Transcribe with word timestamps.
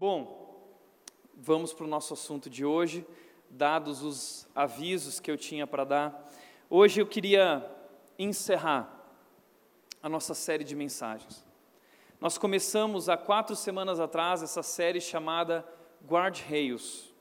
Bom, 0.00 0.58
vamos 1.34 1.74
para 1.74 1.84
o 1.84 1.86
nosso 1.86 2.14
assunto 2.14 2.48
de 2.48 2.64
hoje, 2.64 3.06
dados 3.50 4.02
os 4.02 4.48
avisos 4.54 5.20
que 5.20 5.30
eu 5.30 5.36
tinha 5.36 5.66
para 5.66 5.84
dar. 5.84 6.32
Hoje 6.70 7.02
eu 7.02 7.06
queria 7.06 7.70
encerrar 8.18 8.98
a 10.02 10.08
nossa 10.08 10.32
série 10.32 10.64
de 10.64 10.74
mensagens. 10.74 11.44
Nós 12.18 12.38
começamos 12.38 13.10
há 13.10 13.16
quatro 13.18 13.54
semanas 13.54 14.00
atrás 14.00 14.42
essa 14.42 14.62
série 14.62 15.02
chamada 15.02 15.68
Guard-Reios. 16.08 17.12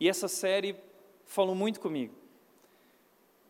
E 0.00 0.08
essa 0.08 0.26
série 0.26 0.74
falou 1.24 1.54
muito 1.54 1.78
comigo. 1.78 2.16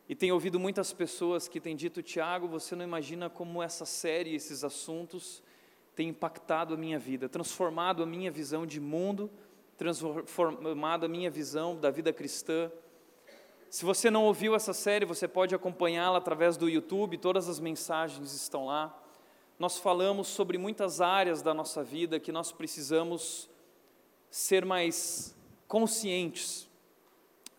E 0.06 0.14
tenho 0.14 0.34
ouvido 0.34 0.60
muitas 0.60 0.92
pessoas 0.92 1.48
que 1.48 1.58
têm 1.58 1.74
dito, 1.74 2.02
Tiago, 2.02 2.46
você 2.46 2.76
não 2.76 2.84
imagina 2.84 3.30
como 3.30 3.62
essa 3.62 3.86
série, 3.86 4.34
esses 4.34 4.62
assuntos, 4.62 5.42
tem 5.94 6.08
impactado 6.08 6.74
a 6.74 6.76
minha 6.76 6.98
vida, 6.98 7.28
transformado 7.28 8.02
a 8.02 8.06
minha 8.06 8.30
visão 8.30 8.66
de 8.66 8.80
mundo, 8.80 9.30
transformado 9.76 11.06
a 11.06 11.08
minha 11.08 11.30
visão 11.30 11.76
da 11.76 11.90
vida 11.90 12.12
cristã. 12.12 12.70
Se 13.70 13.84
você 13.84 14.10
não 14.10 14.24
ouviu 14.24 14.54
essa 14.54 14.72
série, 14.72 15.04
você 15.04 15.26
pode 15.26 15.54
acompanhá-la 15.54 16.18
através 16.18 16.56
do 16.56 16.68
YouTube, 16.68 17.18
todas 17.18 17.48
as 17.48 17.60
mensagens 17.60 18.32
estão 18.34 18.66
lá. 18.66 18.96
Nós 19.58 19.78
falamos 19.78 20.28
sobre 20.28 20.58
muitas 20.58 21.00
áreas 21.00 21.42
da 21.42 21.54
nossa 21.54 21.82
vida 21.82 22.18
que 22.18 22.32
nós 22.32 22.50
precisamos 22.50 23.48
ser 24.30 24.64
mais 24.64 25.34
conscientes. 25.68 26.68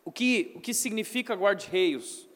O 0.04 0.12
que, 0.12 0.52
o 0.56 0.62
que 0.62 0.74
significa 0.74 1.34
guard-reios? 1.34 2.28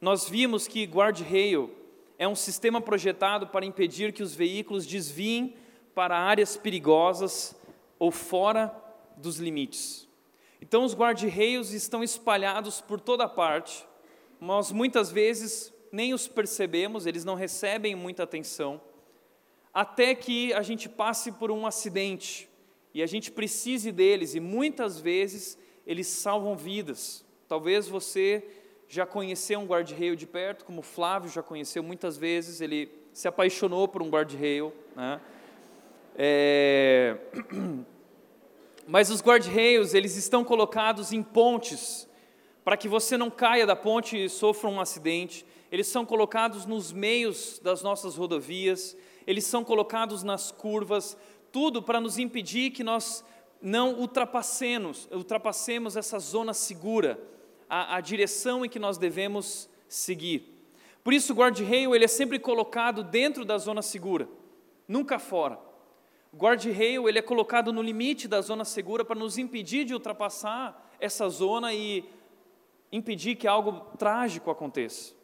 Nós 0.00 0.28
vimos 0.28 0.66
que 0.68 0.84
guard-rail 0.84 1.74
é 2.18 2.26
um 2.26 2.34
sistema 2.34 2.80
projetado 2.80 3.46
para 3.48 3.66
impedir 3.66 4.12
que 4.12 4.22
os 4.22 4.34
veículos 4.34 4.86
desviem 4.86 5.54
para 5.94 6.18
áreas 6.18 6.56
perigosas 6.56 7.54
ou 7.98 8.10
fora 8.10 8.74
dos 9.16 9.38
limites. 9.38 10.08
Então, 10.60 10.84
os 10.84 10.94
guarda-reios 10.94 11.72
estão 11.72 12.02
espalhados 12.02 12.80
por 12.80 13.00
toda 13.00 13.28
parte, 13.28 13.86
nós 14.40 14.72
muitas 14.72 15.10
vezes 15.10 15.72
nem 15.92 16.12
os 16.12 16.28
percebemos, 16.28 17.06
eles 17.06 17.24
não 17.24 17.34
recebem 17.34 17.94
muita 17.94 18.22
atenção, 18.24 18.80
até 19.72 20.14
que 20.14 20.52
a 20.52 20.62
gente 20.62 20.88
passe 20.88 21.32
por 21.32 21.50
um 21.50 21.66
acidente 21.66 22.48
e 22.92 23.02
a 23.02 23.06
gente 23.06 23.30
precise 23.30 23.92
deles, 23.92 24.34
e 24.34 24.40
muitas 24.40 24.98
vezes 24.98 25.58
eles 25.86 26.06
salvam 26.06 26.56
vidas. 26.56 27.24
Talvez 27.46 27.86
você 27.86 28.44
já 28.88 29.04
conheceu 29.04 29.58
um 29.58 29.66
guarda-reio 29.66 30.14
de 30.14 30.26
perto, 30.26 30.64
como 30.64 30.82
Flávio 30.82 31.30
já 31.30 31.42
conheceu 31.42 31.82
muitas 31.82 32.16
vezes, 32.16 32.60
ele 32.60 32.90
se 33.12 33.26
apaixonou 33.26 33.88
por 33.88 34.02
um 34.02 34.08
guarda-reio. 34.08 34.72
Né? 34.94 35.20
É... 36.16 37.16
Mas 38.86 39.10
os 39.10 39.20
guarda-reios, 39.20 39.94
eles 39.94 40.16
estão 40.16 40.44
colocados 40.44 41.12
em 41.12 41.22
pontes, 41.22 42.08
para 42.64 42.76
que 42.76 42.88
você 42.88 43.16
não 43.16 43.30
caia 43.30 43.66
da 43.66 43.74
ponte 43.74 44.16
e 44.16 44.28
sofra 44.28 44.70
um 44.70 44.80
acidente. 44.80 45.44
Eles 45.72 45.88
são 45.88 46.06
colocados 46.06 46.66
nos 46.66 46.92
meios 46.92 47.58
das 47.58 47.82
nossas 47.82 48.16
rodovias, 48.16 48.96
eles 49.26 49.44
são 49.44 49.64
colocados 49.64 50.22
nas 50.22 50.52
curvas, 50.52 51.16
tudo 51.50 51.82
para 51.82 52.00
nos 52.00 52.18
impedir 52.18 52.70
que 52.70 52.84
nós 52.84 53.24
não 53.60 53.94
ultrapassemos, 53.94 55.08
ultrapassemos 55.10 55.96
essa 55.96 56.18
zona 56.18 56.54
segura, 56.54 57.18
a, 57.68 57.96
a 57.96 58.00
direção 58.00 58.64
em 58.64 58.68
que 58.68 58.78
nós 58.78 58.98
devemos 58.98 59.68
seguir. 59.88 60.54
Por 61.02 61.12
isso, 61.12 61.32
o 61.32 61.36
guarda-reio 61.36 61.94
ele 61.94 62.04
é 62.04 62.08
sempre 62.08 62.38
colocado 62.38 63.04
dentro 63.04 63.44
da 63.44 63.58
zona 63.58 63.82
segura, 63.82 64.28
nunca 64.88 65.18
fora. 65.18 65.58
O 66.32 66.36
guarda-reio 66.36 67.08
ele 67.08 67.18
é 67.18 67.22
colocado 67.22 67.72
no 67.72 67.80
limite 67.80 68.26
da 68.26 68.40
zona 68.40 68.64
segura 68.64 69.04
para 69.04 69.18
nos 69.18 69.38
impedir 69.38 69.84
de 69.84 69.94
ultrapassar 69.94 70.92
essa 70.98 71.28
zona 71.28 71.72
e 71.72 72.04
impedir 72.90 73.36
que 73.36 73.46
algo 73.46 73.96
trágico 73.96 74.50
aconteça. 74.50 75.14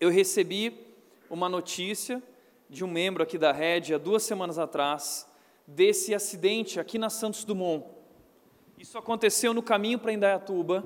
Eu 0.00 0.10
recebi 0.10 0.86
uma 1.30 1.48
notícia 1.48 2.22
de 2.68 2.84
um 2.84 2.88
membro 2.88 3.22
aqui 3.22 3.38
da 3.38 3.52
Rede 3.52 3.94
há 3.94 3.98
duas 3.98 4.22
semanas 4.22 4.58
atrás 4.58 5.26
desse 5.66 6.14
acidente 6.14 6.78
aqui 6.78 6.98
na 6.98 7.08
Santos 7.08 7.44
Dumont. 7.44 7.86
Isso 8.78 8.98
aconteceu 8.98 9.54
no 9.54 9.62
caminho 9.62 9.98
para 9.98 10.12
Indaiatuba 10.12 10.84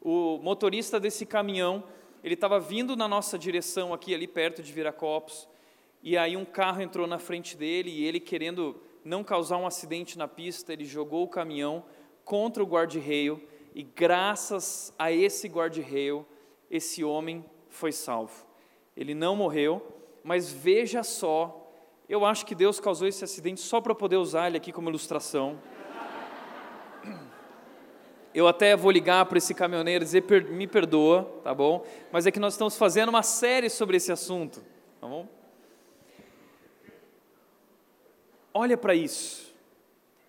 o 0.00 0.38
motorista 0.38 0.98
desse 0.98 1.26
caminhão, 1.26 1.84
ele 2.24 2.34
estava 2.34 2.58
vindo 2.58 2.96
na 2.96 3.06
nossa 3.06 3.38
direção 3.38 3.92
aqui, 3.92 4.14
ali 4.14 4.26
perto 4.26 4.62
de 4.62 4.72
Viracopos, 4.72 5.48
e 6.02 6.16
aí 6.16 6.36
um 6.36 6.44
carro 6.44 6.80
entrou 6.80 7.06
na 7.06 7.18
frente 7.18 7.56
dele 7.56 7.90
e 7.90 8.04
ele 8.04 8.18
querendo 8.18 8.80
não 9.04 9.22
causar 9.22 9.58
um 9.58 9.66
acidente 9.66 10.16
na 10.16 10.26
pista, 10.26 10.72
ele 10.72 10.84
jogou 10.84 11.24
o 11.24 11.28
caminhão 11.28 11.84
contra 12.24 12.62
o 12.62 12.66
guarda-reio 12.66 13.42
e 13.74 13.82
graças 13.82 14.94
a 14.98 15.12
esse 15.12 15.48
guarda-reio, 15.48 16.26
esse 16.70 17.04
homem 17.04 17.44
foi 17.68 17.92
salvo. 17.92 18.46
Ele 18.96 19.14
não 19.14 19.36
morreu, 19.36 19.82
mas 20.24 20.52
veja 20.52 21.02
só, 21.02 21.70
eu 22.08 22.24
acho 22.24 22.44
que 22.44 22.54
Deus 22.54 22.80
causou 22.80 23.06
esse 23.06 23.22
acidente 23.24 23.60
só 23.60 23.80
para 23.80 23.94
poder 23.94 24.16
usar 24.16 24.48
ele 24.48 24.56
aqui 24.56 24.72
como 24.72 24.88
ilustração. 24.88 25.58
Eu 28.32 28.46
até 28.46 28.76
vou 28.76 28.90
ligar 28.90 29.26
para 29.26 29.38
esse 29.38 29.52
caminhoneiro 29.54 30.04
e 30.04 30.06
dizer, 30.06 30.24
me 30.50 30.66
perdoa, 30.66 31.24
tá 31.42 31.52
bom? 31.52 31.84
Mas 32.12 32.26
é 32.26 32.30
que 32.30 32.38
nós 32.38 32.54
estamos 32.54 32.76
fazendo 32.76 33.08
uma 33.08 33.22
série 33.22 33.68
sobre 33.68 33.96
esse 33.96 34.12
assunto, 34.12 34.62
tá 35.00 35.06
bom? 35.06 35.28
Olha 38.54 38.76
para 38.76 38.94
isso. 38.94 39.52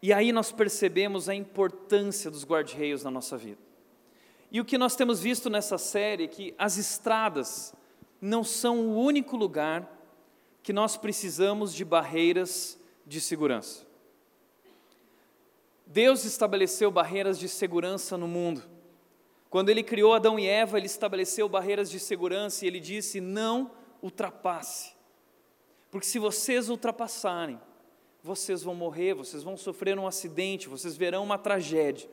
E 0.02 0.12
aí 0.12 0.32
nós 0.32 0.52
percebemos 0.52 1.30
a 1.30 1.36
importância 1.36 2.32
dos 2.32 2.44
guarda-reios 2.44 3.04
na 3.04 3.12
nossa 3.12 3.38
vida. 3.38 3.60
E 4.52 4.60
o 4.60 4.66
que 4.66 4.78
nós 4.78 4.96
temos 4.96 5.20
visto 5.20 5.50
nessa 5.50 5.78
série 5.78 6.24
é 6.24 6.28
que 6.28 6.56
as 6.58 6.78
estradas 6.78 7.74
não 8.20 8.44
são 8.44 8.80
o 8.80 9.00
único 9.00 9.38
lugar 9.38 9.88
que 10.64 10.74
nós 10.74 10.98
precisamos 10.98 11.74
de 11.74 11.86
barreiras 11.86 12.80
de 13.06 13.22
segurança. 13.22 13.91
Deus 15.92 16.24
estabeleceu 16.24 16.90
barreiras 16.90 17.38
de 17.38 17.50
segurança 17.50 18.18
no 18.18 18.28
mundo. 18.28 18.64
Quando 19.50 19.68
ele 19.68 19.84
criou 19.84 20.14
Adão 20.14 20.40
e 20.40 20.48
Eva, 20.48 20.78
ele 20.78 20.86
estabeleceu 20.86 21.50
barreiras 21.50 21.92
de 21.92 22.00
segurança 22.00 22.64
e 22.64 22.68
ele 22.70 22.80
disse: 22.80 23.20
não 23.20 23.72
ultrapasse. 24.02 24.94
Porque 25.90 26.08
se 26.08 26.18
vocês 26.18 26.70
ultrapassarem, 26.70 27.60
vocês 28.24 28.64
vão 28.64 28.74
morrer, 28.74 29.14
vocês 29.14 29.44
vão 29.44 29.58
sofrer 29.58 30.00
um 30.00 30.08
acidente, 30.08 30.70
vocês 30.70 30.96
verão 30.96 31.24
uma 31.24 31.38
tragédia. 31.38 32.10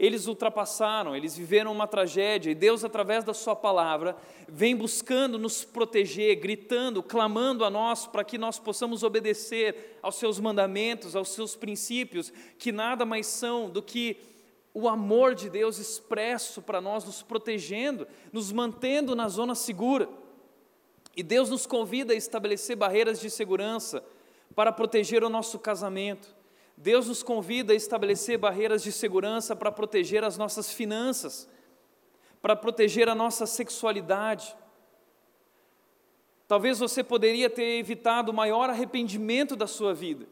Eles 0.00 0.26
ultrapassaram, 0.26 1.14
eles 1.14 1.36
viveram 1.36 1.70
uma 1.70 1.86
tragédia, 1.86 2.50
e 2.50 2.54
Deus, 2.54 2.82
através 2.82 3.22
da 3.22 3.34
Sua 3.34 3.54
palavra, 3.54 4.16
vem 4.48 4.74
buscando 4.74 5.38
nos 5.38 5.62
proteger, 5.62 6.36
gritando, 6.36 7.02
clamando 7.02 7.66
a 7.66 7.70
nós 7.70 8.06
para 8.06 8.24
que 8.24 8.38
nós 8.38 8.58
possamos 8.58 9.02
obedecer 9.02 9.98
aos 10.00 10.14
Seus 10.14 10.40
mandamentos, 10.40 11.14
aos 11.14 11.28
Seus 11.28 11.54
princípios, 11.54 12.32
que 12.58 12.72
nada 12.72 13.04
mais 13.04 13.26
são 13.26 13.68
do 13.68 13.82
que 13.82 14.16
o 14.72 14.88
amor 14.88 15.34
de 15.34 15.50
Deus 15.50 15.78
expresso 15.78 16.62
para 16.62 16.80
nós, 16.80 17.04
nos 17.04 17.20
protegendo, 17.20 18.08
nos 18.32 18.50
mantendo 18.50 19.14
na 19.14 19.28
zona 19.28 19.54
segura. 19.54 20.08
E 21.14 21.22
Deus 21.22 21.50
nos 21.50 21.66
convida 21.66 22.14
a 22.14 22.16
estabelecer 22.16 22.74
barreiras 22.74 23.20
de 23.20 23.28
segurança 23.28 24.02
para 24.54 24.72
proteger 24.72 25.22
o 25.22 25.28
nosso 25.28 25.58
casamento 25.58 26.39
Deus 26.82 27.08
nos 27.08 27.22
convida 27.22 27.74
a 27.74 27.76
estabelecer 27.76 28.38
barreiras 28.38 28.82
de 28.82 28.90
segurança 28.90 29.54
para 29.54 29.70
proteger 29.70 30.24
as 30.24 30.38
nossas 30.38 30.72
finanças, 30.72 31.46
para 32.40 32.56
proteger 32.56 33.06
a 33.06 33.14
nossa 33.14 33.44
sexualidade. 33.44 34.56
Talvez 36.48 36.78
você 36.78 37.04
poderia 37.04 37.50
ter 37.50 37.78
evitado 37.78 38.32
o 38.32 38.34
maior 38.34 38.70
arrependimento 38.70 39.54
da 39.54 39.66
sua 39.66 39.92
vida, 39.92 40.26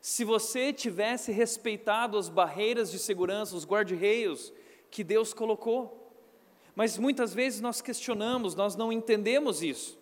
se 0.00 0.22
você 0.22 0.72
tivesse 0.72 1.32
respeitado 1.32 2.16
as 2.16 2.28
barreiras 2.28 2.92
de 2.92 2.98
segurança, 3.00 3.56
os 3.56 3.66
guarda-reios 3.66 4.52
que 4.92 5.02
Deus 5.02 5.34
colocou. 5.34 6.14
Mas 6.76 6.96
muitas 6.96 7.34
vezes 7.34 7.60
nós 7.60 7.80
questionamos, 7.80 8.54
nós 8.54 8.76
não 8.76 8.92
entendemos 8.92 9.64
isso. 9.64 9.97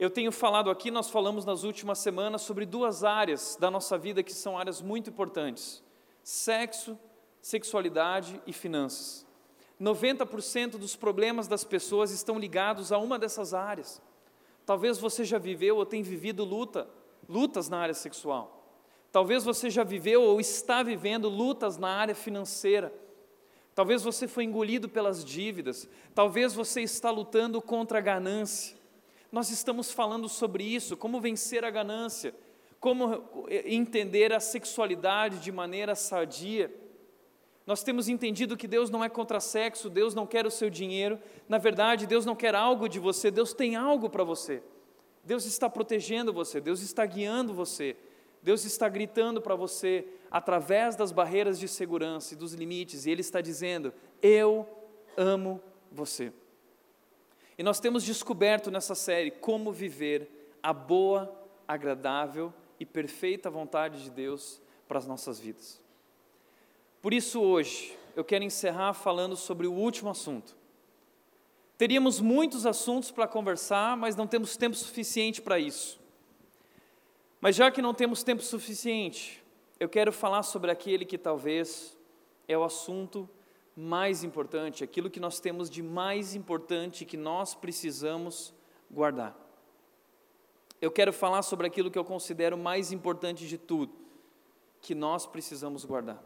Eu 0.00 0.08
tenho 0.08 0.32
falado 0.32 0.70
aqui, 0.70 0.90
nós 0.90 1.10
falamos 1.10 1.44
nas 1.44 1.62
últimas 1.62 1.98
semanas 1.98 2.40
sobre 2.40 2.64
duas 2.64 3.04
áreas 3.04 3.58
da 3.60 3.70
nossa 3.70 3.98
vida 3.98 4.22
que 4.22 4.32
são 4.32 4.56
áreas 4.56 4.80
muito 4.80 5.10
importantes: 5.10 5.84
sexo, 6.22 6.98
sexualidade 7.42 8.40
e 8.46 8.52
finanças. 8.54 9.26
90% 9.78 10.78
dos 10.78 10.96
problemas 10.96 11.46
das 11.46 11.64
pessoas 11.64 12.12
estão 12.12 12.38
ligados 12.38 12.92
a 12.92 12.96
uma 12.96 13.18
dessas 13.18 13.52
áreas. 13.52 14.00
Talvez 14.64 14.96
você 14.96 15.22
já 15.22 15.36
viveu 15.36 15.76
ou 15.76 15.84
tenha 15.84 16.02
vivido 16.02 16.44
luta, 16.44 16.88
lutas 17.28 17.68
na 17.68 17.76
área 17.76 17.94
sexual. 17.94 18.74
Talvez 19.12 19.44
você 19.44 19.68
já 19.68 19.84
viveu 19.84 20.22
ou 20.22 20.40
está 20.40 20.82
vivendo 20.82 21.28
lutas 21.28 21.76
na 21.76 21.90
área 21.90 22.14
financeira. 22.14 22.90
Talvez 23.74 24.02
você 24.02 24.26
foi 24.26 24.44
engolido 24.44 24.88
pelas 24.88 25.22
dívidas. 25.22 25.86
Talvez 26.14 26.54
você 26.54 26.80
está 26.80 27.10
lutando 27.10 27.60
contra 27.60 27.98
a 27.98 28.00
ganância. 28.00 28.79
Nós 29.30 29.50
estamos 29.50 29.92
falando 29.92 30.28
sobre 30.28 30.64
isso, 30.64 30.96
como 30.96 31.20
vencer 31.20 31.64
a 31.64 31.70
ganância, 31.70 32.34
como 32.80 33.46
entender 33.48 34.32
a 34.32 34.40
sexualidade 34.40 35.38
de 35.38 35.52
maneira 35.52 35.94
sadia. 35.94 36.74
Nós 37.66 37.82
temos 37.82 38.08
entendido 38.08 38.56
que 38.56 38.66
Deus 38.66 38.90
não 38.90 39.04
é 39.04 39.08
contra 39.08 39.38
sexo, 39.38 39.88
Deus 39.88 40.14
não 40.14 40.26
quer 40.26 40.46
o 40.46 40.50
seu 40.50 40.68
dinheiro. 40.68 41.20
Na 41.48 41.58
verdade, 41.58 42.06
Deus 42.06 42.26
não 42.26 42.34
quer 42.34 42.54
algo 42.54 42.88
de 42.88 42.98
você, 42.98 43.30
Deus 43.30 43.52
tem 43.52 43.76
algo 43.76 44.10
para 44.10 44.24
você. 44.24 44.62
Deus 45.22 45.44
está 45.44 45.68
protegendo 45.70 46.32
você, 46.32 46.60
Deus 46.60 46.80
está 46.80 47.06
guiando 47.06 47.54
você. 47.54 47.96
Deus 48.42 48.64
está 48.64 48.88
gritando 48.88 49.40
para 49.40 49.54
você 49.54 50.06
através 50.30 50.96
das 50.96 51.12
barreiras 51.12 51.58
de 51.58 51.68
segurança 51.68 52.32
e 52.32 52.36
dos 52.36 52.54
limites, 52.54 53.04
e 53.04 53.10
Ele 53.10 53.20
está 53.20 53.40
dizendo: 53.40 53.92
Eu 54.22 54.66
amo 55.16 55.60
você. 55.92 56.32
E 57.60 57.62
nós 57.62 57.78
temos 57.78 58.02
descoberto 58.02 58.70
nessa 58.70 58.94
série 58.94 59.30
como 59.30 59.70
viver 59.70 60.56
a 60.62 60.72
boa, 60.72 61.30
agradável 61.68 62.54
e 62.80 62.86
perfeita 62.86 63.50
vontade 63.50 64.02
de 64.02 64.10
Deus 64.10 64.62
para 64.88 64.96
as 64.96 65.06
nossas 65.06 65.38
vidas. 65.38 65.78
Por 67.02 67.12
isso, 67.12 67.38
hoje, 67.38 67.94
eu 68.16 68.24
quero 68.24 68.44
encerrar 68.44 68.94
falando 68.94 69.36
sobre 69.36 69.66
o 69.66 69.74
último 69.74 70.08
assunto. 70.08 70.56
Teríamos 71.76 72.18
muitos 72.18 72.64
assuntos 72.64 73.10
para 73.10 73.28
conversar, 73.28 73.94
mas 73.94 74.16
não 74.16 74.26
temos 74.26 74.56
tempo 74.56 74.74
suficiente 74.74 75.42
para 75.42 75.58
isso. 75.58 76.00
Mas 77.42 77.56
já 77.56 77.70
que 77.70 77.82
não 77.82 77.92
temos 77.92 78.22
tempo 78.22 78.42
suficiente, 78.42 79.44
eu 79.78 79.86
quero 79.90 80.14
falar 80.14 80.44
sobre 80.44 80.70
aquele 80.70 81.04
que 81.04 81.18
talvez 81.18 81.94
é 82.48 82.56
o 82.56 82.64
assunto 82.64 83.28
mais 83.80 84.22
importante, 84.22 84.84
aquilo 84.84 85.08
que 85.08 85.18
nós 85.18 85.40
temos 85.40 85.70
de 85.70 85.82
mais 85.82 86.34
importante 86.34 87.06
que 87.06 87.16
nós 87.16 87.54
precisamos 87.54 88.52
guardar. 88.90 89.34
Eu 90.80 90.90
quero 90.90 91.12
falar 91.12 91.42
sobre 91.42 91.66
aquilo 91.66 91.90
que 91.90 91.98
eu 91.98 92.04
considero 92.04 92.58
mais 92.58 92.92
importante 92.92 93.48
de 93.48 93.56
tudo, 93.56 93.92
que 94.82 94.94
nós 94.94 95.26
precisamos 95.26 95.84
guardar. 95.84 96.22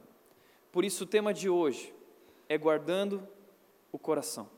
Por 0.73 0.85
isso, 0.85 1.05
o 1.05 1.07
tema 1.07 1.33
de 1.33 1.49
hoje 1.49 1.95
é 2.49 2.59
guardando 2.59 3.27
o 3.93 3.99
coração. 3.99 4.51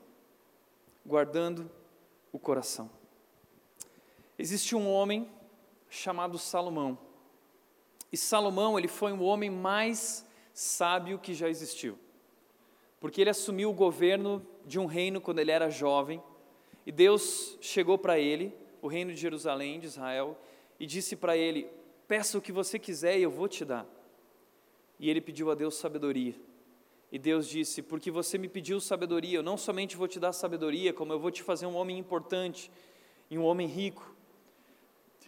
Guardando 1.04 1.70
o 2.32 2.38
coração. 2.38 2.90
Existe 4.38 4.74
um 4.74 4.90
homem 4.90 5.30
chamado 5.88 6.38
Salomão. 6.38 6.98
E 8.10 8.16
Salomão, 8.16 8.78
ele 8.78 8.88
foi 8.88 9.12
o 9.12 9.22
homem 9.22 9.50
mais 9.50 10.26
sábio 10.54 11.18
que 11.18 11.34
já 11.34 11.48
existiu. 11.48 11.98
Porque 13.00 13.20
ele 13.20 13.30
assumiu 13.30 13.70
o 13.70 13.74
governo 13.74 14.44
de 14.64 14.78
um 14.78 14.86
reino 14.86 15.20
quando 15.20 15.38
ele 15.38 15.50
era 15.50 15.70
jovem, 15.70 16.22
e 16.86 16.92
Deus 16.92 17.58
chegou 17.60 17.98
para 17.98 18.18
ele, 18.18 18.54
o 18.80 18.86
reino 18.86 19.12
de 19.12 19.20
Jerusalém, 19.20 19.80
de 19.80 19.86
Israel, 19.86 20.38
e 20.78 20.86
disse 20.86 21.16
para 21.16 21.36
ele: 21.36 21.68
Peça 22.06 22.38
o 22.38 22.40
que 22.40 22.52
você 22.52 22.78
quiser 22.78 23.18
e 23.18 23.22
eu 23.22 23.30
vou 23.30 23.48
te 23.48 23.64
dar. 23.64 23.86
E 24.98 25.10
ele 25.10 25.20
pediu 25.20 25.50
a 25.50 25.54
Deus 25.54 25.74
sabedoria. 25.74 26.34
E 27.10 27.18
Deus 27.18 27.48
disse: 27.48 27.82
Porque 27.82 28.10
você 28.10 28.38
me 28.38 28.48
pediu 28.48 28.80
sabedoria, 28.80 29.38
eu 29.38 29.42
não 29.42 29.56
somente 29.56 29.96
vou 29.96 30.06
te 30.06 30.20
dar 30.20 30.32
sabedoria, 30.32 30.92
como 30.92 31.12
eu 31.12 31.18
vou 31.18 31.30
te 31.30 31.42
fazer 31.42 31.66
um 31.66 31.76
homem 31.76 31.98
importante 31.98 32.70
e 33.28 33.36
um 33.36 33.44
homem 33.44 33.66
rico. 33.66 34.14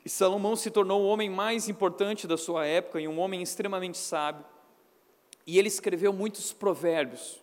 E 0.05 0.09
Salomão 0.09 0.55
se 0.57 0.71
tornou 0.71 1.03
o 1.03 1.07
homem 1.07 1.29
mais 1.29 1.69
importante 1.69 2.27
da 2.27 2.37
sua 2.37 2.65
época 2.65 3.01
e 3.01 3.09
um 3.09 3.19
homem 3.19 3.43
extremamente 3.43 3.99
sábio. 3.99 4.45
E 5.47 5.59
ele 5.59 5.69
escreveu 5.69 6.13
muitos 6.13 6.53
provérbios. 6.53 7.43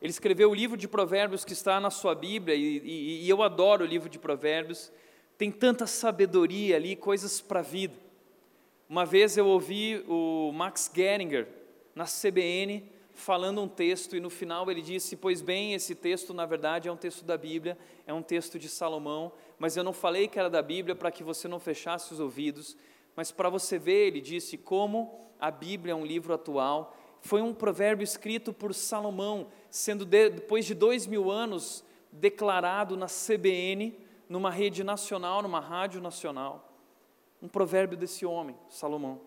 Ele 0.00 0.10
escreveu 0.10 0.50
o 0.50 0.54
livro 0.54 0.76
de 0.76 0.86
Provérbios 0.86 1.44
que 1.44 1.52
está 1.52 1.80
na 1.80 1.90
sua 1.90 2.14
Bíblia, 2.14 2.54
e, 2.54 2.78
e, 2.78 3.24
e 3.24 3.28
eu 3.28 3.42
adoro 3.42 3.84
o 3.84 3.86
livro 3.86 4.08
de 4.08 4.18
Provérbios. 4.18 4.92
Tem 5.38 5.50
tanta 5.50 5.86
sabedoria 5.86 6.76
ali, 6.76 6.96
coisas 6.96 7.40
para 7.40 7.60
a 7.60 7.62
vida. 7.62 7.94
Uma 8.88 9.04
vez 9.04 9.36
eu 9.36 9.46
ouvi 9.46 10.04
o 10.08 10.52
Max 10.52 10.90
Geringer, 10.94 11.48
na 11.94 12.04
CBN, 12.04 12.84
falando 13.14 13.62
um 13.62 13.68
texto, 13.68 14.14
e 14.14 14.20
no 14.20 14.30
final 14.30 14.70
ele 14.70 14.82
disse: 14.82 15.16
Pois 15.16 15.40
bem, 15.40 15.74
esse 15.74 15.94
texto 15.94 16.32
na 16.32 16.46
verdade 16.46 16.88
é 16.88 16.92
um 16.92 16.96
texto 16.96 17.24
da 17.24 17.36
Bíblia, 17.36 17.76
é 18.06 18.12
um 18.12 18.22
texto 18.22 18.58
de 18.58 18.68
Salomão, 18.68 19.32
mas 19.58 19.76
eu 19.76 19.82
não 19.82 19.92
falei 19.92 20.28
que 20.28 20.38
era 20.38 20.50
da 20.50 20.62
Bíblia 20.62 20.94
para 20.94 21.10
que 21.10 21.24
você 21.24 21.48
não 21.48 21.58
fechasse 21.58 22.12
os 22.12 22.20
ouvidos, 22.20 22.76
mas 23.16 23.32
para 23.32 23.48
você 23.48 23.78
ver, 23.78 24.08
ele 24.08 24.20
disse, 24.20 24.58
como 24.58 25.26
a 25.40 25.50
Bíblia 25.50 25.92
é 25.92 25.96
um 25.96 26.04
livro 26.04 26.34
atual. 26.34 26.94
Foi 27.20 27.40
um 27.40 27.54
provérbio 27.54 28.04
escrito 28.04 28.52
por 28.52 28.74
Salomão, 28.74 29.48
sendo 29.76 30.06
de, 30.06 30.30
depois 30.30 30.64
de 30.64 30.74
dois 30.74 31.06
mil 31.06 31.30
anos 31.30 31.84
declarado 32.10 32.96
na 32.96 33.06
CBN, 33.06 33.94
numa 34.26 34.50
rede 34.50 34.82
nacional, 34.82 35.42
numa 35.42 35.60
rádio 35.60 36.00
nacional. 36.00 36.72
Um 37.42 37.48
provérbio 37.48 37.96
desse 37.96 38.24
homem, 38.24 38.56
Salomão. 38.70 39.20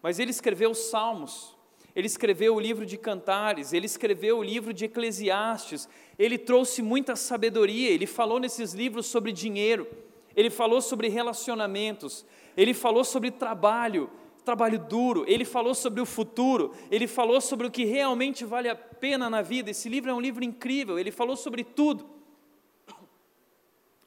Mas 0.00 0.20
ele 0.20 0.30
escreveu 0.30 0.70
os 0.70 0.78
Salmos, 0.90 1.56
ele 1.94 2.06
escreveu 2.06 2.54
o 2.54 2.60
livro 2.60 2.86
de 2.86 2.96
Cantares, 2.96 3.72
ele 3.72 3.86
escreveu 3.86 4.38
o 4.38 4.42
livro 4.44 4.72
de 4.72 4.84
Eclesiastes, 4.84 5.88
ele 6.16 6.38
trouxe 6.38 6.82
muita 6.82 7.16
sabedoria, 7.16 7.90
ele 7.90 8.06
falou 8.06 8.38
nesses 8.38 8.74
livros 8.74 9.06
sobre 9.06 9.32
dinheiro, 9.32 9.88
ele 10.36 10.50
falou 10.50 10.80
sobre 10.80 11.08
relacionamentos, 11.08 12.24
ele 12.56 12.72
falou 12.72 13.02
sobre 13.02 13.32
trabalho, 13.32 14.08
trabalho 14.46 14.78
duro, 14.78 15.24
ele 15.26 15.44
falou 15.44 15.74
sobre 15.74 16.00
o 16.00 16.06
futuro, 16.06 16.72
ele 16.88 17.08
falou 17.08 17.40
sobre 17.40 17.66
o 17.66 17.70
que 17.70 17.84
realmente 17.84 18.44
vale 18.44 18.68
a 18.68 18.76
pena 18.76 19.28
na 19.28 19.42
vida. 19.42 19.72
Esse 19.72 19.88
livro 19.88 20.08
é 20.08 20.14
um 20.14 20.20
livro 20.20 20.44
incrível, 20.44 20.98
ele 20.98 21.10
falou 21.10 21.36
sobre 21.36 21.64
tudo. 21.64 22.08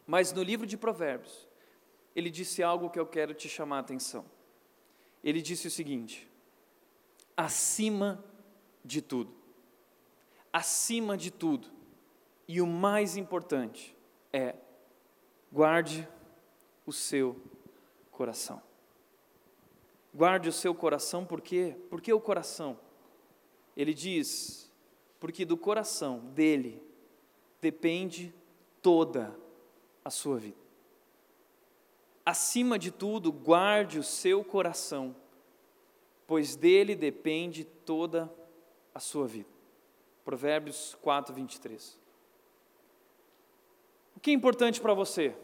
Mas 0.08 0.32
no 0.32 0.42
livro 0.42 0.66
de 0.66 0.78
Provérbios, 0.78 1.46
ele 2.16 2.32
disse 2.32 2.64
algo 2.64 2.90
que 2.90 2.98
eu 2.98 3.06
quero 3.06 3.34
te 3.34 3.50
chamar 3.50 3.78
a 3.78 3.80
atenção. 3.82 4.26
Ele 5.22 5.42
disse 5.42 5.68
o 5.68 5.72
seguinte: 5.72 6.26
acima 7.36 8.24
de 8.84 9.02
tudo. 9.02 9.34
Acima 10.54 11.18
de 11.18 11.32
tudo. 11.32 11.68
E 12.48 12.62
o 12.62 12.66
mais 12.66 13.18
importante 13.18 13.96
é 14.32 14.56
guarde 15.52 16.08
o 16.86 16.94
seu 16.94 17.40
coração. 18.10 18.69
Guarde 20.14 20.50
o 20.50 20.54
seu 20.54 20.74
coração, 20.74 21.26
por 21.26 21.42
quê? 21.42 21.76
Porque 21.90 22.12
o 22.12 22.20
coração, 22.20 22.80
ele 23.78 23.94
diz, 23.94 24.72
porque 25.20 25.46
do 25.46 25.56
coração 25.56 26.20
dele 26.34 26.82
depende 27.62 28.34
toda 28.82 29.38
a 30.04 30.10
sua 30.10 30.38
vida. 30.38 30.58
Acima 32.26 32.78
de 32.78 32.92
tudo, 32.92 33.32
guarde 33.32 34.00
o 34.00 34.04
seu 34.04 34.44
coração, 34.44 35.16
pois 36.26 36.56
dele 36.56 36.96
depende 36.96 37.64
toda 37.64 38.32
a 38.94 39.00
sua 39.00 39.28
vida. 39.28 39.50
Provérbios 40.24 40.96
4, 41.02 41.34
23. 41.34 41.98
O 44.16 44.20
que 44.20 44.32
é 44.32 44.34
importante 44.34 44.82
para 44.82 44.94
você? 44.94 45.36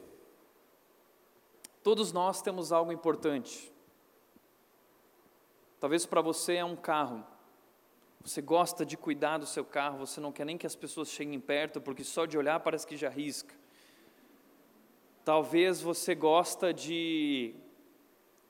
Todos 1.81 2.11
nós 2.11 2.41
temos 2.41 2.71
algo 2.71 2.91
importante. 2.91 3.71
Talvez 5.79 6.05
para 6.05 6.21
você 6.21 6.55
é 6.55 6.65
um 6.65 6.75
carro. 6.75 7.25
Você 8.23 8.41
gosta 8.41 8.85
de 8.85 8.97
cuidar 8.97 9.37
do 9.37 9.45
seu 9.45 9.63
carro, 9.63 9.99
você 9.99 10.19
não 10.19 10.31
quer 10.31 10.45
nem 10.45 10.57
que 10.57 10.65
as 10.65 10.75
pessoas 10.75 11.09
cheguem 11.09 11.39
perto, 11.39 11.79
porque 11.79 12.03
só 12.03 12.25
de 12.25 12.37
olhar 12.37 12.59
parece 12.59 12.87
que 12.87 12.97
já 12.97 13.09
risca. 13.09 13.53
Talvez 15.23 15.81
você 15.81 16.15
gosta 16.15 16.73
de 16.73 17.53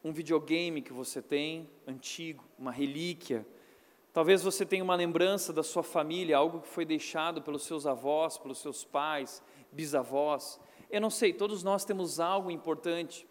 um 0.03 0.11
videogame 0.11 0.81
que 0.81 0.93
você 0.93 1.21
tem, 1.21 1.69
antigo, 1.87 2.43
uma 2.59 2.71
relíquia. 2.71 3.45
Talvez 4.13 4.43
você 4.43 4.65
tenha 4.65 4.83
uma 4.83 4.95
lembrança 4.95 5.51
da 5.51 5.63
sua 5.63 5.83
família, 5.83 6.37
algo 6.37 6.61
que 6.61 6.67
foi 6.67 6.85
deixado 6.85 7.41
pelos 7.41 7.63
seus 7.63 7.85
avós, 7.85 8.37
pelos 8.37 8.59
seus 8.59 8.85
pais, 8.85 9.41
bisavós. 9.71 10.59
Eu 10.89 11.01
não 11.01 11.09
sei, 11.09 11.33
todos 11.33 11.63
nós 11.63 11.83
temos 11.83 12.19
algo 12.19 12.51
importante. 12.51 13.27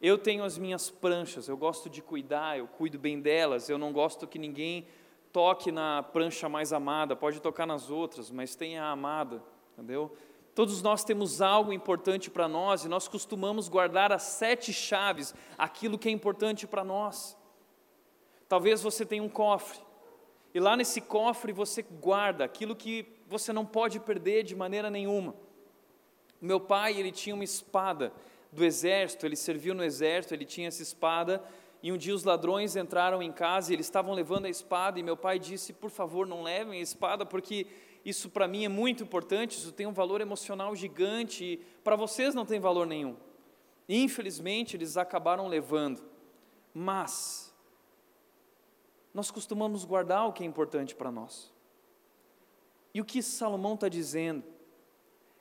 Eu 0.00 0.16
tenho 0.16 0.44
as 0.44 0.56
minhas 0.56 0.90
pranchas, 0.90 1.48
eu 1.48 1.56
gosto 1.56 1.90
de 1.90 2.00
cuidar, 2.00 2.56
eu 2.56 2.68
cuido 2.68 2.98
bem 2.98 3.20
delas, 3.20 3.68
eu 3.68 3.76
não 3.76 3.92
gosto 3.92 4.28
que 4.28 4.38
ninguém 4.38 4.86
toque 5.32 5.72
na 5.72 6.04
prancha 6.04 6.48
mais 6.48 6.72
amada, 6.72 7.16
pode 7.16 7.40
tocar 7.40 7.66
nas 7.66 7.90
outras, 7.90 8.30
mas 8.30 8.54
tenha 8.54 8.84
a 8.84 8.90
amada, 8.90 9.42
entendeu? 9.72 10.16
Todos 10.54 10.82
nós 10.82 11.02
temos 11.02 11.42
algo 11.42 11.72
importante 11.72 12.30
para 12.30 12.46
nós 12.46 12.84
e 12.84 12.88
nós 12.88 13.08
costumamos 13.08 13.68
guardar 13.68 14.12
as 14.12 14.22
sete 14.22 14.72
chaves, 14.72 15.34
aquilo 15.56 15.98
que 15.98 16.08
é 16.08 16.12
importante 16.12 16.66
para 16.66 16.84
nós. 16.84 17.36
Talvez 18.48 18.80
você 18.80 19.04
tenha 19.04 19.22
um 19.22 19.28
cofre, 19.28 19.80
e 20.54 20.60
lá 20.60 20.76
nesse 20.76 21.00
cofre 21.00 21.52
você 21.52 21.82
guarda 21.82 22.44
aquilo 22.44 22.74
que 22.74 23.04
você 23.26 23.52
não 23.52 23.66
pode 23.66 23.98
perder 24.00 24.44
de 24.44 24.54
maneira 24.54 24.90
nenhuma. 24.90 25.34
Meu 26.40 26.60
pai, 26.60 26.96
ele 26.96 27.10
tinha 27.10 27.34
uma 27.34 27.44
espada 27.44 28.12
do 28.50 28.64
exército, 28.64 29.26
ele 29.26 29.36
serviu 29.36 29.74
no 29.74 29.84
exército, 29.84 30.34
ele 30.34 30.44
tinha 30.44 30.68
essa 30.68 30.82
espada, 30.82 31.42
e 31.82 31.92
um 31.92 31.96
dia 31.96 32.14
os 32.14 32.24
ladrões 32.24 32.76
entraram 32.76 33.22
em 33.22 33.30
casa 33.30 33.70
e 33.70 33.76
eles 33.76 33.86
estavam 33.86 34.14
levando 34.14 34.46
a 34.46 34.50
espada, 34.50 34.98
e 34.98 35.02
meu 35.02 35.16
pai 35.16 35.38
disse: 35.38 35.72
Por 35.72 35.90
favor, 35.90 36.26
não 36.26 36.42
levem 36.42 36.80
a 36.80 36.82
espada, 36.82 37.24
porque 37.24 37.66
isso 38.04 38.30
para 38.30 38.48
mim 38.48 38.64
é 38.64 38.68
muito 38.68 39.02
importante, 39.02 39.58
isso 39.58 39.72
tem 39.72 39.86
um 39.86 39.92
valor 39.92 40.20
emocional 40.20 40.74
gigante 40.74 41.44
e 41.44 41.56
para 41.84 41.94
vocês 41.94 42.34
não 42.34 42.46
tem 42.46 42.58
valor 42.58 42.86
nenhum. 42.86 43.16
Infelizmente, 43.88 44.76
eles 44.76 44.96
acabaram 44.96 45.46
levando. 45.46 46.02
Mas, 46.74 47.54
nós 49.12 49.30
costumamos 49.30 49.84
guardar 49.84 50.26
o 50.26 50.32
que 50.32 50.42
é 50.42 50.46
importante 50.46 50.94
para 50.94 51.10
nós. 51.10 51.52
E 52.92 53.00
o 53.00 53.04
que 53.04 53.22
Salomão 53.22 53.74
está 53.74 53.88
dizendo 53.88 54.44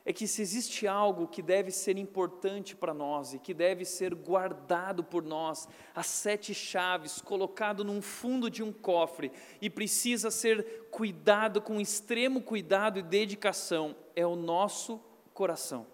é 0.07 0.13
que 0.13 0.25
se 0.25 0.41
existe 0.41 0.87
algo 0.87 1.27
que 1.27 1.41
deve 1.41 1.69
ser 1.69 1.97
importante 1.97 2.77
para 2.77 2.93
nós 2.93 3.33
e 3.33 3.39
que 3.39 3.53
deve 3.53 3.83
ser 3.83 4.15
guardado 4.15 5.03
por 5.03 5.21
nós, 5.21 5.67
as 5.93 6.07
sete 6.07 6.53
chaves, 6.53 7.19
colocado 7.19 7.83
num 7.83 8.01
fundo 8.01 8.49
de 8.49 8.63
um 8.63 8.71
cofre 8.71 9.33
e 9.61 9.69
precisa 9.69 10.31
ser 10.31 10.87
cuidado 10.89 11.61
com 11.61 11.81
extremo 11.81 12.41
cuidado 12.41 12.99
e 12.99 13.03
dedicação, 13.03 13.97
é 14.15 14.25
o 14.25 14.37
nosso 14.37 14.97
coração. 15.33 15.85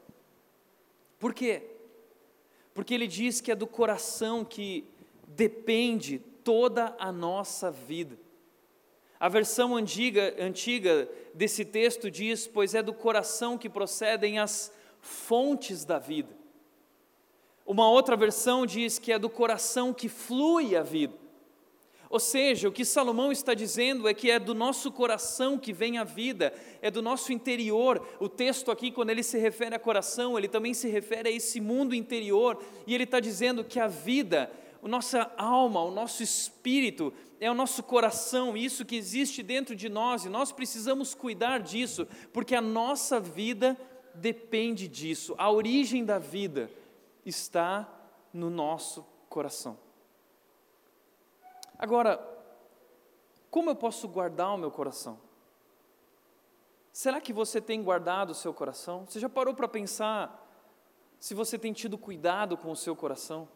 Por 1.18 1.34
quê? 1.34 1.72
Porque 2.72 2.94
ele 2.94 3.08
diz 3.08 3.42
que 3.42 3.52
é 3.52 3.56
do 3.56 3.66
coração 3.66 4.46
que 4.46 4.88
depende 5.28 6.20
toda 6.44 6.96
a 7.00 7.12
nossa 7.12 7.72
vida. 7.72 8.20
A 9.24 9.30
versão 9.30 9.74
antiga, 9.74 10.36
antiga 10.38 11.08
desse 11.34 11.64
texto 11.64 12.12
diz: 12.12 12.46
Pois 12.46 12.76
é 12.76 12.84
do 12.84 12.94
coração 12.94 13.58
que 13.58 13.70
procedem 13.70 14.38
as 14.38 14.70
fontes 15.00 15.86
da 15.86 15.98
vida. 15.98 16.36
Uma 17.66 17.90
outra 17.90 18.18
versão 18.18 18.66
diz 18.66 19.00
que 19.00 19.14
é 19.14 19.18
do 19.18 19.30
coração 19.30 19.94
que 19.94 20.10
flui 20.10 20.76
a 20.76 20.84
vida. 20.84 21.14
Ou 22.10 22.20
seja, 22.20 22.68
o 22.68 22.72
que 22.74 22.84
Salomão 22.84 23.32
está 23.32 23.54
dizendo 23.54 24.10
é 24.10 24.14
que 24.14 24.30
é 24.30 24.38
do 24.38 24.54
nosso 24.54 24.92
coração 24.92 25.58
que 25.58 25.72
vem 25.72 25.98
a 25.98 26.04
vida, 26.04 26.54
é 26.82 26.92
do 26.92 27.02
nosso 27.02 27.32
interior. 27.32 28.06
O 28.20 28.28
texto 28.28 28.72
aqui, 28.72 28.92
quando 28.92 29.12
ele 29.12 29.24
se 29.24 29.38
refere 29.38 29.74
a 29.74 29.80
coração, 29.80 30.38
ele 30.38 30.50
também 30.50 30.74
se 30.74 30.90
refere 30.90 31.30
a 31.30 31.32
esse 31.32 31.62
mundo 31.62 31.96
interior, 31.96 32.62
e 32.86 32.94
ele 32.94 33.06
está 33.06 33.22
dizendo 33.22 33.64
que 33.64 33.80
a 33.80 33.88
vida 33.88 34.52
a 34.84 34.88
nossa 34.88 35.32
alma, 35.38 35.82
o 35.82 35.92
nosso 35.92 36.22
espírito, 36.22 37.14
é 37.44 37.52
o 37.52 37.54
nosso 37.54 37.84
coração, 37.84 38.56
isso 38.56 38.86
que 38.86 38.96
existe 38.96 39.44
dentro 39.44 39.76
de 39.76 39.90
nós, 39.90 40.24
e 40.24 40.30
nós 40.30 40.54
precisamos 40.54 41.14
cuidar 41.14 41.60
disso, 41.60 42.08
porque 42.32 42.56
a 42.56 42.62
nossa 42.62 43.20
vida 43.20 43.78
depende 44.16 44.88
disso. 44.88 45.36
A 45.38 45.52
origem 45.52 46.06
da 46.06 46.18
vida 46.18 46.72
está 47.26 47.86
no 48.32 48.50
nosso 48.50 49.06
coração. 49.28 49.78
Agora, 51.78 52.18
como 53.52 53.70
eu 53.70 53.76
posso 53.76 54.08
guardar 54.08 54.56
o 54.56 54.58
meu 54.58 54.72
coração? 54.72 55.20
Será 56.94 57.20
que 57.20 57.34
você 57.34 57.60
tem 57.60 57.84
guardado 57.84 58.30
o 58.30 58.36
seu 58.36 58.54
coração? 58.54 59.06
Você 59.06 59.20
já 59.20 59.28
parou 59.28 59.54
para 59.54 59.68
pensar 59.68 60.40
se 61.20 61.34
você 61.34 61.60
tem 61.60 61.74
tido 61.74 61.98
cuidado 61.98 62.56
com 62.56 62.72
o 62.72 62.76
seu 62.76 62.96
coração? 62.96 63.50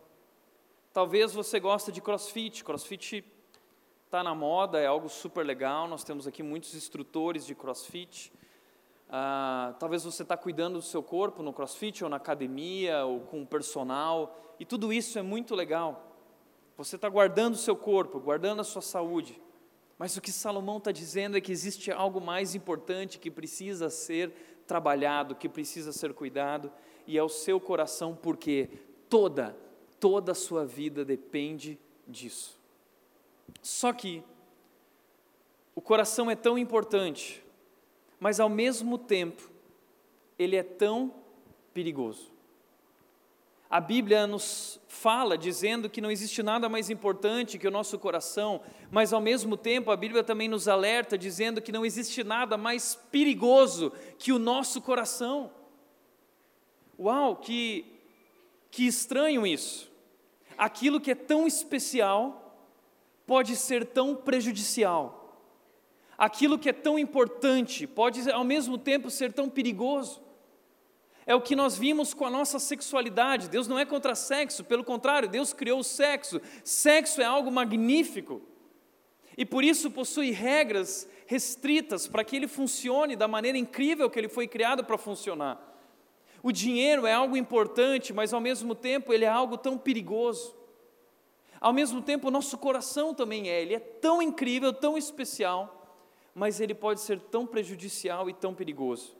Talvez 0.91 1.34
você 1.34 1.58
goste 1.58 1.89
de 1.89 2.01
crossfit. 2.01 2.65
Crossfit 2.65 3.37
está 4.07 4.23
na 4.23 4.33
moda, 4.33 4.79
é 4.79 4.85
algo 4.85 5.09
super 5.09 5.45
legal. 5.45 5.85
Nós 5.85 6.01
temos 6.01 6.25
aqui 6.25 6.41
muitos 6.41 6.73
instrutores 6.73 7.45
de 7.45 7.53
crossfit. 7.53 8.31
Ah, 9.09 9.75
talvez 9.79 10.05
você 10.05 10.23
está 10.23 10.37
cuidando 10.37 10.75
do 10.75 10.81
seu 10.81 11.03
corpo 11.03 11.43
no 11.43 11.51
crossfit, 11.51 12.05
ou 12.05 12.09
na 12.09 12.15
academia, 12.15 13.03
ou 13.05 13.19
com 13.19 13.41
o 13.41 13.45
personal. 13.45 14.55
E 14.57 14.65
tudo 14.65 14.93
isso 14.93 15.19
é 15.19 15.21
muito 15.21 15.53
legal. 15.53 16.15
Você 16.77 16.95
está 16.95 17.09
guardando 17.09 17.55
o 17.55 17.57
seu 17.57 17.75
corpo, 17.75 18.17
guardando 18.17 18.61
a 18.61 18.63
sua 18.63 18.81
saúde. 18.81 19.41
Mas 19.99 20.15
o 20.15 20.21
que 20.21 20.31
Salomão 20.31 20.77
está 20.77 20.93
dizendo 20.93 21.35
é 21.35 21.41
que 21.41 21.51
existe 21.51 21.91
algo 21.91 22.21
mais 22.21 22.55
importante 22.55 23.19
que 23.19 23.29
precisa 23.29 23.89
ser 23.89 24.31
trabalhado, 24.65 25.35
que 25.35 25.49
precisa 25.49 25.91
ser 25.91 26.13
cuidado, 26.13 26.71
e 27.05 27.17
é 27.17 27.23
o 27.23 27.29
seu 27.29 27.59
coração, 27.59 28.15
porque 28.15 28.69
toda 29.09 29.57
toda 29.99 30.31
a 30.31 30.35
sua 30.35 30.65
vida 30.65 31.03
depende 31.03 31.79
disso. 32.07 32.56
Só 33.62 33.92
que 33.94 34.24
o 35.75 35.82
coração 35.82 36.30
é 36.30 36.36
tão 36.36 36.58
importante, 36.58 37.44
mas 38.20 38.39
ao 38.39 38.50
mesmo 38.50 38.98
tempo 38.98 39.50
ele 40.38 40.56
é 40.56 40.63
tão 40.63 41.13
perigoso. 41.74 42.32
A 43.70 43.82
Bíblia 43.82 44.25
nos 44.25 44.80
fala 44.88 45.38
dizendo 45.38 45.89
que 45.89 46.00
não 46.00 46.10
existe 46.10 46.42
nada 46.42 46.70
mais 46.70 46.89
importante 46.89 47.60
que 47.60 47.68
o 47.68 47.72
nosso 47.72 48.00
coração, 48.00 48.62
mas 48.89 49.12
ao 49.12 49.20
mesmo 49.20 49.58
tempo 49.58 49.92
a 49.92 49.98
Bíblia 49.98 50.24
também 50.24 50.48
nos 50.48 50.68
alerta 50.68 51.18
dizendo 51.18 51.62
que 51.62 51.72
não 51.72 51.86
existe 51.86 52.24
nada 52.24 52.58
mais 52.58 52.96
perigoso 53.12 53.92
que 54.18 54.32
o 54.32 54.39
nosso 54.39 54.82
coração. 54.82 55.51
Uau, 56.98 57.36
que 57.36 57.86
que 58.72 58.86
estranho 58.86 59.46
isso. 59.46 59.92
Aquilo 60.58 61.00
que 61.00 61.12
é 61.12 61.16
tão 61.16 61.48
especial 61.48 62.47
pode 63.27 63.55
ser 63.57 63.86
tão 63.86 64.15
prejudicial. 64.15 65.17
Aquilo 66.17 66.57
que 66.57 66.69
é 66.69 66.74
tão 66.74 66.98
importante 66.98 67.86
pode 67.86 68.31
ao 68.31 68.43
mesmo 68.43 68.77
tempo 68.77 69.12
ser 69.12 69.31
tão 69.31 69.48
perigoso. 69.48 70.19
É 71.25 71.36
o 71.36 71.41
que 71.41 71.55
nós 71.55 71.77
vimos 71.77 72.13
com 72.13 72.25
a 72.25 72.29
nossa 72.29 72.57
sexualidade. 72.57 73.50
Deus 73.50 73.67
não 73.67 73.77
é 73.77 73.86
contra 73.86 74.15
sexo, 74.15 74.63
pelo 74.63 74.84
contrário, 74.84 75.29
Deus 75.29 75.53
criou 75.53 75.81
o 75.81 75.84
sexo. 75.84 76.41
Sexo 76.63 77.22
é 77.22 77.25
algo 77.25 77.51
magnífico. 77.51 78.41
E 79.38 79.46
por 79.46 79.63
isso 79.63 79.91
possui 79.91 80.31
regras 80.31 81.07
restritas 81.27 82.07
para 82.07 82.24
que 82.24 82.36
ele 82.36 82.48
funcione 82.48 83.15
da 83.15 83.27
maneira 83.27 83.57
incrível 83.57 84.10
que 84.10 84.17
ele 84.17 84.29
foi 84.29 84.48
criado 84.48 84.84
para 84.84 84.98
funcionar. 84.98 85.62
O 86.41 86.51
dinheiro 86.51 87.05
é 87.05 87.13
algo 87.13 87.36
importante, 87.36 88.13
mas 88.13 88.34
ao 88.34 88.39
mesmo 88.39 88.74
tempo 88.74 89.13
ele 89.13 89.25
é 89.25 89.27
algo 89.27 89.57
tão 89.57 89.77
perigoso. 89.77 90.56
Ao 91.59 91.73
mesmo 91.73 92.01
tempo, 92.01 92.27
o 92.27 92.31
nosso 92.31 92.57
coração 92.57 93.13
também 93.13 93.49
é, 93.49 93.61
ele 93.61 93.73
é 93.73 93.79
tão 93.79 94.21
incrível, 94.21 94.71
tão 94.71 94.97
especial, 94.97 95.95
mas 96.33 96.59
ele 96.59 96.75
pode 96.75 97.01
ser 97.01 97.19
tão 97.19 97.47
prejudicial 97.47 98.29
e 98.29 98.33
tão 98.33 98.53
perigoso. 98.53 99.17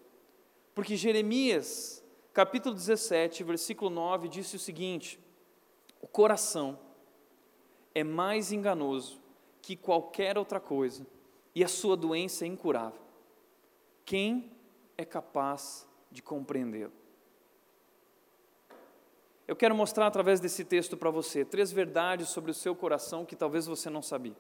Porque 0.76 0.96
Jeremias, 0.96 2.04
capítulo 2.34 2.76
17, 2.76 3.44
versículo 3.44 3.90
9, 3.90 4.28
disse 4.28 4.56
o 4.56 4.60
seguinte: 4.60 5.20
O 6.00 6.08
coração 6.08 6.80
é 7.96 8.04
mais 8.04 8.52
enganoso 8.52 9.20
que 9.62 9.76
qualquer 9.76 10.38
outra 10.38 10.60
coisa, 10.60 11.06
e 11.56 11.64
a 11.64 11.68
sua 11.68 11.98
doença 11.98 12.46
é 12.46 12.48
incurável. 12.48 13.02
Quem 14.06 14.52
é 14.96 15.04
capaz 15.04 15.88
de 16.12 16.22
compreendê-lo? 16.22 16.94
Eu 19.48 19.56
quero 19.56 19.74
mostrar 19.74 20.08
através 20.08 20.42
desse 20.42 20.66
texto 20.66 20.98
para 20.98 21.10
você 21.10 21.46
três 21.46 21.72
verdades 21.72 22.28
sobre 22.30 22.52
o 22.52 22.54
seu 22.54 22.76
coração 22.76 23.26
que 23.26 23.36
talvez 23.36 23.66
você 23.66 23.90
não 23.90 24.02
sabia. 24.02 24.36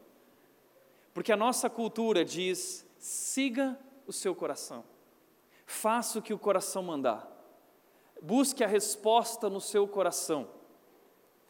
Porque 1.13 1.31
a 1.31 1.37
nossa 1.37 1.69
cultura 1.69 2.25
diz: 2.25 2.85
siga 2.99 3.79
o 4.05 4.11
seu 4.11 4.35
coração, 4.35 4.83
faça 5.65 6.19
o 6.19 6.21
que 6.21 6.33
o 6.33 6.37
coração 6.37 6.83
mandar, 6.83 7.25
busque 8.21 8.63
a 8.63 8.67
resposta 8.67 9.49
no 9.49 9.61
seu 9.61 9.87
coração. 9.87 10.49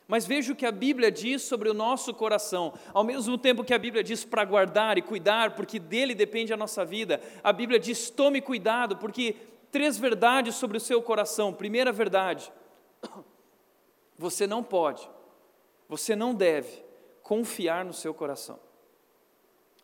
Mas 0.07 0.25
veja 0.25 0.53
o 0.53 0.55
que 0.55 0.65
a 0.65 0.71
Bíblia 0.71 1.11
diz 1.11 1.41
sobre 1.41 1.67
o 1.67 1.73
nosso 1.73 2.13
coração. 2.13 2.73
Ao 2.93 3.03
mesmo 3.03 3.37
tempo 3.37 3.63
que 3.63 3.73
a 3.73 3.79
Bíblia 3.79 4.01
diz 4.01 4.23
para 4.23 4.45
guardar 4.45 4.97
e 4.97 5.01
cuidar, 5.01 5.53
porque 5.53 5.79
dele 5.79 6.15
depende 6.15 6.53
a 6.53 6.57
nossa 6.57 6.85
vida, 6.85 7.19
a 7.43 7.51
Bíblia 7.51 7.79
diz: 7.79 8.09
tome 8.11 8.39
cuidado, 8.39 8.97
porque 8.97 9.35
três 9.71 9.97
verdades 9.97 10.55
sobre 10.55 10.77
o 10.77 10.79
seu 10.79 11.01
coração. 11.01 11.51
Primeira 11.51 11.91
verdade, 11.91 12.51
você 14.17 14.47
não 14.47 14.63
pode, 14.63 15.09
você 15.87 16.15
não 16.15 16.33
deve 16.33 16.83
confiar 17.21 17.85
no 17.85 17.93
seu 17.93 18.13
coração. 18.13 18.59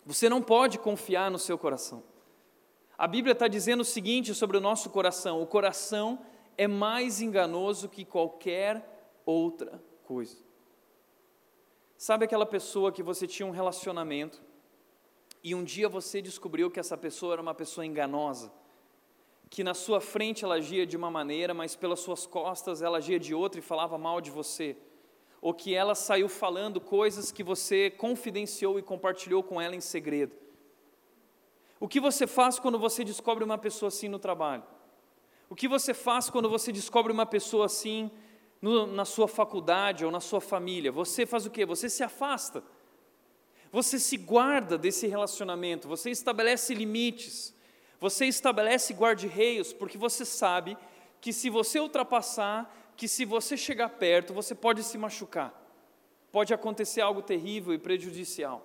Você 0.06 0.28
não 0.28 0.42
pode 0.42 0.80
confiar 0.80 1.32
no 1.32 1.40
seu 1.40 1.58
coração. 1.58 2.04
A 2.98 3.08
Bíblia 3.08 3.34
está 3.34 3.48
dizendo 3.48 3.82
o 3.82 3.86
seguinte 3.86 4.34
sobre 4.34 4.58
o 4.58 4.62
nosso 4.62 4.90
coração: 4.90 5.42
o 5.42 5.48
coração 5.48 6.20
é 6.58 6.68
mais 6.68 7.22
enganoso 7.22 7.90
que 7.90 8.06
qualquer 8.06 9.12
outra 9.25 9.82
coisa. 10.04 10.38
Sabe 11.98 12.25
aquela 12.25 12.46
pessoa 12.46 12.92
que 12.92 13.02
você 13.02 13.25
tinha 13.25 13.48
um 13.48 13.52
relacionamento 13.52 14.42
e 15.44 15.56
um 15.56 15.63
dia 15.63 15.88
você 15.88 16.22
descobriu 16.22 16.70
que 16.70 16.80
essa 16.80 16.98
pessoa 16.98 17.34
era 17.34 17.42
uma 17.42 17.54
pessoa 17.54 17.86
enganosa? 17.86 18.52
Que 19.54 19.64
na 19.64 19.76
sua 19.76 20.02
frente 20.02 20.44
ela 20.44 20.56
agia 20.56 20.84
de 20.84 20.98
uma 20.98 21.12
maneira, 21.12 21.54
mas 21.54 21.76
pelas 21.76 22.00
suas 22.00 22.26
costas 22.26 22.82
ela 22.82 22.98
agia 22.98 23.20
de 23.20 23.36
outra 23.36 23.60
e 23.60 23.62
falava 23.62 24.00
mal 24.00 24.20
de 24.20 24.32
você, 24.32 24.76
ou 25.40 25.54
que 25.54 25.76
ela 25.76 25.94
saiu 25.94 26.28
falando 26.28 26.82
coisas 26.82 27.32
que 27.32 27.44
você 27.44 27.92
confidenciou 27.92 28.80
e 28.80 28.82
compartilhou 28.82 29.44
com 29.44 29.62
ela 29.62 29.76
em 29.76 29.80
segredo. 29.80 30.36
O 31.80 31.88
que 31.88 32.00
você 32.00 32.26
faz 32.26 32.58
quando 32.58 32.80
você 32.80 33.04
descobre 33.04 33.44
uma 33.44 33.60
pessoa 33.60 33.90
assim 33.90 34.10
no 34.10 34.18
trabalho? 34.18 34.64
O 35.48 35.54
que 35.54 35.68
você 35.68 35.94
faz 35.94 36.32
quando 36.32 36.50
você 36.50 36.72
descobre 36.72 37.14
uma 37.14 37.28
pessoa 37.28 37.68
assim 37.68 38.10
no, 38.60 38.88
na 38.88 39.06
sua 39.06 39.28
faculdade 39.28 40.04
ou 40.04 40.10
na 40.10 40.20
sua 40.20 40.42
família? 40.42 40.92
Você 40.92 41.28
faz 41.28 41.46
o 41.46 41.52
quê? 41.52 41.64
Você 41.64 41.92
se 41.92 42.02
afasta. 42.02 42.64
Você 43.72 44.00
se 44.00 44.18
guarda 44.18 44.80
desse 44.80 45.06
relacionamento, 45.06 45.88
você 45.88 46.10
estabelece 46.10 46.74
limites. 46.74 47.54
Você 48.04 48.26
estabelece 48.26 48.94
guarda-reios 48.94 49.72
porque 49.72 49.98
você 49.98 50.26
sabe 50.26 50.78
que 51.22 51.32
se 51.32 51.50
você 51.50 51.80
ultrapassar, 51.80 52.92
que 52.98 53.08
se 53.08 53.24
você 53.24 53.56
chegar 53.56 53.88
perto, 53.92 54.34
você 54.34 54.54
pode 54.54 54.84
se 54.84 54.98
machucar. 54.98 55.54
pode 56.30 56.54
acontecer 56.54 57.00
algo 57.00 57.22
terrível 57.22 57.74
e 57.74 57.78
prejudicial. 57.78 58.62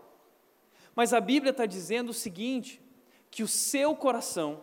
Mas 0.93 1.13
a 1.13 1.21
Bíblia 1.21 1.53
está 1.53 1.67
dizendo 1.67 2.09
o 2.09 2.13
seguinte: 2.15 2.83
que 3.31 3.45
o 3.45 3.47
seu 3.47 3.95
coração, 3.95 4.61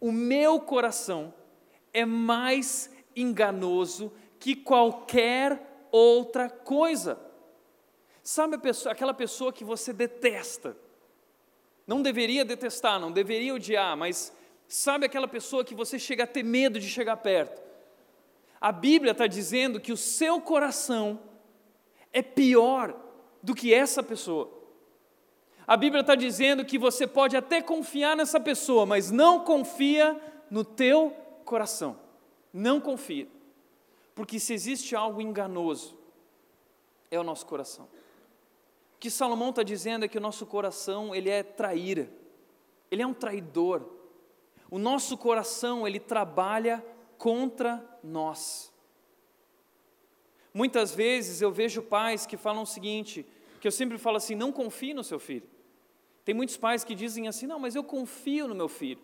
o 0.00 0.10
meu 0.10 0.60
coração, 0.60 1.34
é 1.92 2.06
mais 2.06 2.90
enganoso 3.14 4.10
que 4.38 4.56
qualquer 4.56 5.88
outra 5.92 6.48
coisa. 6.48 7.20
Sabe 8.22 8.56
pessoa, 8.56 8.92
aquela 8.92 9.12
pessoa 9.12 9.52
que 9.52 9.62
você 9.62 9.92
detesta? 9.92 10.74
Não 11.86 12.02
deveria 12.02 12.44
detestar, 12.44 12.98
não 12.98 13.12
deveria 13.12 13.54
odiar, 13.54 13.96
mas 13.96 14.32
sabe 14.66 15.06
aquela 15.06 15.28
pessoa 15.28 15.64
que 15.64 15.74
você 15.74 15.98
chega 15.98 16.24
a 16.24 16.26
ter 16.26 16.42
medo 16.42 16.80
de 16.80 16.88
chegar 16.88 17.16
perto? 17.18 17.62
A 18.60 18.72
Bíblia 18.72 19.12
está 19.12 19.26
dizendo 19.26 19.80
que 19.80 19.92
o 19.92 19.96
seu 19.96 20.40
coração 20.40 21.20
é 22.12 22.22
pior 22.22 22.98
do 23.42 23.54
que 23.54 23.72
essa 23.72 24.02
pessoa. 24.02 24.50
A 25.66 25.76
Bíblia 25.76 26.00
está 26.00 26.14
dizendo 26.14 26.64
que 26.64 26.78
você 26.78 27.06
pode 27.06 27.36
até 27.36 27.60
confiar 27.60 28.16
nessa 28.16 28.40
pessoa, 28.40 28.86
mas 28.86 29.10
não 29.10 29.44
confia 29.44 30.20
no 30.50 30.64
teu 30.64 31.10
coração. 31.44 31.98
Não 32.52 32.80
confia. 32.80 33.28
Porque 34.14 34.40
se 34.40 34.54
existe 34.54 34.96
algo 34.96 35.20
enganoso, 35.20 35.98
é 37.10 37.18
o 37.18 37.24
nosso 37.24 37.46
coração. 37.46 37.88
Que 38.98 39.10
Salomão 39.10 39.50
está 39.50 39.62
dizendo 39.62 40.04
é 40.04 40.08
que 40.08 40.18
o 40.18 40.20
nosso 40.20 40.46
coração, 40.46 41.14
ele 41.14 41.28
é 41.28 41.42
traíra. 41.42 42.10
Ele 42.90 43.02
é 43.02 43.06
um 43.06 43.14
traidor. 43.14 43.84
O 44.70 44.78
nosso 44.78 45.16
coração, 45.16 45.86
ele 45.86 46.00
trabalha 46.00 46.84
contra 47.18 47.84
nós. 48.02 48.72
Muitas 50.52 50.94
vezes 50.94 51.42
eu 51.42 51.52
vejo 51.52 51.82
pais 51.82 52.24
que 52.24 52.36
falam 52.36 52.62
o 52.62 52.66
seguinte, 52.66 53.26
que 53.60 53.68
eu 53.68 53.72
sempre 53.72 53.98
falo 53.98 54.16
assim: 54.16 54.34
não 54.34 54.50
confie 54.50 54.94
no 54.94 55.04
seu 55.04 55.18
filho. 55.18 55.46
Tem 56.24 56.34
muitos 56.34 56.56
pais 56.56 56.82
que 56.82 56.94
dizem 56.94 57.28
assim: 57.28 57.46
não, 57.46 57.58
mas 57.58 57.74
eu 57.74 57.84
confio 57.84 58.48
no 58.48 58.54
meu 58.54 58.68
filho. 58.68 59.00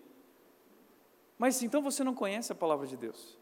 Mas 1.39 1.63
então 1.63 1.83
você 1.83 2.03
não 2.03 2.15
conhece 2.15 2.53
a 2.53 2.55
palavra 2.55 2.87
de 2.87 2.97
Deus. 2.97 3.39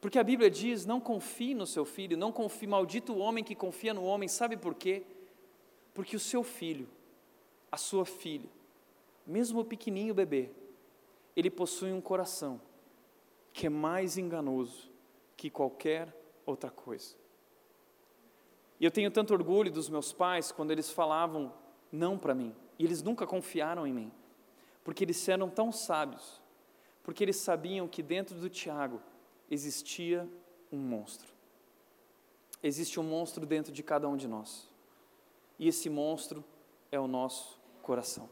Porque 0.00 0.18
a 0.18 0.24
Bíblia 0.24 0.50
diz: 0.50 0.84
não 0.84 1.00
confie 1.00 1.54
no 1.54 1.66
seu 1.66 1.84
filho, 1.84 2.16
não 2.16 2.32
confie, 2.32 2.66
maldito 2.66 3.12
o 3.12 3.18
homem 3.18 3.44
que 3.44 3.54
confia 3.54 3.94
no 3.94 4.02
homem. 4.02 4.28
Sabe 4.28 4.56
por 4.56 4.74
quê? 4.74 5.04
Porque 5.96 6.14
o 6.14 6.20
seu 6.20 6.44
filho, 6.44 6.86
a 7.72 7.78
sua 7.78 8.04
filha, 8.04 8.50
mesmo 9.26 9.60
o 9.60 9.64
pequenininho 9.64 10.12
bebê, 10.12 10.50
ele 11.34 11.48
possui 11.48 11.90
um 11.90 12.02
coração 12.02 12.60
que 13.50 13.66
é 13.66 13.70
mais 13.70 14.18
enganoso 14.18 14.90
que 15.38 15.48
qualquer 15.48 16.14
outra 16.44 16.70
coisa. 16.70 17.16
E 18.78 18.84
eu 18.84 18.90
tenho 18.90 19.10
tanto 19.10 19.32
orgulho 19.32 19.72
dos 19.72 19.88
meus 19.88 20.12
pais 20.12 20.52
quando 20.52 20.70
eles 20.70 20.90
falavam 20.90 21.50
não 21.90 22.18
para 22.18 22.34
mim, 22.34 22.54
e 22.78 22.84
eles 22.84 23.02
nunca 23.02 23.26
confiaram 23.26 23.86
em 23.86 23.92
mim, 23.94 24.12
porque 24.84 25.02
eles 25.02 25.26
eram 25.26 25.48
tão 25.48 25.72
sábios, 25.72 26.42
porque 27.02 27.24
eles 27.24 27.36
sabiam 27.36 27.88
que 27.88 28.02
dentro 28.02 28.38
do 28.38 28.50
Tiago 28.50 29.00
existia 29.50 30.28
um 30.70 30.76
monstro. 30.76 31.32
Existe 32.62 33.00
um 33.00 33.02
monstro 33.02 33.46
dentro 33.46 33.72
de 33.72 33.82
cada 33.82 34.06
um 34.06 34.16
de 34.18 34.28
nós, 34.28 34.68
e 35.58 35.68
esse 35.68 35.88
monstro 35.88 36.44
é 36.90 36.98
o 36.98 37.06
nosso 37.06 37.58
coração. 37.82 38.28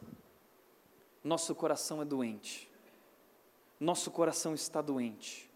Nosso 1.23 1.55
coração 1.55 2.01
é 2.01 2.05
doente 2.05 2.69
nosso 3.79 4.09
coração 4.11 4.53
está 4.53 4.81
doente. 4.81 5.49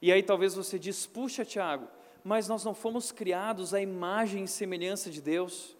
E 0.00 0.10
aí 0.10 0.22
talvez 0.22 0.54
você 0.54 0.78
diz, 0.78 1.06
puxa 1.06 1.44
Tiago, 1.44 1.86
mas 2.24 2.48
nós 2.48 2.64
não 2.64 2.74
fomos 2.74 3.12
criados 3.12 3.74
à 3.74 3.80
imagem 3.80 4.44
e 4.44 4.48
semelhança 4.48 5.10
de 5.10 5.20
Deus. 5.20 5.76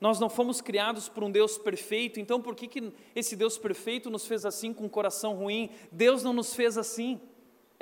Nós 0.00 0.18
não 0.18 0.28
fomos 0.28 0.60
criados 0.60 1.08
por 1.08 1.22
um 1.22 1.30
Deus 1.30 1.56
perfeito, 1.58 2.20
então 2.20 2.40
por 2.40 2.54
que, 2.54 2.68
que 2.68 2.92
esse 3.14 3.36
Deus 3.36 3.56
perfeito 3.58 4.10
nos 4.10 4.26
fez 4.26 4.44
assim 4.44 4.72
com 4.72 4.84
um 4.84 4.88
coração 4.88 5.34
ruim? 5.34 5.70
Deus 5.90 6.22
não 6.22 6.32
nos 6.32 6.54
fez 6.54 6.76
assim. 6.76 7.20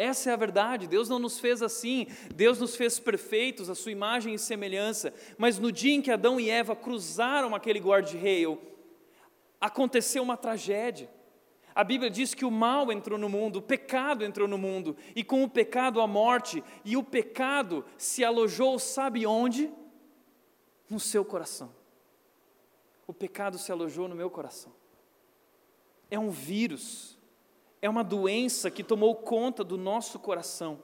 Essa 0.02 0.30
é 0.30 0.32
a 0.32 0.36
verdade, 0.36 0.88
Deus 0.88 1.08
não 1.08 1.20
nos 1.20 1.38
fez 1.38 1.62
assim, 1.62 2.08
Deus 2.34 2.58
nos 2.58 2.74
fez 2.74 2.98
perfeitos, 2.98 3.70
a 3.70 3.74
sua 3.76 3.92
imagem 3.92 4.34
e 4.34 4.38
semelhança, 4.38 5.14
mas 5.38 5.60
no 5.60 5.70
dia 5.70 5.94
em 5.94 6.02
que 6.02 6.10
Adão 6.10 6.40
e 6.40 6.50
Eva 6.50 6.74
cruzaram 6.74 7.54
aquele 7.54 7.78
guarda-reio, 7.78 8.60
aconteceu 9.60 10.24
uma 10.24 10.36
tragédia. 10.36 11.08
A 11.72 11.84
Bíblia 11.84 12.10
diz 12.10 12.34
que 12.34 12.44
o 12.44 12.50
mal 12.50 12.90
entrou 12.90 13.16
no 13.16 13.28
mundo, 13.28 13.60
o 13.60 13.62
pecado 13.62 14.24
entrou 14.24 14.48
no 14.48 14.58
mundo, 14.58 14.96
e 15.14 15.22
com 15.22 15.44
o 15.44 15.48
pecado 15.48 16.00
a 16.00 16.06
morte, 16.08 16.64
e 16.84 16.96
o 16.96 17.04
pecado 17.04 17.84
se 17.96 18.24
alojou, 18.24 18.80
sabe 18.80 19.24
onde? 19.24 19.72
No 20.90 20.98
seu 20.98 21.24
coração. 21.24 21.72
O 23.06 23.14
pecado 23.14 23.56
se 23.56 23.70
alojou 23.70 24.08
no 24.08 24.16
meu 24.16 24.28
coração. 24.28 24.72
É 26.10 26.18
um 26.18 26.28
vírus, 26.28 27.16
é 27.82 27.90
uma 27.90 28.04
doença 28.04 28.70
que 28.70 28.84
tomou 28.84 29.16
conta 29.16 29.64
do 29.64 29.76
nosso 29.76 30.20
coração. 30.20 30.78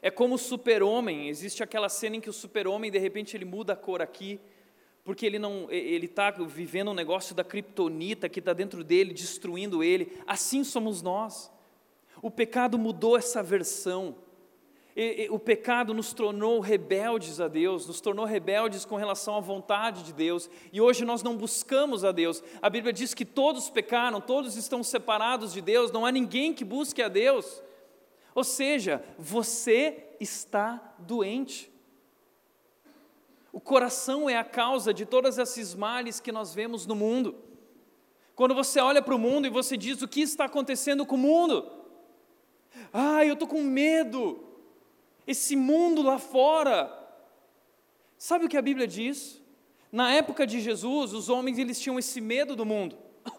É 0.00 0.10
como 0.12 0.36
o 0.36 0.38
super-homem, 0.38 1.28
existe 1.28 1.60
aquela 1.60 1.88
cena 1.88 2.14
em 2.14 2.20
que 2.20 2.30
o 2.30 2.32
super-homem, 2.32 2.92
de 2.92 2.98
repente, 2.98 3.36
ele 3.36 3.44
muda 3.44 3.72
a 3.72 3.76
cor 3.76 4.00
aqui, 4.00 4.40
porque 5.02 5.26
ele 5.26 5.38
não 5.38 5.70
ele 5.70 6.06
está 6.06 6.30
vivendo 6.30 6.92
um 6.92 6.94
negócio 6.94 7.34
da 7.34 7.42
criptonita 7.42 8.28
que 8.28 8.38
está 8.38 8.52
dentro 8.52 8.84
dele, 8.84 9.12
destruindo 9.12 9.82
ele. 9.82 10.16
Assim 10.26 10.62
somos 10.62 11.02
nós. 11.02 11.50
O 12.22 12.30
pecado 12.30 12.78
mudou 12.78 13.16
essa 13.16 13.42
versão. 13.42 14.16
E, 14.96 15.24
e, 15.24 15.28
o 15.28 15.38
pecado 15.38 15.92
nos 15.92 16.14
tornou 16.14 16.58
rebeldes 16.58 17.38
a 17.38 17.48
Deus, 17.48 17.86
nos 17.86 18.00
tornou 18.00 18.24
rebeldes 18.24 18.86
com 18.86 18.96
relação 18.96 19.36
à 19.36 19.40
vontade 19.40 20.02
de 20.02 20.12
Deus, 20.14 20.48
e 20.72 20.80
hoje 20.80 21.04
nós 21.04 21.22
não 21.22 21.36
buscamos 21.36 22.02
a 22.02 22.10
Deus. 22.10 22.42
A 22.62 22.70
Bíblia 22.70 22.94
diz 22.94 23.12
que 23.12 23.26
todos 23.26 23.68
pecaram, 23.68 24.22
todos 24.22 24.56
estão 24.56 24.82
separados 24.82 25.52
de 25.52 25.60
Deus, 25.60 25.92
não 25.92 26.06
há 26.06 26.10
ninguém 26.10 26.54
que 26.54 26.64
busque 26.64 27.02
a 27.02 27.08
Deus. 27.08 27.62
Ou 28.34 28.42
seja, 28.42 29.04
você 29.18 30.14
está 30.18 30.94
doente. 30.98 31.70
O 33.52 33.60
coração 33.60 34.30
é 34.30 34.38
a 34.38 34.44
causa 34.44 34.94
de 34.94 35.04
todos 35.04 35.36
esses 35.36 35.74
males 35.74 36.20
que 36.20 36.32
nós 36.32 36.54
vemos 36.54 36.86
no 36.86 36.94
mundo. 36.94 37.34
Quando 38.34 38.54
você 38.54 38.80
olha 38.80 39.02
para 39.02 39.14
o 39.14 39.18
mundo 39.18 39.46
e 39.46 39.50
você 39.50 39.76
diz: 39.76 40.00
o 40.00 40.08
que 40.08 40.20
está 40.22 40.46
acontecendo 40.46 41.04
com 41.04 41.16
o 41.16 41.18
mundo? 41.18 41.70
Ah, 42.92 43.24
eu 43.26 43.34
estou 43.34 43.48
com 43.48 43.62
medo. 43.62 44.45
Esse 45.26 45.56
mundo 45.56 46.02
lá 46.02 46.18
fora. 46.18 46.92
Sabe 48.16 48.44
o 48.44 48.48
que 48.48 48.56
a 48.56 48.62
Bíblia 48.62 48.86
diz? 48.86 49.42
Na 49.90 50.12
época 50.12 50.46
de 50.46 50.60
Jesus, 50.60 51.12
os 51.12 51.28
homens 51.28 51.58
eles 51.58 51.80
tinham 51.80 51.98
esse 51.98 52.20
medo 52.20 52.54
do 52.54 52.64
mundo. 52.64 52.96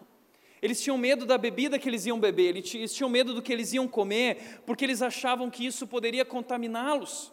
Eles 0.60 0.82
tinham 0.82 0.98
medo 0.98 1.24
da 1.24 1.38
bebida 1.38 1.78
que 1.78 1.88
eles 1.88 2.08
iam 2.08 2.20
beber, 2.20 2.56
eles 2.56 2.94
tinham 2.96 3.10
medo 3.10 3.32
do 3.32 3.44
que 3.44 3.54
eles 3.54 3.74
iam 3.74 3.88
comer, 3.88 4.60
porque 4.66 4.84
eles 4.84 5.04
achavam 5.04 5.52
que 5.52 5.64
isso 5.64 5.86
poderia 5.86 6.26
contaminá-los. 6.26 7.32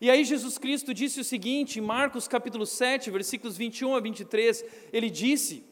E 0.00 0.10
aí 0.10 0.24
Jesus 0.24 0.58
Cristo 0.58 0.92
disse 0.92 1.20
o 1.20 1.24
seguinte, 1.24 1.78
em 1.78 1.82
Marcos 1.82 2.26
capítulo 2.26 2.66
7, 2.66 3.08
versículos 3.10 3.56
21 3.56 3.94
a 3.94 4.00
23, 4.00 4.64
ele 4.92 5.08
disse: 5.08 5.62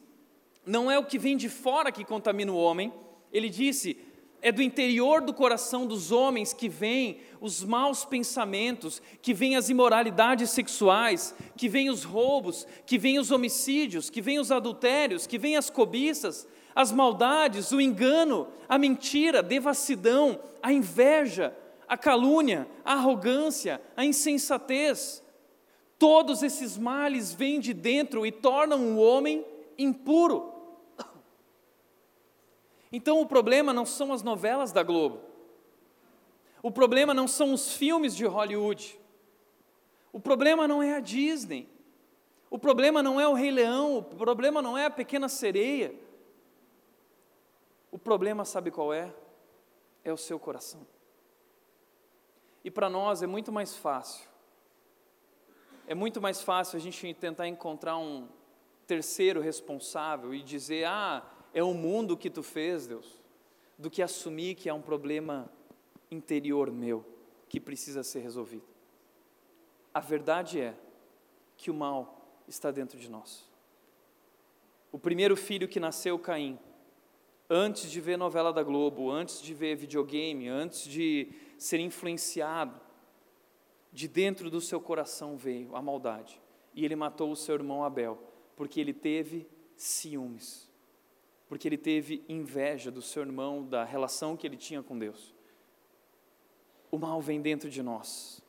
Não 0.65 0.89
é 0.89 0.97
o 0.97 1.03
que 1.03 1.19
vem 1.19 1.35
de 1.35 1.49
fora 1.49 1.91
que 1.91 2.05
contamina 2.05 2.51
o 2.51 2.57
homem, 2.57 2.93
ele 3.33 3.49
disse: 3.49 3.97
é 4.41 4.51
do 4.51 4.61
interior 4.61 5.21
do 5.21 5.33
coração 5.33 5.85
dos 5.85 6.11
homens 6.11 6.53
que 6.53 6.69
vêm 6.69 7.19
os 7.41 7.63
maus 7.63 8.05
pensamentos, 8.05 9.01
que 9.21 9.33
vêm 9.33 9.55
as 9.55 9.69
imoralidades 9.69 10.49
sexuais, 10.51 11.35
que 11.57 11.67
vêm 11.67 11.89
os 11.89 12.03
roubos, 12.03 12.65
que 12.85 12.97
vêm 12.97 13.19
os 13.19 13.31
homicídios, 13.31 14.09
que 14.09 14.21
vêm 14.21 14.39
os 14.39 14.51
adultérios, 14.51 15.27
que 15.27 15.37
vêm 15.37 15.57
as 15.57 15.69
cobiças, 15.69 16.47
as 16.73 16.91
maldades, 16.91 17.71
o 17.71 17.81
engano, 17.81 18.47
a 18.67 18.77
mentira, 18.77 19.39
a 19.39 19.43
devassidão, 19.43 20.39
a 20.61 20.71
inveja, 20.71 21.55
a 21.87 21.97
calúnia, 21.97 22.67
a 22.85 22.93
arrogância, 22.93 23.81
a 23.97 24.05
insensatez. 24.05 25.23
Todos 25.97 26.43
esses 26.43 26.77
males 26.77 27.33
vêm 27.33 27.59
de 27.59 27.73
dentro 27.73 28.25
e 28.25 28.31
tornam 28.31 28.95
o 28.95 28.99
homem 28.99 29.43
impuro. 29.77 30.58
Então 32.91 33.21
o 33.21 33.25
problema 33.25 33.73
não 33.73 33.85
são 33.85 34.11
as 34.11 34.23
novelas 34.23 34.71
da 34.71 34.83
Globo. 34.83 35.21
O 36.61 36.71
problema 36.71 37.13
não 37.13 37.27
são 37.27 37.53
os 37.53 37.73
filmes 37.73 38.15
de 38.15 38.25
Hollywood. 38.25 38.99
O 40.11 40.19
problema 40.19 40.67
não 40.67 40.81
é 40.81 40.95
a 40.95 40.99
Disney. 40.99 41.69
O 42.49 42.57
problema 42.57 43.03
não 43.03 43.19
é 43.19 43.27
o 43.27 43.33
Rei 43.33 43.51
Leão. 43.51 43.99
O 43.99 44.03
problema 44.03 44.61
não 44.61 44.77
é 44.77 44.85
a 44.85 44.89
Pequena 44.89 45.29
Sereia. 45.29 45.93
O 47.91 47.97
problema, 47.97 48.43
sabe 48.43 48.71
qual 48.71 48.93
é? 48.93 49.13
É 50.03 50.11
o 50.11 50.17
seu 50.17 50.39
coração. 50.39 50.85
E 52.63 52.69
para 52.69 52.89
nós 52.89 53.21
é 53.21 53.27
muito 53.27 53.51
mais 53.51 53.75
fácil. 53.75 54.27
É 55.87 55.95
muito 55.95 56.21
mais 56.21 56.41
fácil 56.41 56.77
a 56.77 56.79
gente 56.79 57.13
tentar 57.13 57.47
encontrar 57.47 57.97
um 57.97 58.27
terceiro 58.85 59.39
responsável 59.39 60.33
e 60.33 60.43
dizer: 60.43 60.85
"Ah, 60.85 61.23
é 61.53 61.63
o 61.63 61.73
mundo 61.73 62.17
que 62.17 62.29
tu 62.29 62.43
fez, 62.43 62.87
Deus", 62.87 63.21
do 63.77 63.89
que 63.89 64.01
assumir 64.01 64.55
que 64.55 64.69
é 64.69 64.73
um 64.73 64.81
problema 64.81 65.51
interior 66.11 66.71
meu 66.71 67.05
que 67.47 67.59
precisa 67.59 68.03
ser 68.03 68.19
resolvido. 68.19 68.67
A 69.93 69.99
verdade 69.99 70.61
é 70.61 70.75
que 71.57 71.71
o 71.71 71.73
mal 71.73 72.41
está 72.47 72.71
dentro 72.71 72.97
de 72.99 73.09
nós. 73.09 73.49
O 74.91 74.99
primeiro 74.99 75.35
filho 75.35 75.67
que 75.67 75.79
nasceu, 75.79 76.17
Caim, 76.17 76.57
antes 77.49 77.89
de 77.89 77.99
ver 77.99 78.17
novela 78.17 78.53
da 78.53 78.63
Globo, 78.63 79.09
antes 79.09 79.41
de 79.41 79.53
ver 79.53 79.75
videogame, 79.75 80.47
antes 80.47 80.83
de 80.83 81.31
ser 81.57 81.79
influenciado, 81.79 82.79
de 83.91 84.07
dentro 84.07 84.49
do 84.49 84.61
seu 84.61 84.79
coração 84.79 85.35
veio 85.35 85.75
a 85.75 85.81
maldade. 85.81 86.39
E 86.73 86.85
ele 86.85 86.95
matou 86.95 87.31
o 87.31 87.35
seu 87.35 87.55
irmão 87.55 87.83
Abel, 87.83 88.19
porque 88.55 88.79
ele 88.79 88.93
teve 88.93 89.47
ciúmes, 89.75 90.68
porque 91.49 91.67
ele 91.67 91.77
teve 91.77 92.23
inveja 92.29 92.91
do 92.91 93.01
seu 93.01 93.23
irmão, 93.23 93.65
da 93.65 93.83
relação 93.83 94.37
que 94.37 94.45
ele 94.45 94.55
tinha 94.55 94.83
com 94.83 94.97
Deus. 94.97 95.33
O 96.91 96.97
mal 96.99 97.19
vem 97.19 97.41
dentro 97.41 97.71
de 97.71 97.81
nós. 97.81 98.39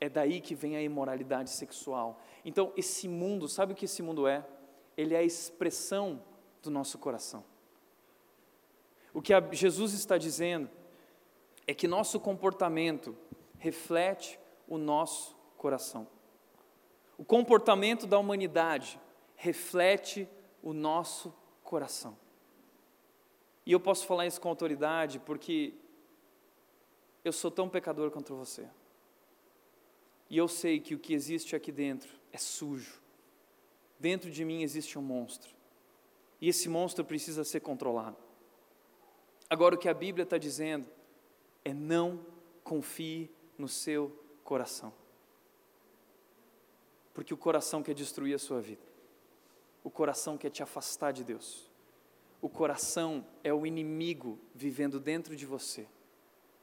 É 0.00 0.08
daí 0.08 0.40
que 0.40 0.54
vem 0.54 0.74
a 0.74 0.82
imoralidade 0.82 1.50
sexual. 1.50 2.20
Então, 2.44 2.72
esse 2.74 3.06
mundo, 3.06 3.48
sabe 3.48 3.74
o 3.74 3.76
que 3.76 3.84
esse 3.84 4.02
mundo 4.02 4.26
é? 4.26 4.46
Ele 4.96 5.14
é 5.14 5.18
a 5.18 5.22
expressão 5.22 6.22
do 6.62 6.70
nosso 6.70 6.98
coração. 6.98 7.44
O 9.12 9.20
que 9.20 9.32
Jesus 9.52 9.92
está 9.92 10.16
dizendo 10.16 10.70
é 11.66 11.74
que 11.74 11.86
nosso 11.86 12.18
comportamento 12.18 13.14
reflete 13.58 14.40
o 14.66 14.78
nosso 14.78 15.36
coração. 15.58 16.08
O 17.18 17.24
comportamento 17.24 18.06
da 18.06 18.18
humanidade 18.18 18.98
reflete 19.36 20.26
o 20.62 20.72
nosso 20.72 21.34
coração. 21.62 22.16
E 23.68 23.72
eu 23.72 23.78
posso 23.78 24.06
falar 24.06 24.26
isso 24.26 24.40
com 24.40 24.48
autoridade 24.48 25.18
porque 25.18 25.74
eu 27.22 27.30
sou 27.30 27.50
tão 27.50 27.68
pecador 27.68 28.10
contra 28.10 28.34
você. 28.34 28.66
E 30.30 30.38
eu 30.38 30.48
sei 30.48 30.80
que 30.80 30.94
o 30.94 30.98
que 30.98 31.12
existe 31.12 31.54
aqui 31.54 31.70
dentro 31.70 32.08
é 32.32 32.38
sujo. 32.38 32.98
Dentro 34.00 34.30
de 34.30 34.42
mim 34.42 34.62
existe 34.62 34.98
um 34.98 35.02
monstro. 35.02 35.54
E 36.40 36.48
esse 36.48 36.66
monstro 36.66 37.04
precisa 37.04 37.44
ser 37.44 37.60
controlado. 37.60 38.16
Agora, 39.50 39.74
o 39.74 39.78
que 39.78 39.90
a 39.90 39.92
Bíblia 39.92 40.22
está 40.22 40.38
dizendo 40.38 40.88
é 41.62 41.74
não 41.74 42.24
confie 42.64 43.30
no 43.58 43.68
seu 43.68 44.18
coração. 44.44 44.94
Porque 47.12 47.34
o 47.34 47.36
coração 47.38 47.82
quer 47.82 47.92
destruir 47.92 48.34
a 48.34 48.38
sua 48.38 48.62
vida. 48.62 48.86
O 49.84 49.90
coração 49.90 50.38
quer 50.38 50.48
te 50.48 50.62
afastar 50.62 51.12
de 51.12 51.22
Deus. 51.22 51.67
O 52.40 52.48
coração 52.48 53.26
é 53.42 53.52
o 53.52 53.66
inimigo 53.66 54.38
vivendo 54.54 55.00
dentro 55.00 55.34
de 55.34 55.44
você 55.44 55.86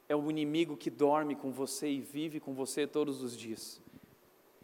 é 0.08 0.16
o 0.16 0.30
inimigo 0.30 0.78
que 0.78 0.90
dorme 0.90 1.36
com 1.36 1.52
você 1.52 1.90
e 1.90 2.00
vive 2.00 2.40
com 2.40 2.54
você 2.54 2.86
todos 2.86 3.22
os 3.22 3.36
dias. 3.36 3.82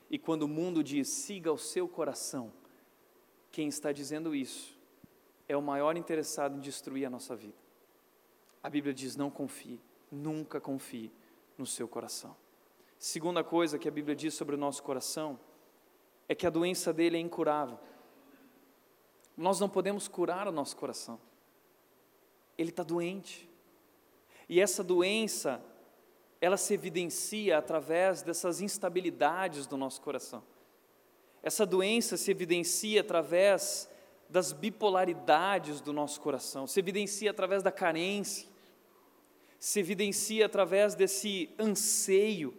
E 0.10 0.20
quando 0.20 0.44
o 0.44 0.48
mundo 0.48 0.84
diz 0.84 1.08
siga 1.08 1.52
o 1.52 1.58
seu 1.58 1.88
coração, 1.88 2.52
quem 3.52 3.68
está 3.68 3.92
dizendo 3.92 4.36
isso 4.36 4.78
é 5.48 5.58
o 5.58 5.62
maior 5.62 5.98
interessado 5.98 6.58
em 6.58 6.60
destruir 6.60 7.06
a 7.06 7.10
nossa 7.10 7.36
vida. 7.36 7.58
A 8.62 8.70
Bíblia 8.70 8.94
diz: 8.94 9.16
não 9.16 9.32
confie, 9.32 9.80
nunca 10.12 10.62
confie 10.62 11.12
no 11.58 11.66
seu 11.66 11.88
coração. 11.88 12.36
Segunda 13.00 13.44
coisa 13.44 13.80
que 13.80 13.88
a 13.88 13.92
Bíblia 13.92 14.16
diz 14.16 14.34
sobre 14.36 14.56
o 14.56 14.60
nosso 14.60 14.84
coração 14.84 15.40
é 16.30 16.36
que 16.36 16.46
a 16.46 16.52
doença 16.52 16.94
dele 16.94 17.18
é 17.18 17.20
incurável. 17.20 17.80
Nós 19.42 19.60
não 19.60 19.68
podemos 19.68 20.08
curar 20.08 20.48
o 20.48 20.52
nosso 20.52 20.78
coração. 20.78 21.20
Ele 22.58 22.70
está 22.70 22.84
doente. 22.84 23.50
E 24.48 24.60
essa 24.60 24.84
doença, 24.84 25.60
ela 26.40 26.58
se 26.58 26.74
evidencia 26.76 27.58
através 27.58 28.22
dessas 28.22 28.62
instabilidades 28.62 29.66
do 29.66 29.78
nosso 29.78 30.00
coração. 30.02 30.44
Essa 31.42 31.66
doença 31.66 32.18
se 32.18 32.30
evidencia 32.30 33.02
através 33.02 33.90
das 34.30 34.54
bipolaridades 34.54 35.82
do 35.82 35.92
nosso 35.92 36.22
coração, 36.22 36.68
se 36.68 36.80
evidencia 36.80 37.32
através 37.32 37.64
da 37.64 37.72
carência, 37.72 38.48
se 39.60 39.80
evidencia 39.80 40.46
através 40.46 40.96
desse 40.96 41.50
anseio, 41.60 42.54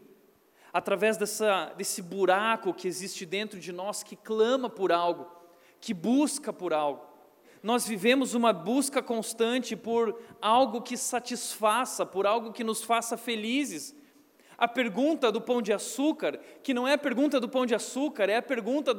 através 0.73 1.16
dessa, 1.16 1.73
desse 1.77 2.03
buraco 2.03 2.75
que 2.75 2.88
existe 2.88 3.25
dentro 3.25 3.59
de 3.59 3.73
nós 3.73 4.03
que 4.03 4.16
clama 4.16 4.68
por 4.68 4.92
algo, 4.92 5.41
que 5.83 5.92
busca 5.92 6.51
por 6.51 6.73
algo 6.73 7.12
nós 7.62 7.87
vivemos 7.87 8.35
uma 8.35 8.53
busca 8.53 9.01
constante 9.01 9.77
por 9.77 10.18
algo 10.40 10.83
que 10.83 10.97
satisfaça, 10.97 12.05
por 12.05 12.27
algo 12.27 12.53
que 12.53 12.64
nos 12.64 12.83
faça 12.83 13.16
felizes. 13.16 13.95
A 14.59 14.66
pergunta 14.66 15.31
do 15.31 15.40
pão 15.40 15.62
de 15.62 15.73
açúcar, 15.73 16.40
que 16.62 16.75
não 16.75 16.88
é 16.88 16.95
a 16.95 16.99
pergunta 16.99 17.38
do 17.38 17.49
pão 17.49 17.64
de 17.64 17.75
açúcar, 17.75 18.29
é 18.29 18.37
a 18.37 18.42
pergunta 18.42 18.92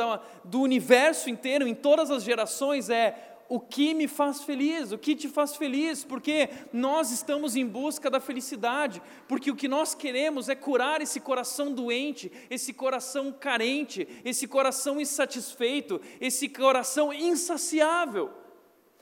do 0.43 0.61
universo 0.61 1.29
inteiro, 1.29 1.67
em 1.67 1.75
todas 1.75 2.09
as 2.09 2.23
gerações, 2.23 2.89
é 2.89 3.32
o 3.53 3.59
que 3.59 3.93
me 3.93 4.07
faz 4.07 4.41
feliz, 4.41 4.91
o 4.91 4.97
que 4.97 5.15
te 5.15 5.29
faz 5.29 5.55
feliz, 5.55 6.03
porque 6.03 6.49
nós 6.73 7.11
estamos 7.11 7.55
em 7.55 7.63
busca 7.63 8.09
da 8.09 8.19
felicidade, 8.19 8.99
porque 9.27 9.51
o 9.51 9.55
que 9.55 9.67
nós 9.67 9.93
queremos 9.93 10.49
é 10.49 10.55
curar 10.55 11.03
esse 11.03 11.19
coração 11.19 11.71
doente, 11.71 12.31
esse 12.49 12.73
coração 12.73 13.31
carente, 13.31 14.07
esse 14.25 14.47
coração 14.47 14.99
insatisfeito, 14.99 16.01
esse 16.19 16.49
coração 16.49 17.13
insaciável. 17.13 18.31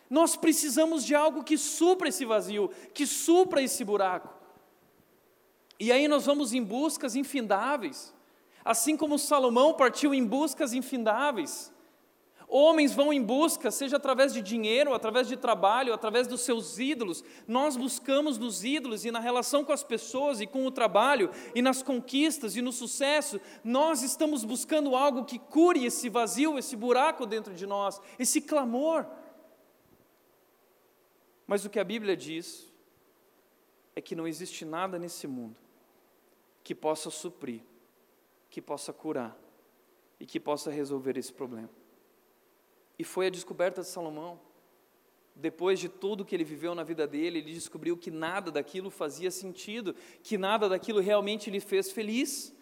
Nós 0.09 0.35
precisamos 0.35 1.05
de 1.05 1.15
algo 1.15 1.45
que 1.45 1.57
supra 1.57 2.09
esse 2.09 2.25
vazio, 2.25 2.69
que 2.93 3.07
supra 3.07 3.61
esse 3.61 3.85
buraco. 3.85 4.37
E 5.79 5.93
aí 5.93 6.09
nós 6.09 6.25
vamos 6.25 6.51
em 6.51 6.61
buscas 6.61 7.15
infindáveis, 7.15 8.13
assim 8.65 8.97
como 8.97 9.17
Salomão 9.17 9.75
partiu 9.75 10.13
em 10.13 10.25
buscas 10.25 10.73
infindáveis. 10.73 11.71
Homens 12.53 12.93
vão 12.93 13.13
em 13.13 13.23
busca, 13.23 13.71
seja 13.71 13.95
através 13.95 14.33
de 14.33 14.41
dinheiro, 14.41 14.93
através 14.93 15.25
de 15.25 15.37
trabalho, 15.37 15.93
através 15.93 16.27
dos 16.27 16.41
seus 16.41 16.77
ídolos. 16.77 17.23
Nós 17.47 17.77
buscamos 17.77 18.37
nos 18.37 18.65
ídolos 18.65 19.05
e 19.05 19.09
na 19.09 19.21
relação 19.21 19.63
com 19.63 19.71
as 19.71 19.85
pessoas 19.85 20.41
e 20.41 20.45
com 20.45 20.65
o 20.65 20.71
trabalho 20.71 21.31
e 21.55 21.61
nas 21.61 21.81
conquistas 21.81 22.57
e 22.57 22.61
no 22.61 22.73
sucesso, 22.73 23.39
nós 23.63 24.03
estamos 24.03 24.43
buscando 24.43 24.97
algo 24.97 25.23
que 25.23 25.39
cure 25.39 25.85
esse 25.85 26.09
vazio, 26.09 26.59
esse 26.59 26.75
buraco 26.75 27.25
dentro 27.25 27.53
de 27.53 27.65
nós, 27.65 28.01
esse 28.19 28.41
clamor. 28.41 29.05
Mas 31.47 31.63
o 31.63 31.69
que 31.69 31.79
a 31.79 31.85
Bíblia 31.85 32.17
diz 32.17 32.69
é 33.95 34.01
que 34.01 34.13
não 34.13 34.27
existe 34.27 34.65
nada 34.65 34.99
nesse 34.99 35.25
mundo 35.25 35.55
que 36.65 36.75
possa 36.75 37.09
suprir, 37.09 37.61
que 38.49 38.61
possa 38.61 38.91
curar 38.91 39.37
e 40.19 40.25
que 40.25 40.37
possa 40.37 40.69
resolver 40.69 41.17
esse 41.17 41.31
problema. 41.31 41.80
E 43.01 43.03
foi 43.03 43.25
a 43.25 43.29
descoberta 43.31 43.81
de 43.81 43.87
Salomão. 43.87 44.39
Depois 45.35 45.79
de 45.79 45.89
tudo 45.89 46.23
que 46.23 46.35
ele 46.35 46.43
viveu 46.43 46.75
na 46.75 46.83
vida 46.83 47.07
dele, 47.07 47.39
ele 47.39 47.51
descobriu 47.51 47.97
que 47.97 48.11
nada 48.11 48.51
daquilo 48.51 48.91
fazia 48.91 49.31
sentido, 49.31 49.95
que 50.21 50.37
nada 50.37 50.69
daquilo 50.69 50.99
realmente 50.99 51.49
lhe 51.49 51.59
fez 51.59 51.91
feliz. 51.91 52.55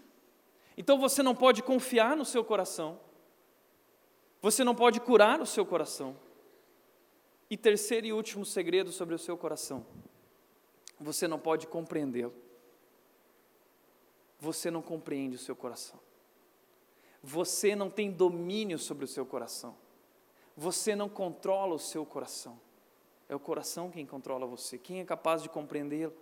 Então 0.78 0.98
você 0.98 1.22
não 1.22 1.36
pode 1.36 1.62
confiar 1.62 2.16
no 2.16 2.24
seu 2.24 2.42
coração, 2.42 2.98
você 4.42 4.64
não 4.64 4.74
pode 4.74 5.02
curar 5.02 5.42
o 5.42 5.46
seu 5.46 5.66
coração. 5.66 6.16
E 7.50 7.58
terceiro 7.58 8.08
e 8.08 8.14
último 8.14 8.46
segredo 8.46 8.94
sobre 8.94 9.14
o 9.14 9.20
seu 9.20 9.36
coração: 9.38 9.86
você 10.98 11.28
não 11.28 11.38
pode 11.38 11.68
compreendê-lo. 11.68 12.34
Você 14.40 14.72
não 14.72 14.82
compreende 14.82 15.36
o 15.36 15.40
seu 15.40 15.54
coração. 15.54 16.00
Você 17.22 17.76
não 17.76 17.90
tem 17.90 18.10
domínio 18.10 18.80
sobre 18.80 19.04
o 19.04 19.08
seu 19.08 19.26
coração. 19.26 19.76
Você 20.60 20.96
não 20.96 21.08
controla 21.08 21.74
o 21.74 21.80
seu 21.80 22.06
coração. 22.06 22.60
É 23.28 23.36
o 23.36 23.40
coração 23.40 23.90
quem 23.90 24.06
controla 24.06 24.46
você. 24.46 24.78
Quem 24.78 25.00
é 25.00 25.06
capaz 25.06 25.42
de 25.42 25.50
compreendê-lo? 25.50 26.14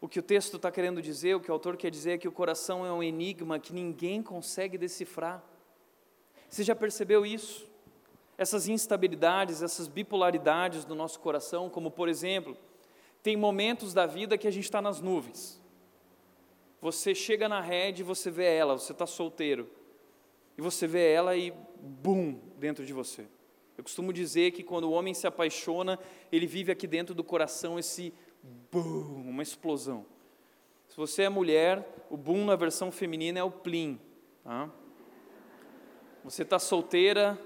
O 0.00 0.08
que 0.08 0.18
o 0.18 0.22
texto 0.22 0.56
está 0.56 0.70
querendo 0.70 1.00
dizer, 1.00 1.34
o 1.34 1.40
que 1.40 1.50
o 1.50 1.54
autor 1.54 1.76
quer 1.76 1.90
dizer 1.90 2.12
é 2.12 2.18
que 2.18 2.28
o 2.28 2.32
coração 2.32 2.84
é 2.84 2.92
um 2.92 3.02
enigma 3.02 3.58
que 3.58 3.72
ninguém 3.72 4.22
consegue 4.22 4.76
decifrar. 4.76 5.42
Você 6.48 6.64
já 6.64 6.74
percebeu 6.74 7.24
isso? 7.24 7.68
essas 8.38 8.68
instabilidades, 8.68 9.62
essas 9.62 9.88
bipolaridades 9.88 10.84
do 10.84 10.94
nosso 10.94 11.18
coração, 11.18 11.68
como 11.68 11.90
por 11.90 12.08
exemplo, 12.08 12.56
tem 13.20 13.36
momentos 13.36 13.92
da 13.92 14.06
vida 14.06 14.38
que 14.38 14.46
a 14.46 14.50
gente 14.50 14.64
está 14.64 14.80
nas 14.80 15.00
nuvens. 15.00 15.60
Você 16.80 17.16
chega 17.16 17.48
na 17.48 17.60
rede 17.60 18.02
e 18.02 18.04
você 18.04 18.30
vê 18.30 18.54
ela, 18.54 18.78
você 18.78 18.92
está 18.92 19.04
solteiro, 19.04 19.68
e 20.58 20.60
você 20.60 20.88
vê 20.88 21.12
ela 21.12 21.36
e 21.36 21.54
bum, 21.80 22.36
dentro 22.58 22.84
de 22.84 22.92
você. 22.92 23.24
Eu 23.76 23.84
costumo 23.84 24.12
dizer 24.12 24.50
que 24.50 24.64
quando 24.64 24.84
o 24.84 24.90
homem 24.90 25.14
se 25.14 25.24
apaixona, 25.24 25.96
ele 26.32 26.48
vive 26.48 26.72
aqui 26.72 26.84
dentro 26.84 27.14
do 27.14 27.22
coração 27.22 27.78
esse 27.78 28.12
boom, 28.72 29.22
uma 29.28 29.40
explosão. 29.40 30.04
Se 30.88 30.96
você 30.96 31.22
é 31.22 31.28
mulher, 31.28 31.86
o 32.10 32.16
boom 32.16 32.44
na 32.44 32.56
versão 32.56 32.90
feminina 32.90 33.38
é 33.38 33.42
o 33.44 33.52
plim. 33.52 34.00
Tá? 34.42 34.68
Você 36.24 36.42
está 36.42 36.58
solteira, 36.58 37.38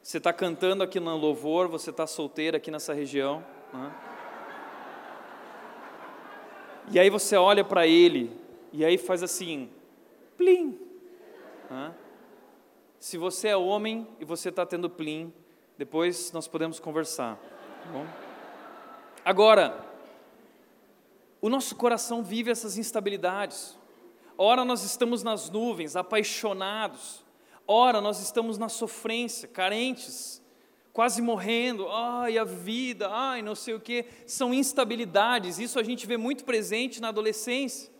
você 0.00 0.18
está 0.18 0.32
cantando 0.32 0.84
aqui 0.84 1.00
no 1.00 1.16
louvor, 1.16 1.66
você 1.66 1.90
está 1.90 2.06
solteira 2.06 2.58
aqui 2.58 2.70
nessa 2.70 2.94
região. 2.94 3.44
Né? 3.72 3.94
E 6.92 7.00
aí 7.00 7.10
você 7.10 7.36
olha 7.36 7.64
para 7.64 7.84
ele, 7.84 8.30
e 8.72 8.84
aí 8.84 8.96
faz 8.96 9.24
assim: 9.24 9.68
plim. 10.36 10.78
Hã? 11.68 11.92
Se 12.98 13.16
você 13.16 13.48
é 13.48 13.56
homem 13.56 14.06
e 14.18 14.24
você 14.24 14.48
está 14.48 14.66
tendo 14.66 14.90
plim, 14.90 15.32
depois 15.76 16.32
nós 16.32 16.48
podemos 16.48 16.80
conversar. 16.80 17.36
Tá 17.36 17.90
bom? 17.92 18.06
Agora, 19.24 19.86
o 21.40 21.48
nosso 21.48 21.76
coração 21.76 22.24
vive 22.24 22.50
essas 22.50 22.76
instabilidades. 22.76 23.78
Ora, 24.36 24.64
nós 24.64 24.82
estamos 24.82 25.22
nas 25.22 25.48
nuvens, 25.48 25.94
apaixonados. 25.94 27.24
Ora, 27.66 28.00
nós 28.00 28.20
estamos 28.20 28.58
na 28.58 28.68
sofrência, 28.68 29.46
carentes, 29.46 30.42
quase 30.92 31.22
morrendo. 31.22 31.88
Ai, 31.88 32.36
a 32.36 32.44
vida, 32.44 33.08
ai, 33.08 33.42
não 33.42 33.54
sei 33.54 33.74
o 33.74 33.80
que. 33.80 34.06
São 34.26 34.52
instabilidades. 34.52 35.60
Isso 35.60 35.78
a 35.78 35.84
gente 35.84 36.04
vê 36.04 36.16
muito 36.16 36.44
presente 36.44 37.00
na 37.00 37.08
adolescência. 37.08 37.92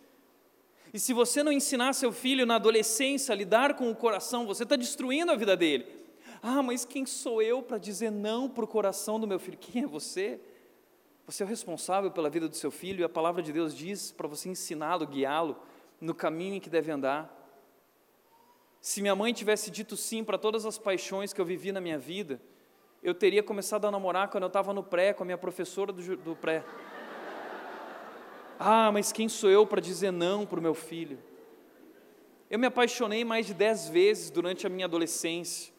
E 0.93 0.99
se 0.99 1.13
você 1.13 1.43
não 1.43 1.51
ensinar 1.51 1.93
seu 1.93 2.11
filho 2.11 2.45
na 2.45 2.55
adolescência 2.55 3.33
a 3.33 3.35
lidar 3.35 3.75
com 3.75 3.89
o 3.91 3.95
coração, 3.95 4.45
você 4.45 4.63
está 4.63 4.75
destruindo 4.75 5.31
a 5.31 5.35
vida 5.35 5.55
dele. 5.55 5.85
Ah, 6.41 6.63
mas 6.63 6.85
quem 6.85 7.05
sou 7.05 7.41
eu 7.41 7.61
para 7.61 7.77
dizer 7.77 8.11
não 8.11 8.49
para 8.49 8.63
o 8.63 8.67
coração 8.67 9.19
do 9.19 9.27
meu 9.27 9.39
filho? 9.39 9.57
Quem 9.57 9.83
é 9.83 9.87
você? 9.87 10.39
Você 11.25 11.43
é 11.43 11.45
o 11.45 11.49
responsável 11.49 12.09
pela 12.09 12.29
vida 12.29 12.47
do 12.47 12.55
seu 12.55 12.71
filho 12.71 13.01
e 13.01 13.03
a 13.03 13.09
palavra 13.09 13.41
de 13.43 13.53
Deus 13.53 13.75
diz 13.75 14.11
para 14.11 14.27
você 14.27 14.49
ensiná-lo, 14.49 15.05
guiá-lo 15.05 15.57
no 16.01 16.15
caminho 16.15 16.55
em 16.55 16.59
que 16.59 16.69
deve 16.69 16.91
andar. 16.91 17.35
Se 18.81 19.01
minha 19.01 19.15
mãe 19.15 19.33
tivesse 19.33 19.69
dito 19.69 19.95
sim 19.95 20.23
para 20.23 20.37
todas 20.37 20.65
as 20.65 20.77
paixões 20.77 21.33
que 21.33 21.39
eu 21.39 21.45
vivi 21.45 21.71
na 21.71 21.81
minha 21.81 21.99
vida, 21.99 22.41
eu 23.03 23.13
teria 23.13 23.43
começado 23.43 23.85
a 23.85 23.91
namorar 23.91 24.29
quando 24.29 24.43
eu 24.43 24.47
estava 24.47 24.73
no 24.73 24.83
pré, 24.83 25.13
com 25.13 25.23
a 25.23 25.25
minha 25.25 25.37
professora 25.37 25.91
do, 25.91 26.17
do 26.17 26.35
pré. 26.35 26.63
Ah, 28.61 28.91
mas 28.91 29.13
quem 29.13 29.29
sou 29.29 29.49
eu 29.49 29.65
para 29.65 29.79
dizer 29.79 30.11
não 30.11 30.45
para 30.45 30.59
o 30.59 30.61
meu 30.61 30.73
filho? 30.73 31.17
Eu 32.49 32.59
me 32.59 32.67
apaixonei 32.67 33.23
mais 33.23 33.45
de 33.45 33.53
dez 33.53 33.87
vezes 33.87 34.29
durante 34.29 34.67
a 34.67 34.69
minha 34.69 34.85
adolescência. 34.85 35.71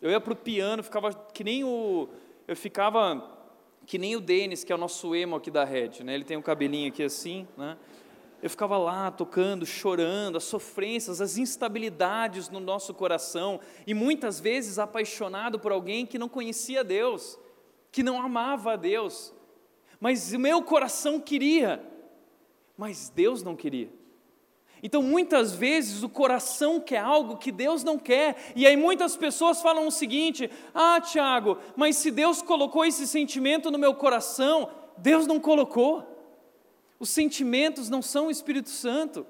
Eu 0.00 0.10
ia 0.10 0.18
para 0.18 0.32
o 0.32 0.36
piano, 0.36 0.82
ficava 0.82 1.12
que 1.12 1.44
nem 1.44 1.62
o. 1.62 2.08
Eu 2.48 2.56
ficava 2.56 3.30
que 3.84 3.98
nem 3.98 4.16
o 4.16 4.20
Denis, 4.20 4.64
que 4.64 4.72
é 4.72 4.74
o 4.74 4.78
nosso 4.78 5.14
emo 5.14 5.36
aqui 5.36 5.50
da 5.50 5.62
rede, 5.62 6.02
né? 6.02 6.14
Ele 6.14 6.24
tem 6.24 6.38
um 6.38 6.42
cabelinho 6.42 6.88
aqui 6.88 7.02
assim, 7.02 7.46
né? 7.54 7.76
Eu 8.42 8.48
ficava 8.48 8.78
lá 8.78 9.10
tocando, 9.10 9.66
chorando, 9.66 10.36
as 10.36 10.44
sofrências, 10.44 11.20
as 11.20 11.36
instabilidades 11.36 12.48
no 12.48 12.60
nosso 12.60 12.94
coração, 12.94 13.60
e 13.86 13.92
muitas 13.92 14.40
vezes 14.40 14.78
apaixonado 14.78 15.60
por 15.60 15.70
alguém 15.70 16.06
que 16.06 16.18
não 16.18 16.30
conhecia 16.30 16.82
Deus, 16.82 17.38
que 17.92 18.02
não 18.02 18.20
amava 18.20 18.72
a 18.72 18.76
Deus, 18.76 19.34
mas 20.00 20.32
o 20.32 20.38
meu 20.38 20.62
coração 20.62 21.20
queria, 21.20 21.91
mas 22.82 23.08
Deus 23.14 23.44
não 23.44 23.54
queria. 23.54 23.88
Então, 24.82 25.00
muitas 25.04 25.54
vezes, 25.54 26.02
o 26.02 26.08
coração 26.08 26.80
quer 26.80 26.98
algo 26.98 27.36
que 27.36 27.52
Deus 27.52 27.84
não 27.84 27.96
quer, 27.96 28.34
e 28.56 28.66
aí 28.66 28.76
muitas 28.76 29.16
pessoas 29.16 29.62
falam 29.62 29.86
o 29.86 29.92
seguinte: 29.92 30.50
ah, 30.74 31.00
Tiago, 31.00 31.58
mas 31.76 31.94
se 31.94 32.10
Deus 32.10 32.42
colocou 32.42 32.84
esse 32.84 33.06
sentimento 33.06 33.70
no 33.70 33.78
meu 33.78 33.94
coração, 33.94 34.68
Deus 34.98 35.28
não 35.28 35.38
colocou. 35.38 36.04
Os 36.98 37.10
sentimentos 37.10 37.88
não 37.88 38.02
são 38.02 38.26
o 38.26 38.30
Espírito 38.32 38.70
Santo. 38.70 39.24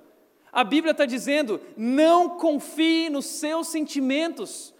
A 0.51 0.65
Bíblia 0.65 0.93
está 0.93 1.05
dizendo: 1.05 1.61
não 1.77 2.39
confie 2.39 3.11
nos 3.11 3.27
seus 3.27 3.69
sentimentos, 3.69 4.73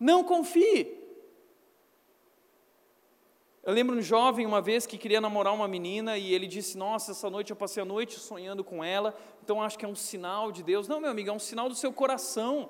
não 0.00 0.24
confie. 0.24 0.99
Eu 3.70 3.74
lembro 3.74 3.96
um 3.96 4.02
jovem 4.02 4.44
uma 4.44 4.60
vez 4.60 4.84
que 4.84 4.98
queria 4.98 5.20
namorar 5.20 5.54
uma 5.54 5.68
menina 5.68 6.18
e 6.18 6.34
ele 6.34 6.48
disse: 6.48 6.76
Nossa, 6.76 7.12
essa 7.12 7.30
noite 7.30 7.50
eu 7.50 7.56
passei 7.56 7.80
a 7.80 7.86
noite 7.86 8.18
sonhando 8.18 8.64
com 8.64 8.82
ela, 8.82 9.16
então 9.44 9.62
acho 9.62 9.78
que 9.78 9.84
é 9.84 9.88
um 9.88 9.94
sinal 9.94 10.50
de 10.50 10.60
Deus. 10.64 10.88
Não, 10.88 10.98
meu 11.00 11.08
amigo, 11.08 11.30
é 11.30 11.32
um 11.32 11.38
sinal 11.38 11.68
do 11.68 11.76
seu 11.76 11.92
coração. 11.92 12.68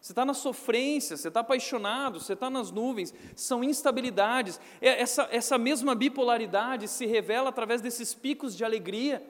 Você 0.00 0.10
está 0.10 0.24
na 0.24 0.34
sofrência, 0.34 1.16
você 1.16 1.28
está 1.28 1.38
apaixonado, 1.38 2.18
você 2.18 2.32
está 2.32 2.50
nas 2.50 2.72
nuvens, 2.72 3.14
são 3.36 3.62
instabilidades. 3.62 4.60
É, 4.80 5.00
essa, 5.00 5.28
essa 5.30 5.56
mesma 5.56 5.94
bipolaridade 5.94 6.88
se 6.88 7.06
revela 7.06 7.50
através 7.50 7.80
desses 7.80 8.12
picos 8.12 8.56
de 8.56 8.64
alegria. 8.64 9.24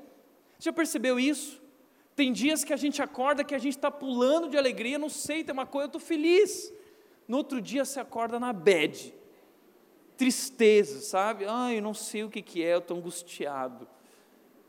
Já 0.59 0.73
percebeu 0.73 1.21
isso? 1.21 1.61
Tem 2.17 2.33
dias 2.33 2.65
que 2.65 2.73
a 2.73 2.79
gente 2.79 3.03
acorda 3.03 3.45
que 3.45 3.55
a 3.55 3.59
gente 3.59 3.77
está 3.77 3.91
pulando 3.91 4.49
de 4.49 4.57
alegria, 4.57 4.99
não 4.99 5.11
sei, 5.11 5.45
tem 5.45 5.53
uma 5.53 5.67
coisa, 5.67 5.85
eu 5.85 5.89
estou 5.89 6.01
feliz. 6.01 6.73
No 7.29 7.37
outro 7.37 7.61
dia 7.61 7.85
você 7.85 8.01
acorda 8.01 8.41
na 8.41 8.55
bed 8.55 9.18
tristeza, 10.19 11.01
sabe? 11.01 11.47
Ai, 11.47 11.79
eu 11.79 11.83
não 11.83 11.95
sei 11.95 12.25
o 12.25 12.31
que, 12.31 12.43
que 12.43 12.63
é, 12.63 12.75
eu 12.75 12.81
estou 12.81 12.97
angustiado. 12.97 13.89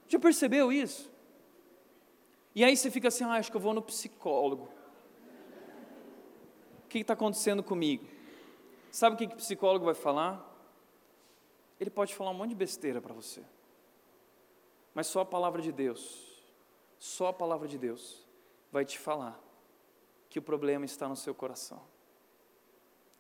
Já 0.08 0.20
percebeu 0.20 0.72
isso? 0.72 1.12
E 2.54 2.64
aí 2.64 2.78
você 2.78 2.92
fica 2.92 3.08
assim, 3.08 3.24
ah, 3.24 3.34
acho 3.34 3.50
que 3.50 3.58
eu 3.58 3.62
vou 3.62 3.74
no 3.74 3.82
psicólogo. 3.82 4.70
O 6.86 6.88
que 6.88 7.00
está 7.00 7.14
acontecendo 7.14 7.64
comigo? 7.64 8.08
Sabe 8.92 9.16
o 9.16 9.18
que, 9.18 9.28
que 9.28 9.34
o 9.34 9.38
psicólogo 9.38 9.86
vai 9.86 9.96
falar? 9.96 10.46
Ele 11.80 11.90
pode 11.90 12.14
falar 12.14 12.32
um 12.32 12.36
monte 12.36 12.50
de 12.50 12.56
besteira 12.56 13.02
para 13.02 13.14
você. 13.14 13.44
Mas 14.94 15.08
só 15.08 15.22
a 15.22 15.26
palavra 15.26 15.62
de 15.62 15.72
Deus, 15.72 16.44
só 16.98 17.28
a 17.28 17.34
palavra 17.34 17.68
de 17.68 17.78
Deus 17.78 18.28
vai 18.72 18.86
te 18.86 19.00
falar 19.00 19.40
que 20.30 20.38
o 20.38 20.42
problema 20.42 20.86
está 20.86 21.08
no 21.08 21.16
seu 21.16 21.34
coração. 21.34 21.82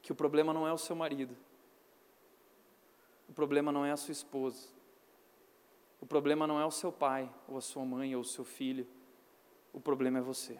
Que 0.01 0.11
o 0.11 0.15
problema 0.15 0.53
não 0.53 0.67
é 0.67 0.73
o 0.73 0.77
seu 0.77 0.95
marido, 0.95 1.35
o 3.29 3.33
problema 3.33 3.71
não 3.71 3.85
é 3.85 3.91
a 3.91 3.97
sua 3.97 4.11
esposa. 4.11 4.67
O 6.01 6.05
problema 6.05 6.47
não 6.47 6.59
é 6.59 6.65
o 6.65 6.71
seu 6.71 6.91
pai, 6.91 7.29
ou 7.47 7.57
a 7.57 7.61
sua 7.61 7.85
mãe, 7.85 8.15
ou 8.15 8.21
o 8.21 8.25
seu 8.25 8.43
filho. 8.43 8.87
O 9.71 9.79
problema 9.79 10.17
é 10.17 10.21
você. 10.21 10.57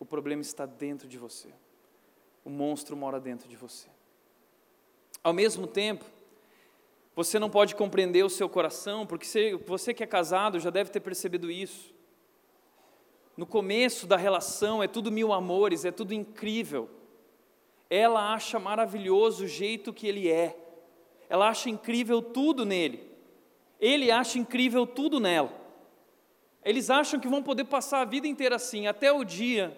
O 0.00 0.04
problema 0.04 0.42
está 0.42 0.66
dentro 0.66 1.06
de 1.06 1.16
você. 1.16 1.48
O 2.44 2.50
monstro 2.50 2.96
mora 2.96 3.20
dentro 3.20 3.48
de 3.48 3.56
você. 3.56 3.88
Ao 5.22 5.32
mesmo 5.32 5.66
tempo, 5.68 6.04
você 7.14 7.38
não 7.38 7.48
pode 7.48 7.76
compreender 7.76 8.24
o 8.24 8.30
seu 8.30 8.48
coração, 8.48 9.06
porque 9.06 9.26
você 9.64 9.94
que 9.94 10.02
é 10.02 10.06
casado 10.06 10.58
já 10.58 10.70
deve 10.70 10.90
ter 10.90 11.00
percebido 11.00 11.50
isso. 11.52 11.94
No 13.36 13.46
começo 13.46 14.08
da 14.08 14.16
relação 14.16 14.82
é 14.82 14.88
tudo 14.88 15.12
mil 15.12 15.32
amores, 15.32 15.84
é 15.84 15.92
tudo 15.92 16.12
incrível. 16.12 16.90
Ela 17.88 18.32
acha 18.34 18.58
maravilhoso 18.58 19.44
o 19.44 19.48
jeito 19.48 19.92
que 19.92 20.08
ele 20.08 20.28
é 20.28 20.61
ela 21.32 21.48
acha 21.48 21.70
incrível 21.70 22.20
tudo 22.20 22.66
nele. 22.66 23.10
Ele 23.80 24.10
acha 24.10 24.38
incrível 24.38 24.86
tudo 24.86 25.18
nela. 25.18 25.50
Eles 26.62 26.90
acham 26.90 27.18
que 27.18 27.26
vão 27.26 27.42
poder 27.42 27.64
passar 27.64 28.02
a 28.02 28.04
vida 28.04 28.28
inteira 28.28 28.56
assim, 28.56 28.86
até 28.86 29.10
o 29.10 29.24
dia 29.24 29.74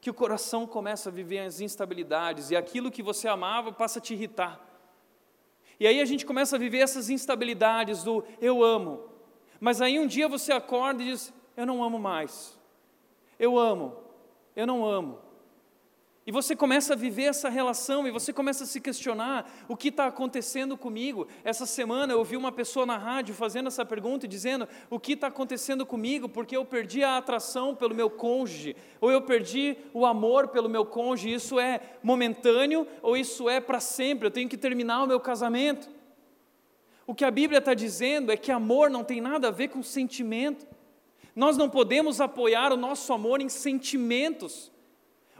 que 0.00 0.10
o 0.10 0.14
coração 0.14 0.66
começa 0.66 1.08
a 1.08 1.12
viver 1.12 1.38
as 1.38 1.60
instabilidades 1.60 2.50
e 2.50 2.56
aquilo 2.56 2.90
que 2.90 3.00
você 3.00 3.28
amava 3.28 3.70
passa 3.70 4.00
a 4.00 4.02
te 4.02 4.12
irritar. 4.12 4.60
E 5.78 5.86
aí 5.86 6.00
a 6.00 6.04
gente 6.04 6.26
começa 6.26 6.56
a 6.56 6.58
viver 6.58 6.78
essas 6.78 7.08
instabilidades 7.08 8.02
do 8.02 8.24
eu 8.40 8.64
amo, 8.64 9.08
mas 9.60 9.80
aí 9.80 10.00
um 10.00 10.06
dia 10.08 10.26
você 10.26 10.50
acorda 10.50 11.00
e 11.00 11.06
diz: 11.06 11.32
eu 11.56 11.64
não 11.64 11.84
amo 11.84 12.00
mais. 12.00 12.58
Eu 13.38 13.56
amo, 13.56 13.96
eu 14.56 14.66
não 14.66 14.84
amo. 14.84 15.20
E 16.24 16.30
você 16.30 16.54
começa 16.54 16.92
a 16.92 16.96
viver 16.96 17.24
essa 17.24 17.48
relação 17.48 18.06
e 18.06 18.10
você 18.12 18.32
começa 18.32 18.62
a 18.62 18.66
se 18.66 18.80
questionar 18.80 19.50
o 19.66 19.76
que 19.76 19.88
está 19.88 20.06
acontecendo 20.06 20.76
comigo. 20.76 21.26
Essa 21.42 21.66
semana 21.66 22.12
eu 22.12 22.18
ouvi 22.18 22.36
uma 22.36 22.52
pessoa 22.52 22.86
na 22.86 22.96
rádio 22.96 23.34
fazendo 23.34 23.66
essa 23.66 23.84
pergunta 23.84 24.26
e 24.26 24.28
dizendo: 24.28 24.68
o 24.88 25.00
que 25.00 25.14
está 25.14 25.26
acontecendo 25.26 25.84
comigo 25.84 26.28
porque 26.28 26.56
eu 26.56 26.64
perdi 26.64 27.02
a 27.02 27.16
atração 27.16 27.74
pelo 27.74 27.92
meu 27.92 28.08
cônjuge, 28.08 28.76
ou 29.00 29.10
eu 29.10 29.20
perdi 29.22 29.76
o 29.92 30.06
amor 30.06 30.48
pelo 30.48 30.68
meu 30.68 30.86
cônjuge. 30.86 31.34
Isso 31.34 31.58
é 31.58 31.80
momentâneo 32.04 32.86
ou 33.02 33.16
isso 33.16 33.48
é 33.48 33.60
para 33.60 33.80
sempre? 33.80 34.28
Eu 34.28 34.30
tenho 34.30 34.48
que 34.48 34.56
terminar 34.56 35.02
o 35.02 35.08
meu 35.08 35.18
casamento. 35.18 35.90
O 37.04 37.16
que 37.16 37.24
a 37.24 37.30
Bíblia 37.32 37.58
está 37.58 37.74
dizendo 37.74 38.30
é 38.30 38.36
que 38.36 38.52
amor 38.52 38.88
não 38.88 39.02
tem 39.02 39.20
nada 39.20 39.48
a 39.48 39.50
ver 39.50 39.68
com 39.68 39.82
sentimento. 39.82 40.66
Nós 41.34 41.56
não 41.56 41.68
podemos 41.68 42.20
apoiar 42.20 42.72
o 42.72 42.76
nosso 42.76 43.12
amor 43.12 43.40
em 43.40 43.48
sentimentos. 43.48 44.71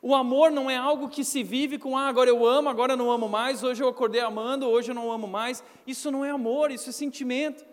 O 0.05 0.17
amor 0.17 0.51
não 0.51 0.69
é 0.69 0.77
algo 0.77 1.09
que 1.09 1.23
se 1.23 1.45
vive 1.45 1.79
com, 1.79 1.97
ah, 1.97 2.09
agora 2.09 2.29
eu 2.29 2.45
amo, 2.45 2.69
agora 2.69 2.95
eu 2.95 2.97
não 2.97 3.12
amo 3.12 3.29
mais, 3.29 3.62
hoje 3.62 3.85
eu 3.85 3.88
acordei 3.88 4.21
amando, 4.21 4.69
hoje 4.69 4.91
eu 4.91 4.97
não 4.97 5.12
amo 5.12 5.29
mais. 5.29 5.62
Isso 5.87 6.11
não 6.11 6.25
é 6.25 6.31
amor, 6.31 6.73
isso 6.73 6.91
é 6.91 6.93
sentimento. 6.93 7.65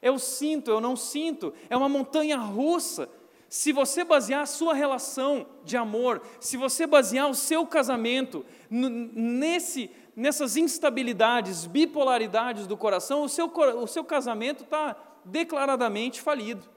Eu 0.00 0.16
sinto, 0.16 0.70
eu 0.70 0.80
não 0.80 0.94
sinto, 0.94 1.52
é 1.68 1.76
uma 1.76 1.88
montanha 1.88 2.36
russa. 2.36 3.08
Se 3.48 3.72
você 3.72 4.04
basear 4.04 4.42
a 4.42 4.46
sua 4.46 4.72
relação 4.72 5.46
de 5.64 5.76
amor, 5.76 6.22
se 6.38 6.56
você 6.56 6.86
basear 6.86 7.28
o 7.28 7.34
seu 7.34 7.66
casamento 7.66 8.46
nesse, 8.70 9.90
nessas 10.14 10.56
instabilidades, 10.56 11.66
bipolaridades 11.66 12.68
do 12.68 12.76
coração, 12.76 13.24
o 13.24 13.28
seu, 13.28 13.46
o 13.46 13.86
seu 13.88 14.04
casamento 14.04 14.62
está 14.62 14.96
declaradamente 15.24 16.20
falido. 16.20 16.68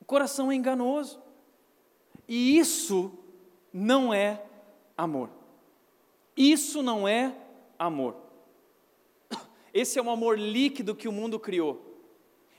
O 0.00 0.04
coração 0.04 0.52
é 0.52 0.54
enganoso. 0.54 1.20
E 2.28 2.56
isso 2.56 3.19
não 3.72 4.12
é 4.12 4.42
amor. 4.96 5.30
Isso 6.36 6.82
não 6.82 7.06
é 7.06 7.34
amor. 7.78 8.16
Esse 9.72 9.98
é 9.98 10.02
um 10.02 10.10
amor 10.10 10.38
líquido 10.38 10.94
que 10.94 11.08
o 11.08 11.12
mundo 11.12 11.38
criou. 11.38 11.86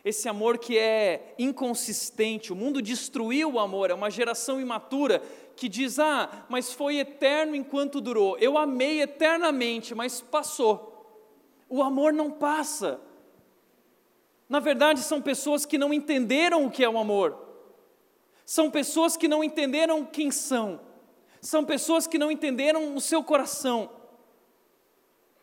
esse 0.03 0.27
amor 0.27 0.57
que 0.57 0.77
é 0.77 1.35
inconsistente. 1.37 2.51
O 2.51 2.55
mundo 2.55 2.81
destruiu 2.81 3.53
o 3.53 3.59
amor, 3.59 3.91
é 3.91 3.93
uma 3.93 4.09
geração 4.09 4.59
imatura 4.59 5.21
que 5.55 5.69
diz: 5.69 5.99
Ah, 5.99 6.45
mas 6.49 6.73
foi 6.73 6.97
eterno 6.97 7.55
enquanto 7.55 8.01
durou. 8.01 8.37
Eu 8.37 8.57
amei 8.57 9.01
eternamente, 9.01 9.93
mas 9.93 10.21
passou. 10.21 10.87
O 11.69 11.81
amor 11.83 12.11
não 12.13 12.31
passa. 12.31 12.99
Na 14.49 14.59
verdade, 14.59 15.01
são 15.01 15.21
pessoas 15.21 15.65
que 15.65 15.77
não 15.77 15.93
entenderam 15.93 16.65
o 16.65 16.71
que 16.71 16.83
é 16.83 16.89
o 16.89 16.97
amor. 16.97 17.37
São 18.45 18.69
pessoas 18.69 19.15
que 19.15 19.27
não 19.27 19.43
entenderam 19.43 20.05
quem 20.05 20.29
são. 20.29 20.79
São 21.41 21.65
pessoas 21.65 22.07
que 22.07 22.17
não 22.17 22.31
entenderam 22.31 22.95
o 22.95 23.01
seu 23.01 23.23
coração. 23.23 23.89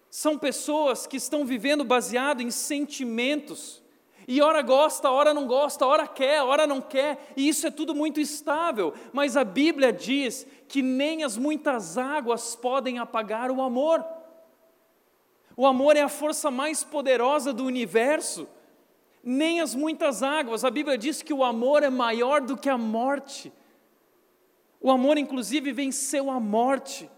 São 0.09 0.39
pessoas 0.39 1.07
que 1.07 1.19
estão 1.19 1.45
vivendo 1.45 1.85
baseado 1.85 2.41
em 2.41 2.51
sentimentos 2.51 3.83
e 4.31 4.43
ora 4.43 4.61
gosta, 4.61 5.11
ora 5.11 5.33
não 5.33 5.47
gosta, 5.47 5.87
ora 5.87 6.07
quer, 6.07 6.43
ora 6.43 6.67
não 6.67 6.83
quer, 6.83 7.33
e 7.35 7.49
isso 7.49 7.67
é 7.67 7.71
tudo 7.71 7.95
muito 7.95 8.21
estável. 8.21 8.93
Mas 9.11 9.39
a 9.39 9.43
Bíblia 9.43 9.91
diz 9.91 10.47
que 10.69 10.83
nem 10.83 11.25
as 11.25 11.39
muitas 11.39 11.97
águas 11.97 12.55
podem 12.55 12.99
apagar 12.99 13.51
o 13.51 13.63
amor. 13.63 14.05
O 15.57 15.67
amor 15.67 15.97
é 15.97 16.03
a 16.03 16.11
força 16.11 16.51
mais 16.51 16.85
poderosa 16.85 17.55
do 17.55 17.65
universo. 17.65 18.47
Nem 19.25 19.63
as 19.63 19.75
muitas 19.75 20.23
águas. 20.23 20.63
A 20.63 20.71
Bíblia 20.71 20.99
diz 20.99 21.23
que 21.23 21.33
o 21.33 21.43
amor 21.43 21.83
é 21.83 21.89
maior 21.89 22.43
do 22.43 22.55
que 22.55 22.69
a 22.69 22.77
morte. 22.77 23.51
O 24.81 24.91
amor, 24.91 25.19
inclusive, 25.19 25.73
venceu 25.73 26.31
a 26.31 26.39
morte. 26.39 27.11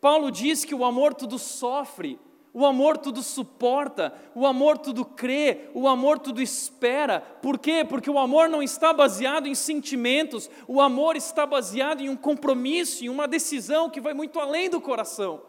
Paulo 0.00 0.30
diz 0.30 0.64
que 0.64 0.74
o 0.74 0.84
amor 0.84 1.14
tudo 1.14 1.38
sofre, 1.38 2.18
o 2.52 2.64
amor 2.64 2.96
tudo 2.96 3.20
suporta, 3.20 4.14
o 4.32 4.46
amor 4.46 4.78
tudo 4.78 5.04
crê, 5.04 5.70
o 5.74 5.88
amor 5.88 6.20
tudo 6.20 6.40
espera. 6.40 7.20
Por 7.20 7.58
quê? 7.58 7.84
Porque 7.84 8.08
o 8.08 8.18
amor 8.18 8.48
não 8.48 8.62
está 8.62 8.92
baseado 8.92 9.48
em 9.48 9.54
sentimentos, 9.56 10.48
o 10.68 10.80
amor 10.80 11.16
está 11.16 11.44
baseado 11.44 12.00
em 12.00 12.08
um 12.08 12.16
compromisso, 12.16 13.04
em 13.04 13.08
uma 13.08 13.26
decisão 13.26 13.90
que 13.90 14.00
vai 14.00 14.14
muito 14.14 14.38
além 14.38 14.70
do 14.70 14.80
coração. 14.80 15.42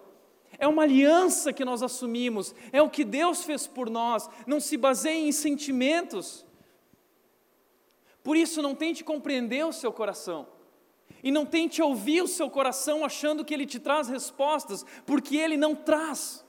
É 0.58 0.68
uma 0.68 0.82
aliança 0.84 1.54
que 1.54 1.64
nós 1.64 1.84
assumimos, 1.84 2.56
é 2.72 2.82
o 2.82 2.90
que 2.90 3.04
Deus 3.04 3.44
fez 3.44 3.68
por 3.68 3.88
nós, 3.88 4.28
não 4.48 4.60
se 4.60 4.76
baseia 4.76 5.28
em 5.28 5.32
sentimentos. 5.32 6.44
Por 8.24 8.36
isso, 8.36 8.64
não 8.64 8.74
tente 8.74 9.04
compreender 9.04 9.64
o 9.64 9.74
seu 9.74 9.92
coração. 9.92 10.55
E 11.26 11.32
não 11.32 11.44
tente 11.44 11.82
ouvir 11.82 12.22
o 12.22 12.28
seu 12.28 12.50
coração 12.52 13.04
achando 13.04 13.44
que 13.44 13.52
ele 13.52 13.66
te 13.66 13.80
traz 13.80 14.08
respostas, 14.08 14.86
porque 15.08 15.36
ele 15.36 15.58
não 15.58 15.76
traz. 15.76 16.46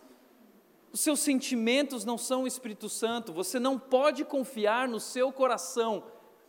Os 0.92 1.00
seus 1.00 1.20
sentimentos 1.20 2.04
não 2.04 2.18
são 2.18 2.42
o 2.42 2.46
Espírito 2.46 2.86
Santo, 2.88 3.32
você 3.32 3.58
não 3.58 3.78
pode 3.78 4.22
confiar 4.22 4.86
no 4.86 5.00
seu 5.00 5.32
coração, 5.32 6.04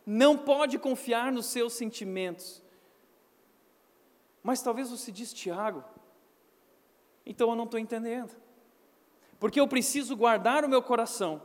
não 0.06 0.38
pode 0.38 0.78
confiar 0.78 1.32
nos 1.32 1.46
seus 1.46 1.72
sentimentos. 1.72 2.62
Mas 4.43 4.62
talvez 4.62 4.89
você 4.89 5.10
diz, 5.10 5.34
Tiago, 5.34 5.82
então 7.26 7.50
eu 7.50 7.56
não 7.56 7.63
estou 7.63 7.80
entendendo, 7.80 8.36
porque 9.39 9.60
eu 9.60 9.70
preciso 9.70 10.17
guardar 10.17 10.65
o 10.65 10.70
meu 10.70 10.82
coração, 10.82 11.41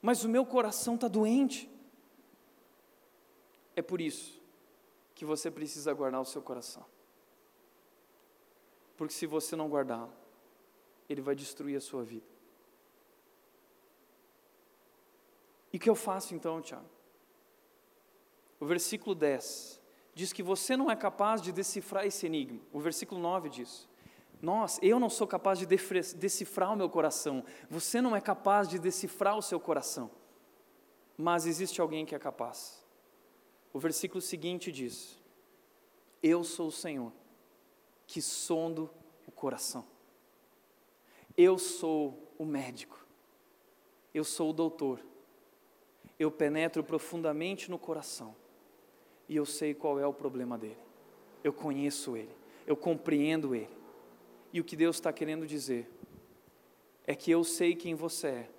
mas 0.00 0.24
o 0.24 0.28
meu 0.28 0.44
coração 0.44 0.96
está 0.96 1.06
doente. 1.06 1.70
É 3.76 3.82
por 3.82 4.00
isso 4.00 4.41
que 5.22 5.24
você 5.24 5.52
precisa 5.52 5.94
guardar 5.94 6.20
o 6.20 6.24
seu 6.24 6.42
coração, 6.42 6.84
porque 8.96 9.14
se 9.14 9.24
você 9.24 9.54
não 9.54 9.68
guardá-lo, 9.68 10.12
ele 11.08 11.20
vai 11.20 11.36
destruir 11.36 11.76
a 11.76 11.80
sua 11.80 12.02
vida. 12.02 12.26
E 15.72 15.76
o 15.76 15.80
que 15.80 15.88
eu 15.88 15.94
faço 15.94 16.34
então, 16.34 16.60
Tiago? 16.60 16.90
O 18.58 18.66
versículo 18.66 19.14
10 19.14 19.80
diz 20.12 20.32
que 20.32 20.42
você 20.42 20.76
não 20.76 20.90
é 20.90 20.96
capaz 20.96 21.40
de 21.40 21.52
decifrar 21.52 22.04
esse 22.04 22.26
enigma. 22.26 22.60
O 22.72 22.80
versículo 22.80 23.20
9 23.20 23.48
diz: 23.48 23.88
Nós, 24.40 24.80
eu 24.82 24.98
não 24.98 25.08
sou 25.08 25.28
capaz 25.28 25.56
de 25.56 25.66
decifrar 25.66 26.72
o 26.72 26.76
meu 26.76 26.90
coração. 26.90 27.44
Você 27.70 28.00
não 28.00 28.16
é 28.16 28.20
capaz 28.20 28.66
de 28.68 28.76
decifrar 28.76 29.38
o 29.38 29.42
seu 29.42 29.60
coração. 29.60 30.10
Mas 31.16 31.46
existe 31.46 31.80
alguém 31.80 32.04
que 32.04 32.12
é 32.12 32.18
capaz. 32.18 32.81
O 33.72 33.78
versículo 33.78 34.20
seguinte 34.20 34.70
diz: 34.70 35.18
Eu 36.22 36.44
sou 36.44 36.68
o 36.68 36.72
Senhor, 36.72 37.12
que 38.06 38.20
sondo 38.20 38.90
o 39.26 39.32
coração. 39.32 39.84
Eu 41.36 41.58
sou 41.58 42.30
o 42.38 42.44
médico, 42.44 43.06
eu 44.12 44.22
sou 44.22 44.50
o 44.50 44.52
doutor, 44.52 45.00
eu 46.18 46.30
penetro 46.30 46.84
profundamente 46.84 47.70
no 47.70 47.78
coração 47.78 48.36
e 49.28 49.36
eu 49.36 49.46
sei 49.46 49.72
qual 49.72 49.98
é 49.98 50.06
o 50.06 50.12
problema 50.12 50.58
dele, 50.58 50.76
eu 51.42 51.52
conheço 51.52 52.16
ele, 52.16 52.34
eu 52.66 52.76
compreendo 52.76 53.54
ele. 53.54 53.70
E 54.52 54.60
o 54.60 54.64
que 54.64 54.76
Deus 54.76 54.96
está 54.96 55.10
querendo 55.10 55.46
dizer 55.46 55.90
é 57.06 57.14
que 57.14 57.30
eu 57.30 57.42
sei 57.42 57.74
quem 57.74 57.94
você 57.94 58.26
é, 58.26 58.50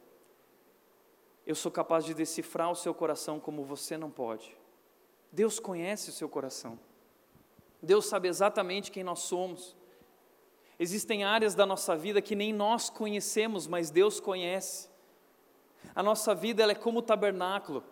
eu 1.46 1.54
sou 1.54 1.72
capaz 1.72 2.06
de 2.06 2.16
decifrar 2.16 2.72
o 2.72 2.76
seu 2.76 2.94
coração 2.94 3.40
como 3.40 3.64
você 3.64 3.98
não 3.98 4.10
pode. 4.10 4.56
Deus 5.34 5.60
conhece 5.60 6.12
o 6.12 6.14
seu 6.14 6.30
coração, 6.30 6.80
Deus 7.82 8.06
sabe 8.06 8.28
exatamente 8.28 8.92
quem 8.92 9.04
nós 9.04 9.20
somos. 9.20 9.76
Existem 10.80 11.24
áreas 11.24 11.56
da 11.56 11.66
nossa 11.66 11.96
vida 11.98 12.22
que 12.22 12.36
nem 12.36 12.54
nós 12.54 12.90
conhecemos, 12.90 13.68
mas 13.68 13.90
Deus 13.90 14.20
conhece. 14.20 14.90
A 15.96 16.02
nossa 16.02 16.34
vida 16.36 16.62
ela 16.62 16.72
é 16.72 16.76
como 16.76 17.00
o 17.00 17.02
tabernáculo. 17.02 17.84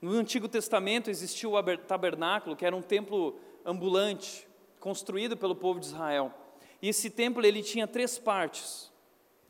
No 0.00 0.12
Antigo 0.12 0.46
Testamento 0.46 1.10
existiu 1.10 1.54
o 1.54 1.76
tabernáculo, 1.78 2.54
que 2.54 2.66
era 2.66 2.76
um 2.76 2.82
templo 2.82 3.40
ambulante, 3.64 4.46
construído 4.78 5.36
pelo 5.36 5.56
povo 5.56 5.80
de 5.80 5.86
Israel. 5.86 6.32
E 6.80 6.88
esse 6.88 7.10
templo 7.10 7.44
ele 7.44 7.62
tinha 7.62 7.88
três 7.88 8.18
partes. 8.18 8.92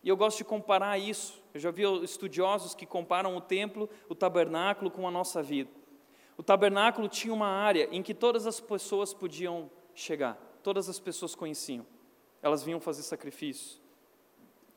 E 0.03 0.09
eu 0.09 0.17
gosto 0.17 0.39
de 0.39 0.45
comparar 0.45 0.99
isso. 0.99 1.43
Eu 1.53 1.61
já 1.61 1.71
vi 1.71 1.83
estudiosos 2.03 2.75
que 2.75 2.87
comparam 2.87 3.37
o 3.37 3.41
templo, 3.41 3.91
o 4.09 4.15
tabernáculo 4.15 4.91
com 4.91 5.07
a 5.07 5.11
nossa 5.11 5.43
vida. 5.43 5.76
O 6.37 6.43
tabernáculo 6.43 7.09
tinha 7.09 7.33
uma 7.33 7.49
área 7.49 7.89
em 7.91 8.03
que 8.03 8.15
todas 8.15 8.47
as 8.47 8.61
pessoas 8.61 9.15
podiam 9.15 9.71
chegar, 9.95 10.37
todas 10.63 10.89
as 10.89 10.99
pessoas 10.99 11.35
conheciam 11.35 11.87
elas 12.47 12.63
vinham 12.63 12.79
fazer 12.79 13.03
sacrifício. 13.03 13.81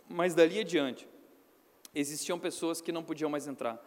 Mas 0.08 0.34
dali 0.34 0.60
adiante, 0.60 1.08
existiam 1.93 2.39
pessoas 2.39 2.82
que 2.82 2.91
não 2.91 3.04
podiam 3.04 3.30
mais 3.30 3.48
entrar. 3.48 3.80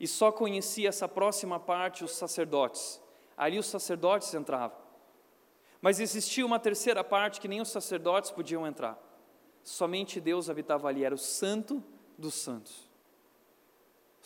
E 0.00 0.06
só 0.06 0.32
conhecia 0.32 0.88
essa 0.88 1.06
próxima 1.06 1.60
parte 1.60 2.04
os 2.04 2.12
sacerdotes. 2.12 3.00
Ali 3.36 3.58
os 3.58 3.66
sacerdotes 3.66 4.32
entravam. 4.32 4.78
Mas 5.80 6.00
existia 6.00 6.46
uma 6.46 6.58
terceira 6.58 7.04
parte 7.04 7.40
que 7.40 7.48
nem 7.48 7.60
os 7.60 7.68
sacerdotes 7.68 8.30
podiam 8.30 8.66
entrar. 8.66 8.98
Somente 9.62 10.20
Deus 10.20 10.48
habitava 10.48 10.88
ali, 10.88 11.04
era 11.04 11.14
o 11.14 11.18
santo 11.18 11.84
dos 12.16 12.34
santos. 12.34 12.87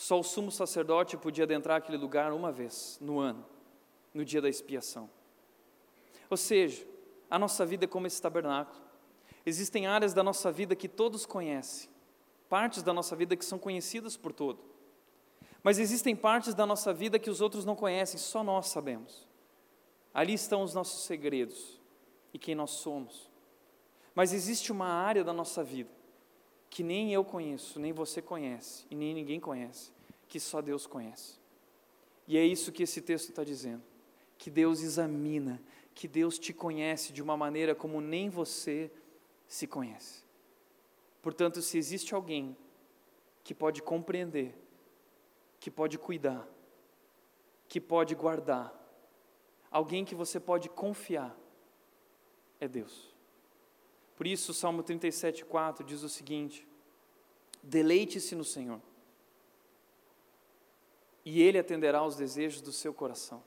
Só 0.03 0.19
o 0.19 0.25
sumo 0.25 0.51
sacerdote 0.51 1.17
podia 1.17 1.45
adentrar 1.45 1.77
aquele 1.77 1.97
lugar 1.97 2.33
uma 2.33 2.51
vez 2.51 2.99
no 3.01 3.21
ano, 3.21 3.47
no 4.13 4.25
dia 4.25 4.43
da 4.43 4.49
expiação. 4.49 5.09
Ou 6.29 6.37
seja, 6.37 6.85
a 7.31 7.39
nossa 7.39 7.65
vida 7.65 7.85
é 7.85 7.87
como 7.87 8.09
esse 8.09 8.21
tabernáculo. 8.21 8.83
Existem 9.47 9.87
áreas 9.87 10.13
da 10.13 10.25
nossa 10.25 10.51
vida 10.51 10.75
que 10.75 10.89
todos 10.89 11.25
conhecem, 11.25 11.89
partes 12.49 12.83
da 12.83 12.93
nossa 12.93 13.15
vida 13.15 13.37
que 13.37 13.45
são 13.45 13.61
conhecidas 13.61 14.17
por 14.17 14.33
todos. 14.33 14.65
Mas 15.63 15.79
existem 15.79 16.17
partes 16.17 16.53
da 16.53 16.67
nossa 16.67 16.93
vida 16.93 17.17
que 17.17 17.31
os 17.31 17.41
outros 17.41 17.65
não 17.65 17.77
conhecem, 17.77 18.19
só 18.19 18.43
nós 18.43 18.67
sabemos. 18.67 19.29
Ali 20.13 20.35
estão 20.35 20.65
os 20.65 20.75
nossos 20.75 21.05
segredos 21.05 21.81
e 22.35 22.41
quem 22.41 22.57
nós 22.57 22.73
somos. 22.73 23.31
Mas 24.17 24.33
existe 24.33 24.73
uma 24.73 24.89
área 24.89 25.23
da 25.23 25.33
nossa 25.33 25.63
vida 25.63 26.02
que 26.73 26.83
nem 26.83 27.13
eu 27.13 27.23
conheço, 27.23 27.79
nem 27.79 27.93
você 27.93 28.23
conhece 28.23 28.87
e 28.91 28.95
nem 28.95 29.13
ninguém 29.13 29.39
conhece, 29.39 29.93
que 30.27 30.41
só 30.41 30.63
Deus 30.63 30.87
conhece. 30.87 31.39
E 32.27 32.39
é 32.39 32.47
isso 32.47 32.73
que 32.73 32.83
esse 32.83 33.03
texto 33.03 33.29
está 33.29 33.45
dizendo: 33.45 33.83
que 34.39 34.51
Deus 34.51 34.81
examina, 34.81 35.63
que 35.95 36.09
Deus 36.09 36.39
te 36.39 36.51
conhece 36.51 37.13
de 37.13 37.23
uma 37.23 37.37
maneira 37.37 37.75
como 37.75 38.01
nem 38.01 38.31
você 38.31 38.91
se 39.47 39.67
conhece. 39.67 40.25
Portanto, 41.21 41.61
se 41.61 41.77
existe 41.77 42.15
alguém 42.15 42.57
que 43.45 43.55
pode 43.55 43.83
compreender, 43.83 44.55
que 45.61 45.71
pode 45.71 45.99
cuidar, 45.99 46.49
que 47.69 47.83
pode 47.83 48.15
guardar, 48.15 48.73
alguém 49.71 50.07
que 50.07 50.15
você 50.15 50.41
pode 50.41 50.71
confiar, 50.71 51.39
é 52.59 52.67
Deus. 52.67 53.12
Por 54.23 54.29
isso, 54.29 54.55
Salmo 54.55 54.85
37,4 54.85 55.85
diz 55.85 56.05
o 56.05 56.09
seguinte: 56.09 56.65
Deleite-se 57.61 58.37
no 58.37 58.45
Senhor, 58.45 58.81
e 61.25 61.43
Ele 61.43 61.59
atenderá 61.59 61.99
aos 61.99 62.15
desejos 62.15 62.61
do 62.61 62.71
seu 62.71 62.95
coração. 62.95 63.43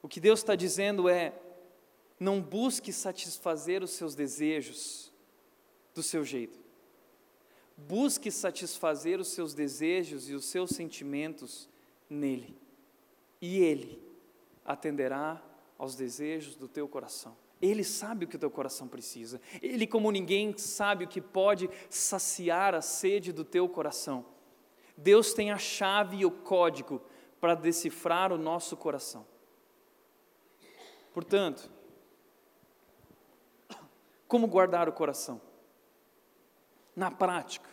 O 0.00 0.08
que 0.08 0.18
Deus 0.18 0.40
está 0.40 0.54
dizendo 0.54 1.10
é: 1.10 1.34
não 2.18 2.40
busque 2.40 2.90
satisfazer 2.90 3.82
os 3.82 3.90
seus 3.90 4.14
desejos 4.14 5.12
do 5.94 6.02
seu 6.02 6.24
jeito. 6.24 6.58
busque 7.76 8.30
satisfazer 8.30 9.20
os 9.20 9.28
seus 9.28 9.52
desejos 9.52 10.30
e 10.30 10.32
os 10.32 10.46
seus 10.46 10.70
sentimentos 10.70 11.68
nele, 12.08 12.56
e 13.42 13.58
ele 13.58 14.02
atenderá 14.64 15.44
aos 15.76 15.94
desejos 15.94 16.56
do 16.56 16.66
teu 16.66 16.88
coração. 16.88 17.36
Ele 17.62 17.84
sabe 17.84 18.24
o 18.24 18.28
que 18.28 18.34
o 18.34 18.38
teu 18.38 18.50
coração 18.50 18.88
precisa. 18.88 19.40
Ele, 19.62 19.86
como 19.86 20.10
ninguém, 20.10 20.58
sabe 20.58 21.04
o 21.04 21.08
que 21.08 21.20
pode 21.20 21.70
saciar 21.88 22.74
a 22.74 22.82
sede 22.82 23.32
do 23.32 23.44
teu 23.44 23.68
coração. 23.68 24.26
Deus 24.96 25.32
tem 25.32 25.52
a 25.52 25.58
chave 25.58 26.18
e 26.18 26.26
o 26.26 26.30
código 26.30 27.00
para 27.40 27.54
decifrar 27.54 28.32
o 28.32 28.38
nosso 28.38 28.76
coração. 28.76 29.24
Portanto, 31.14 31.70
como 34.26 34.48
guardar 34.48 34.88
o 34.88 34.92
coração? 34.92 35.40
Na 36.96 37.10
prática, 37.10 37.68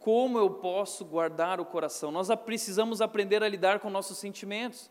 como 0.00 0.36
eu 0.36 0.50
posso 0.50 1.04
guardar 1.04 1.60
o 1.60 1.64
coração? 1.64 2.10
Nós 2.10 2.28
precisamos 2.44 3.00
aprender 3.00 3.42
a 3.42 3.48
lidar 3.48 3.78
com 3.78 3.88
nossos 3.88 4.18
sentimentos. 4.18 4.90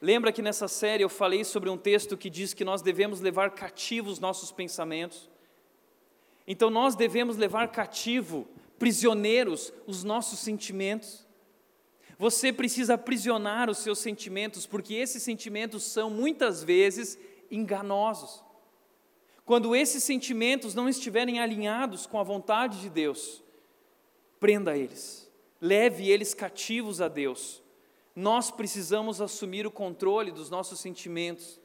Lembra 0.00 0.30
que 0.30 0.42
nessa 0.42 0.68
série 0.68 1.02
eu 1.02 1.08
falei 1.08 1.42
sobre 1.44 1.70
um 1.70 1.78
texto 1.78 2.16
que 2.16 2.28
diz 2.28 2.52
que 2.52 2.64
nós 2.64 2.82
devemos 2.82 3.20
levar 3.20 3.52
cativos 3.52 4.18
nossos 4.18 4.52
pensamentos? 4.52 5.30
Então 6.46 6.68
nós 6.70 6.94
devemos 6.94 7.36
levar 7.36 7.68
cativo, 7.68 8.46
prisioneiros, 8.78 9.72
os 9.86 10.04
nossos 10.04 10.38
sentimentos. 10.38 11.26
Você 12.18 12.52
precisa 12.52 12.94
aprisionar 12.94 13.70
os 13.70 13.78
seus 13.78 13.98
sentimentos, 13.98 14.66
porque 14.66 14.94
esses 14.94 15.22
sentimentos 15.22 15.82
são 15.82 16.10
muitas 16.10 16.62
vezes 16.62 17.18
enganosos. 17.50 18.44
Quando 19.44 19.74
esses 19.74 20.02
sentimentos 20.04 20.74
não 20.74 20.88
estiverem 20.88 21.40
alinhados 21.40 22.06
com 22.06 22.18
a 22.18 22.22
vontade 22.22 22.80
de 22.80 22.90
Deus, 22.90 23.42
prenda 24.38 24.76
eles, 24.76 25.30
leve 25.60 26.10
eles 26.10 26.34
cativos 26.34 27.00
a 27.00 27.08
Deus 27.08 27.62
nós 28.16 28.50
precisamos 28.50 29.20
assumir 29.20 29.66
o 29.66 29.70
controle 29.70 30.32
dos 30.32 30.48
nossos 30.48 30.80
sentimentos. 30.80 31.60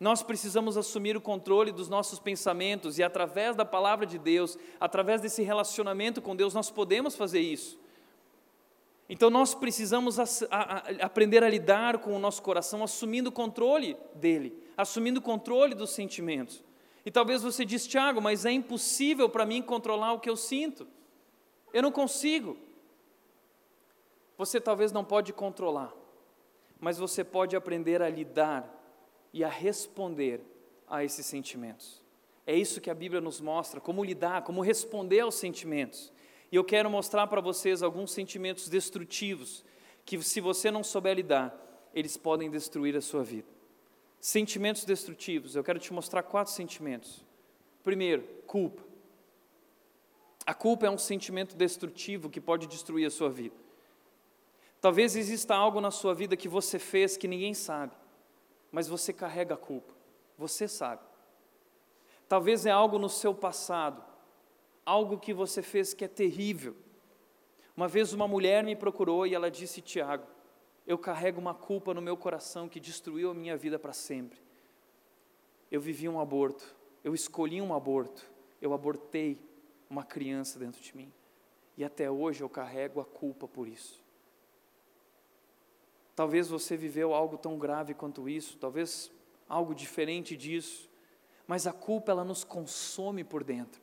Nós 0.00 0.22
precisamos 0.22 0.78
assumir 0.78 1.18
o 1.18 1.20
controle 1.20 1.70
dos 1.70 1.86
nossos 1.86 2.18
pensamentos 2.18 2.98
e 2.98 3.02
através 3.02 3.54
da 3.54 3.64
palavra 3.64 4.06
de 4.06 4.18
Deus, 4.18 4.56
através 4.80 5.20
desse 5.20 5.42
relacionamento 5.42 6.22
com 6.22 6.34
Deus, 6.34 6.54
nós 6.54 6.70
podemos 6.70 7.14
fazer 7.14 7.40
isso. 7.40 7.78
Então 9.06 9.28
nós 9.28 9.54
precisamos 9.54 10.18
a, 10.18 10.24
a, 10.50 11.04
aprender 11.04 11.44
a 11.44 11.48
lidar 11.48 11.98
com 11.98 12.16
o 12.16 12.18
nosso 12.18 12.42
coração, 12.42 12.82
assumindo 12.82 13.28
o 13.28 13.32
controle 13.32 13.98
dele, 14.14 14.58
assumindo 14.78 15.20
o 15.20 15.22
controle 15.22 15.74
dos 15.74 15.90
sentimentos. 15.90 16.64
E 17.04 17.10
talvez 17.10 17.42
você 17.42 17.66
diz, 17.66 17.86
Tiago, 17.86 18.20
mas 18.20 18.46
é 18.46 18.50
impossível 18.50 19.28
para 19.28 19.44
mim 19.44 19.60
controlar 19.60 20.14
o 20.14 20.20
que 20.20 20.28
eu 20.28 20.36
sinto. 20.36 20.88
Eu 21.72 21.82
não 21.82 21.92
consigo. 21.92 22.56
Você 24.36 24.60
talvez 24.60 24.92
não 24.92 25.04
pode 25.04 25.32
controlar, 25.32 25.94
mas 26.78 26.98
você 26.98 27.24
pode 27.24 27.56
aprender 27.56 28.02
a 28.02 28.08
lidar 28.08 28.72
e 29.32 29.42
a 29.42 29.48
responder 29.48 30.40
a 30.86 31.04
esses 31.04 31.26
sentimentos. 31.26 32.02
É 32.46 32.54
isso 32.54 32.80
que 32.80 32.90
a 32.90 32.94
Bíblia 32.94 33.20
nos 33.20 33.40
mostra, 33.40 33.80
como 33.80 34.04
lidar, 34.04 34.42
como 34.42 34.62
responder 34.62 35.20
aos 35.20 35.34
sentimentos. 35.34 36.12
E 36.50 36.56
eu 36.56 36.64
quero 36.64 36.88
mostrar 36.88 37.26
para 37.26 37.40
vocês 37.40 37.82
alguns 37.82 38.12
sentimentos 38.12 38.68
destrutivos 38.68 39.64
que, 40.04 40.22
se 40.22 40.40
você 40.40 40.70
não 40.70 40.84
souber 40.84 41.16
lidar, 41.16 41.54
eles 41.92 42.16
podem 42.16 42.48
destruir 42.48 42.96
a 42.96 43.00
sua 43.00 43.24
vida. 43.24 43.48
Sentimentos 44.20 44.84
destrutivos, 44.84 45.56
eu 45.56 45.64
quero 45.64 45.78
te 45.78 45.92
mostrar 45.92 46.22
quatro 46.22 46.52
sentimentos. 46.52 47.24
Primeiro, 47.82 48.22
culpa. 48.46 48.82
A 50.46 50.54
culpa 50.54 50.86
é 50.86 50.90
um 50.90 50.98
sentimento 50.98 51.56
destrutivo 51.56 52.30
que 52.30 52.40
pode 52.40 52.68
destruir 52.68 53.06
a 53.06 53.10
sua 53.10 53.28
vida. 53.28 53.65
Talvez 54.80 55.16
exista 55.16 55.54
algo 55.54 55.80
na 55.80 55.90
sua 55.90 56.14
vida 56.14 56.36
que 56.36 56.48
você 56.48 56.78
fez 56.78 57.16
que 57.16 57.26
ninguém 57.26 57.54
sabe, 57.54 57.96
mas 58.70 58.88
você 58.88 59.12
carrega 59.12 59.54
a 59.54 59.58
culpa, 59.58 59.92
você 60.36 60.68
sabe. 60.68 61.02
Talvez 62.28 62.66
é 62.66 62.70
algo 62.70 62.98
no 62.98 63.08
seu 63.08 63.34
passado, 63.34 64.02
algo 64.84 65.18
que 65.18 65.32
você 65.32 65.62
fez 65.62 65.94
que 65.94 66.04
é 66.04 66.08
terrível. 66.08 66.76
Uma 67.76 67.88
vez 67.88 68.12
uma 68.12 68.26
mulher 68.26 68.64
me 68.64 68.74
procurou 68.74 69.26
e 69.26 69.34
ela 69.34 69.50
disse: 69.50 69.80
Tiago, 69.80 70.26
eu 70.86 70.96
carrego 70.96 71.40
uma 71.40 71.54
culpa 71.54 71.92
no 71.92 72.00
meu 72.00 72.16
coração 72.16 72.68
que 72.68 72.80
destruiu 72.80 73.30
a 73.30 73.34
minha 73.34 73.56
vida 73.56 73.78
para 73.78 73.92
sempre. 73.92 74.38
Eu 75.70 75.80
vivi 75.80 76.08
um 76.08 76.20
aborto, 76.20 76.76
eu 77.02 77.14
escolhi 77.14 77.60
um 77.60 77.74
aborto, 77.74 78.28
eu 78.62 78.72
abortei 78.72 79.38
uma 79.90 80.04
criança 80.04 80.58
dentro 80.58 80.80
de 80.80 80.96
mim. 80.96 81.12
E 81.76 81.84
até 81.84 82.10
hoje 82.10 82.42
eu 82.42 82.48
carrego 82.48 83.00
a 83.00 83.04
culpa 83.04 83.46
por 83.46 83.68
isso. 83.68 84.05
Talvez 86.16 86.48
você 86.48 86.78
viveu 86.78 87.12
algo 87.12 87.36
tão 87.36 87.58
grave 87.58 87.92
quanto 87.92 88.26
isso, 88.26 88.56
talvez 88.56 89.12
algo 89.46 89.74
diferente 89.74 90.34
disso, 90.34 90.88
mas 91.46 91.66
a 91.66 91.74
culpa 91.74 92.10
ela 92.10 92.24
nos 92.24 92.42
consome 92.42 93.22
por 93.22 93.44
dentro. 93.44 93.82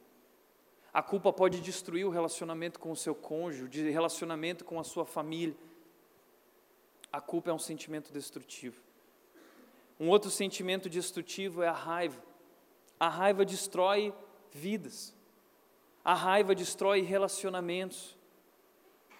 A 0.92 1.04
culpa 1.04 1.32
pode 1.32 1.62
destruir 1.62 2.06
o 2.06 2.10
relacionamento 2.10 2.80
com 2.80 2.92
o 2.92 2.96
seu 2.96 3.14
cônjuge, 3.14 3.82
o 3.84 3.92
relacionamento 3.92 4.66
com 4.66 4.80
a 4.80 4.84
sua 4.84 5.06
família. 5.06 5.56
A 7.12 7.22
culpa 7.22 7.52
é 7.52 7.54
um 7.54 7.60
sentimento 7.60 8.12
destrutivo. 8.12 8.82
Um 10.00 10.10
outro 10.10 10.32
sentimento 10.32 10.90
destrutivo 10.90 11.62
é 11.62 11.68
a 11.68 11.72
raiva. 11.72 12.22
A 13.00 13.10
raiva 13.10 13.46
destrói 13.46 14.12
vidas. 14.52 15.16
A 16.04 16.16
raiva 16.16 16.56
destrói 16.56 17.02
relacionamentos. 17.02 18.18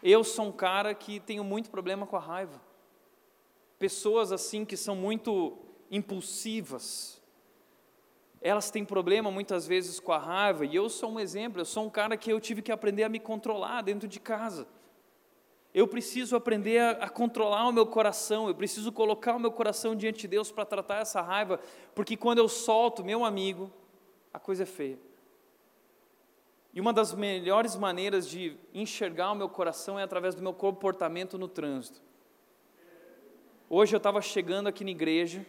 Eu 0.02 0.24
sou 0.24 0.48
um 0.48 0.52
cara 0.52 0.96
que 0.96 1.20
tenho 1.20 1.44
muito 1.44 1.70
problema 1.70 2.08
com 2.08 2.18
a 2.18 2.20
raiva 2.20 2.73
pessoas 3.84 4.32
assim 4.32 4.64
que 4.64 4.78
são 4.78 4.96
muito 4.96 5.58
impulsivas. 5.92 7.22
Elas 8.42 8.72
têm 8.72 8.86
problema 8.86 9.30
muitas 9.30 9.68
vezes 9.68 10.00
com 10.00 10.14
a 10.14 10.18
raiva, 10.18 10.66
e 10.66 10.74
eu 10.74 10.90
sou 10.90 11.12
um 11.12 11.20
exemplo, 11.20 11.60
eu 11.60 11.66
sou 11.66 11.84
um 11.84 11.90
cara 11.90 12.16
que 12.16 12.32
eu 12.32 12.40
tive 12.40 12.62
que 12.62 12.72
aprender 12.72 13.04
a 13.04 13.10
me 13.10 13.20
controlar 13.20 13.82
dentro 13.82 14.08
de 14.08 14.22
casa. 14.22 14.66
Eu 15.74 15.86
preciso 15.86 16.34
aprender 16.34 16.80
a, 16.80 16.92
a 16.92 17.10
controlar 17.10 17.68
o 17.68 17.74
meu 17.74 17.86
coração, 17.86 18.48
eu 18.48 18.56
preciso 18.56 18.90
colocar 18.90 19.36
o 19.36 19.40
meu 19.40 19.52
coração 19.52 19.94
diante 19.94 20.22
de 20.22 20.28
Deus 20.30 20.50
para 20.50 20.64
tratar 20.64 21.00
essa 21.02 21.20
raiva, 21.20 21.60
porque 21.94 22.16
quando 22.16 22.38
eu 22.38 22.48
solto 22.48 23.04
meu 23.04 23.26
amigo, 23.26 23.70
a 24.34 24.40
coisa 24.40 24.64
é 24.64 24.66
feia. 24.66 24.98
E 26.74 26.80
uma 26.80 26.94
das 26.94 27.14
melhores 27.14 27.76
maneiras 27.76 28.30
de 28.30 28.56
enxergar 28.74 29.34
o 29.34 29.36
meu 29.36 29.50
coração 29.50 30.00
é 30.00 30.04
através 30.04 30.36
do 30.36 30.42
meu 30.42 30.54
comportamento 30.54 31.38
no 31.38 31.50
trânsito. 31.50 32.02
Hoje 33.70 33.96
eu 33.96 33.98
estava 33.98 34.22
chegando 34.22 34.68
aqui 34.68 34.84
na 34.84 34.92
igreja 34.92 35.46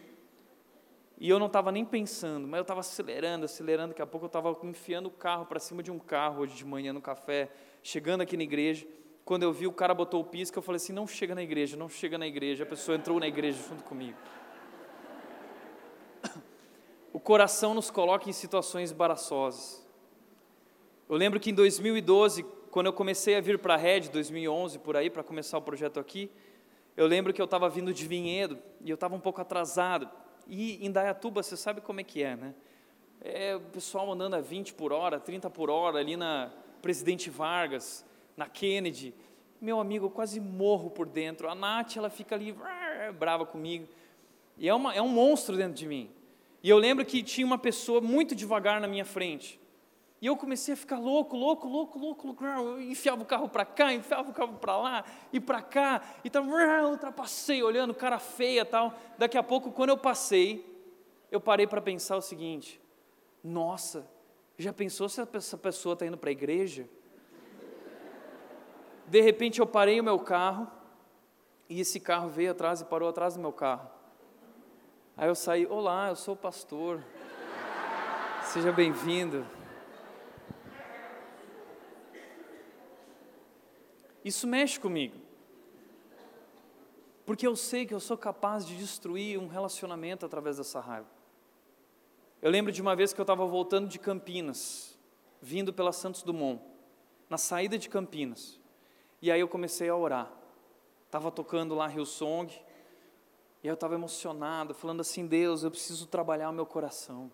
e 1.17 1.29
eu 1.29 1.37
não 1.37 1.47
estava 1.47 1.71
nem 1.71 1.85
pensando, 1.85 2.47
mas 2.47 2.57
eu 2.57 2.63
estava 2.63 2.79
acelerando, 2.79 3.45
acelerando. 3.45 3.89
Daqui 3.89 4.01
a 4.01 4.07
pouco 4.07 4.25
eu 4.25 4.27
estava 4.27 4.57
enfiando 4.63 5.07
o 5.07 5.11
carro 5.11 5.45
para 5.45 5.59
cima 5.59 5.83
de 5.83 5.91
um 5.91 5.99
carro 5.99 6.41
hoje 6.41 6.55
de 6.55 6.65
manhã 6.65 6.91
no 6.91 7.01
café, 7.01 7.49
chegando 7.83 8.21
aqui 8.21 8.35
na 8.35 8.43
igreja. 8.43 8.87
Quando 9.23 9.43
eu 9.43 9.51
vi 9.51 9.67
o 9.67 9.71
cara 9.71 9.93
botou 9.93 10.21
o 10.21 10.23
pisca, 10.23 10.57
eu 10.57 10.61
falei 10.61 10.77
assim: 10.77 10.93
não 10.93 11.07
chega 11.07 11.33
na 11.35 11.43
igreja, 11.43 11.75
não 11.77 11.89
chega 11.89 12.17
na 12.17 12.27
igreja. 12.27 12.63
A 12.63 12.67
pessoa 12.67 12.97
entrou 12.97 13.19
na 13.19 13.27
igreja 13.27 13.61
junto 13.67 13.83
comigo. 13.83 14.17
O 17.13 17.19
coração 17.19 17.73
nos 17.73 17.89
coloca 17.89 18.29
em 18.29 18.33
situações 18.33 18.91
embaraçosas. 18.91 19.81
Eu 21.07 21.15
lembro 21.15 21.39
que 21.39 21.49
em 21.49 21.53
2012, 21.53 22.43
quando 22.69 22.87
eu 22.87 22.93
comecei 22.93 23.37
a 23.37 23.39
vir 23.39 23.57
para 23.57 23.75
a 23.75 23.77
Red, 23.77 24.09
2011 24.09 24.79
por 24.79 24.97
aí, 24.97 25.09
para 25.09 25.23
começar 25.23 25.57
o 25.57 25.61
projeto 25.61 25.97
aqui, 25.97 26.29
eu 26.97 27.07
lembro 27.07 27.33
que 27.33 27.41
eu 27.41 27.45
estava 27.45 27.69
vindo 27.69 27.93
de 27.93 28.07
Vinhedo 28.07 28.57
e 28.81 28.89
eu 28.89 28.95
estava 28.95 29.15
um 29.15 29.19
pouco 29.19 29.41
atrasado. 29.41 30.09
E 30.47 30.85
em 30.85 30.91
Dayatuba, 30.91 31.43
você 31.43 31.57
sabe 31.57 31.81
como 31.81 31.99
é 31.99 32.03
que 32.03 32.23
é, 32.23 32.35
né? 32.35 32.55
É 33.21 33.55
o 33.55 33.59
pessoal 33.59 34.11
andando 34.11 34.35
a 34.35 34.41
20 34.41 34.73
por 34.75 34.93
hora, 34.93 35.19
30 35.19 35.49
por 35.49 35.69
hora 35.69 35.99
ali 35.99 36.15
na 36.15 36.51
Presidente 36.81 37.29
Vargas, 37.29 38.05
na 38.37 38.47
Kennedy. 38.47 39.13
Meu 39.59 39.79
amigo, 39.79 40.05
eu 40.05 40.09
quase 40.09 40.39
morro 40.39 40.89
por 40.89 41.07
dentro. 41.07 41.49
A 41.49 41.55
Nath, 41.55 41.97
ela 41.97 42.09
fica 42.09 42.35
ali 42.35 42.55
brava 43.17 43.45
comigo. 43.45 43.87
E 44.57 44.69
é, 44.69 44.73
uma, 44.73 44.93
é 44.93 45.01
um 45.01 45.09
monstro 45.09 45.57
dentro 45.57 45.73
de 45.73 45.87
mim. 45.87 46.09
E 46.63 46.69
eu 46.69 46.77
lembro 46.77 47.05
que 47.05 47.21
tinha 47.21 47.45
uma 47.45 47.57
pessoa 47.57 47.99
muito 47.99 48.33
devagar 48.33 48.79
na 48.79 48.87
minha 48.87 49.05
frente. 49.05 49.59
E 50.21 50.27
eu 50.27 50.37
comecei 50.37 50.73
a 50.73 50.77
ficar 50.77 50.97
louco, 50.97 51.35
louco, 51.35 51.67
louco, 51.67 51.99
louco, 51.99 52.27
louco. 52.27 52.45
Eu 52.45 52.81
enfiava 52.81 53.21
o 53.21 53.25
carro 53.25 53.49
para 53.49 53.65
cá, 53.65 53.93
enfiava 53.93 54.29
o 54.29 54.33
carro 54.33 54.53
para 54.53 54.77
lá 54.77 55.05
e 55.31 55.39
para 55.39 55.61
cá. 55.61 56.01
E 56.23 56.29
tal, 56.29 56.45
ultrapassei, 56.45 57.61
olhando, 57.61 57.93
cara 57.93 58.17
feia 58.17 58.65
tal. 58.65 58.93
Daqui 59.17 59.37
a 59.37 59.43
pouco, 59.43 59.71
quando 59.71 59.89
eu 59.89 59.97
passei, 59.97 60.65
eu 61.31 61.39
parei 61.39 61.67
para 61.67 61.81
pensar 61.81 62.15
o 62.15 62.21
seguinte: 62.21 62.81
nossa, 63.43 64.09
já 64.57 64.71
pensou 64.71 65.09
se 65.09 65.21
essa 65.21 65.57
pessoa 65.57 65.93
está 65.93 66.05
indo 66.05 66.17
para 66.17 66.29
a 66.29 66.31
igreja? 66.31 66.87
De 69.07 69.21
repente 69.21 69.59
eu 69.59 69.67
parei 69.67 69.99
o 69.99 70.03
meu 70.03 70.17
carro 70.17 70.67
e 71.69 71.79
esse 71.79 71.99
carro 71.99 72.29
veio 72.29 72.51
atrás 72.51 72.81
e 72.81 72.85
parou 72.85 73.09
atrás 73.09 73.35
do 73.35 73.39
meu 73.39 73.51
carro. 73.51 73.89
Aí 75.17 75.27
eu 75.27 75.35
saí, 75.35 75.65
olá, 75.65 76.09
eu 76.09 76.15
sou 76.15 76.33
o 76.33 76.37
pastor. 76.37 77.03
Seja 78.43 78.71
bem-vindo. 78.71 79.45
Isso 84.25 84.47
mexe 84.47 84.79
comigo. 84.79 85.15
Porque 87.27 87.45
eu 87.45 87.55
sei 87.55 87.85
que 87.85 87.93
eu 87.93 87.99
sou 87.99 88.17
capaz 88.17 88.65
de 88.65 88.75
destruir 88.75 89.39
um 89.39 89.47
relacionamento 89.47 90.25
através 90.25 90.57
dessa 90.57 90.79
raiva. 90.79 91.07
Eu 92.41 92.49
lembro 92.49 92.71
de 92.71 92.81
uma 92.81 92.95
vez 92.95 93.13
que 93.13 93.21
eu 93.21 93.23
estava 93.23 93.45
voltando 93.45 93.87
de 93.87 93.99
Campinas, 93.99 94.97
vindo 95.39 95.71
pela 95.71 95.91
Santos 95.91 96.23
Dumont, 96.23 96.59
na 97.29 97.37
saída 97.37 97.77
de 97.77 97.87
Campinas. 97.87 98.59
E 99.21 99.31
aí 99.31 99.39
eu 99.39 99.47
comecei 99.47 99.89
a 99.89 99.95
orar. 99.95 100.31
Estava 101.05 101.31
tocando 101.31 101.75
lá 101.75 101.87
Rio 101.87 102.05
Song, 102.05 102.51
e 103.63 103.67
eu 103.67 103.75
estava 103.75 103.93
emocionado, 103.93 104.73
falando 104.73 105.01
assim: 105.01 105.27
Deus, 105.27 105.63
eu 105.63 105.69
preciso 105.69 106.07
trabalhar 106.07 106.49
o 106.49 106.53
meu 106.53 106.65
coração. 106.65 107.31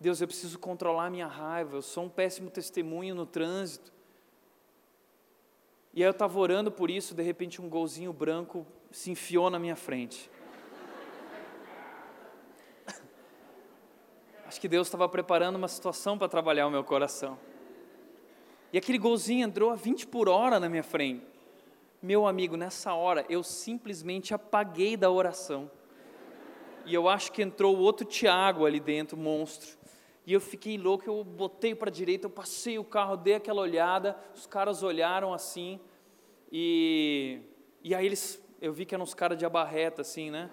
Deus, 0.00 0.20
eu 0.22 0.26
preciso 0.26 0.58
controlar 0.58 1.06
a 1.06 1.10
minha 1.10 1.26
raiva. 1.26 1.76
Eu 1.76 1.82
sou 1.82 2.04
um 2.04 2.08
péssimo 2.08 2.50
testemunho 2.50 3.14
no 3.14 3.26
trânsito. 3.26 3.95
E 5.96 6.02
aí 6.02 6.06
eu 6.06 6.10
estava 6.10 6.38
orando 6.38 6.70
por 6.70 6.90
isso, 6.90 7.14
de 7.14 7.22
repente 7.22 7.62
um 7.62 7.70
golzinho 7.70 8.12
branco 8.12 8.66
se 8.90 9.10
enfiou 9.10 9.48
na 9.48 9.58
minha 9.58 9.74
frente. 9.74 10.30
Acho 14.46 14.60
que 14.60 14.68
Deus 14.68 14.88
estava 14.88 15.08
preparando 15.08 15.56
uma 15.56 15.68
situação 15.68 16.18
para 16.18 16.28
trabalhar 16.28 16.66
o 16.66 16.70
meu 16.70 16.84
coração. 16.84 17.38
E 18.70 18.76
aquele 18.76 18.98
golzinho 18.98 19.46
entrou 19.46 19.70
a 19.70 19.74
20 19.74 20.06
por 20.08 20.28
hora 20.28 20.60
na 20.60 20.68
minha 20.68 20.82
frente. 20.82 21.24
Meu 22.02 22.26
amigo, 22.26 22.58
nessa 22.58 22.92
hora 22.92 23.24
eu 23.30 23.42
simplesmente 23.42 24.34
apaguei 24.34 24.98
da 24.98 25.10
oração. 25.10 25.70
E 26.84 26.92
eu 26.92 27.08
acho 27.08 27.32
que 27.32 27.40
entrou 27.40 27.74
outro 27.74 28.04
Tiago 28.04 28.66
ali 28.66 28.80
dentro, 28.80 29.16
monstro. 29.16 29.78
E 30.26 30.32
eu 30.32 30.40
fiquei 30.40 30.76
louco, 30.76 31.08
eu 31.08 31.22
botei 31.22 31.72
para 31.72 31.88
a 31.88 31.92
direita, 31.92 32.26
eu 32.26 32.30
passei 32.30 32.80
o 32.80 32.84
carro, 32.84 33.16
dei 33.16 33.34
aquela 33.34 33.62
olhada, 33.62 34.18
os 34.34 34.44
caras 34.44 34.82
olharam 34.82 35.32
assim, 35.32 35.78
e, 36.50 37.38
e 37.82 37.94
aí 37.94 38.04
eles, 38.04 38.44
eu 38.60 38.72
vi 38.72 38.84
que 38.84 38.92
eram 38.92 39.04
uns 39.04 39.14
caras 39.14 39.38
de 39.38 39.46
abarreta 39.46 40.02
assim, 40.02 40.30
né? 40.30 40.50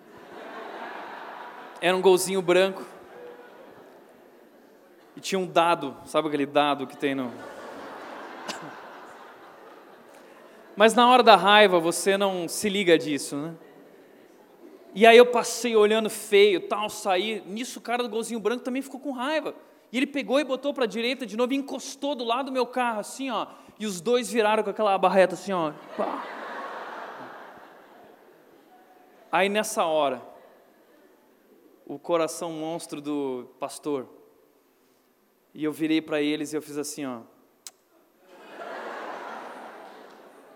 Era 1.82 1.97
um 1.97 2.01
golzinho 2.01 2.41
branco. 2.41 2.86
E 5.15 5.19
tinha 5.19 5.39
um 5.39 5.47
dado, 5.47 5.97
sabe 6.05 6.28
aquele 6.28 6.45
dado 6.45 6.86
que 6.86 6.95
tem 6.95 7.15
no. 7.15 7.30
Mas 10.78 10.93
na 10.93 11.09
hora 11.09 11.24
da 11.24 11.36
raiva 11.36 11.80
você 11.80 12.15
não 12.15 12.47
se 12.47 12.69
liga 12.69 12.97
disso, 12.97 13.36
né? 13.36 13.55
E 14.95 15.07
aí 15.07 15.17
eu 15.17 15.25
passei 15.25 15.75
olhando 15.75 16.09
feio, 16.09 16.67
tal, 16.67 16.89
saí. 16.89 17.41
Nisso 17.47 17.79
o 17.79 17.81
cara 17.81 18.03
do 18.03 18.09
golzinho 18.09 18.39
branco 18.39 18.63
também 18.63 18.81
ficou 18.81 18.99
com 18.99 19.11
raiva. 19.11 19.55
E 19.91 19.97
ele 19.97 20.07
pegou 20.07 20.39
e 20.39 20.43
botou 20.43 20.73
para 20.73 20.83
a 20.83 20.87
direita 20.87 21.25
de 21.25 21.35
novo 21.35 21.53
e 21.53 21.55
encostou 21.55 22.15
do 22.15 22.23
lado 22.23 22.47
do 22.47 22.51
meu 22.51 22.65
carro, 22.65 22.99
assim, 22.99 23.29
ó. 23.29 23.47
E 23.79 23.85
os 23.85 24.01
dois 24.01 24.29
viraram 24.31 24.63
com 24.63 24.69
aquela 24.69 24.97
barreta, 24.97 25.33
assim, 25.33 25.51
ó. 25.51 25.71
Pá. 25.97 26.23
Aí 29.31 29.49
nessa 29.49 29.83
hora, 29.83 30.21
o 31.87 31.97
coração 31.97 32.51
monstro 32.51 33.01
do 33.01 33.49
pastor, 33.59 34.07
e 35.55 35.63
eu 35.63 35.71
virei 35.71 36.01
para 36.01 36.21
eles 36.21 36.53
e 36.53 36.55
eu 36.55 36.61
fiz 36.61 36.77
assim, 36.77 37.05
ó. 37.05 37.21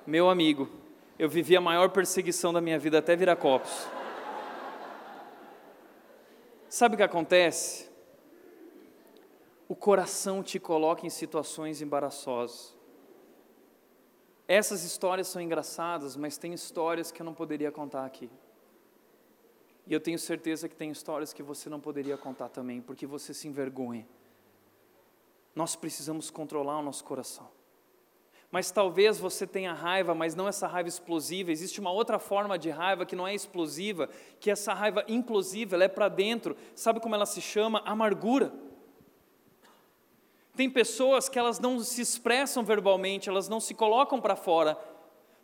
Meu 0.05 0.29
amigo, 0.29 0.69
eu 1.17 1.27
vivi 1.27 1.57
a 1.57 1.61
maior 1.61 1.89
perseguição 1.89 2.53
da 2.53 2.61
minha 2.61 2.77
vida 2.77 2.99
até 2.99 3.15
virar 3.15 3.35
copos. 3.35 3.96
Sabe 6.69 6.95
o 6.95 6.97
que 6.97 7.03
acontece? 7.03 7.89
O 9.67 9.75
coração 9.75 10.43
te 10.43 10.59
coloca 10.59 11.05
em 11.05 11.09
situações 11.09 11.81
embaraçosas. 11.81 12.75
Essas 14.47 14.83
histórias 14.83 15.27
são 15.27 15.41
engraçadas, 15.41 16.15
mas 16.15 16.37
tem 16.37 16.53
histórias 16.53 17.11
que 17.11 17.21
eu 17.21 17.25
não 17.25 17.33
poderia 17.33 17.71
contar 17.71 18.05
aqui. 18.05 18.29
E 19.85 19.93
eu 19.93 19.99
tenho 19.99 20.19
certeza 20.19 20.67
que 20.67 20.75
tem 20.75 20.91
histórias 20.91 21.33
que 21.33 21.43
você 21.43 21.69
não 21.69 21.79
poderia 21.79 22.17
contar 22.17 22.49
também, 22.49 22.81
porque 22.81 23.05
você 23.05 23.33
se 23.33 23.47
envergonha. 23.47 24.07
Nós 25.55 25.75
precisamos 25.75 26.29
controlar 26.29 26.79
o 26.79 26.81
nosso 26.81 27.03
coração. 27.03 27.49
Mas 28.49 28.71
talvez 28.71 29.19
você 29.19 29.45
tenha 29.45 29.73
raiva, 29.73 30.15
mas 30.15 30.33
não 30.33 30.47
essa 30.47 30.67
raiva 30.67 30.87
explosiva. 30.87 31.51
Existe 31.51 31.79
uma 31.81 31.91
outra 31.91 32.17
forma 32.17 32.57
de 32.57 32.69
raiva 32.69 33.05
que 33.05 33.15
não 33.15 33.27
é 33.27 33.35
explosiva, 33.35 34.09
que 34.39 34.49
essa 34.49 34.73
raiva 34.73 35.03
implosiva, 35.07 35.75
ela 35.75 35.83
é 35.83 35.89
para 35.89 36.07
dentro. 36.07 36.55
Sabe 36.73 36.99
como 36.99 37.13
ela 37.13 37.25
se 37.25 37.41
chama? 37.41 37.81
Amargura. 37.85 38.53
Tem 40.55 40.69
pessoas 40.69 41.29
que 41.29 41.37
elas 41.37 41.59
não 41.59 41.79
se 41.81 42.01
expressam 42.01 42.63
verbalmente, 42.63 43.29
elas 43.29 43.47
não 43.49 43.59
se 43.59 43.75
colocam 43.75 44.19
para 44.19 44.35
fora, 44.35 44.75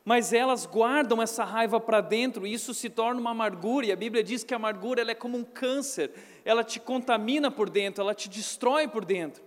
mas 0.04 0.34
elas 0.34 0.66
guardam 0.66 1.22
essa 1.22 1.44
raiva 1.44 1.80
para 1.80 2.02
dentro 2.02 2.48
e 2.48 2.54
isso 2.54 2.74
se 2.74 2.90
torna 2.90 3.22
uma 3.22 3.32
amargura. 3.32 3.86
E 3.86 3.92
a 3.92 3.96
Bíblia 3.96 4.24
diz 4.24 4.44
que 4.44 4.54
a 4.54 4.58
amargura 4.58 5.02
ela 5.02 5.12
é 5.12 5.16
como 5.16 5.38
um 5.38 5.44
câncer, 5.44 6.12
ela 6.44 6.64
te 6.64 6.80
contamina 6.80 7.52
por 7.52 7.70
dentro, 7.70 8.02
ela 8.02 8.16
te 8.16 8.28
destrói 8.28 8.88
por 8.88 9.06
dentro. 9.06 9.44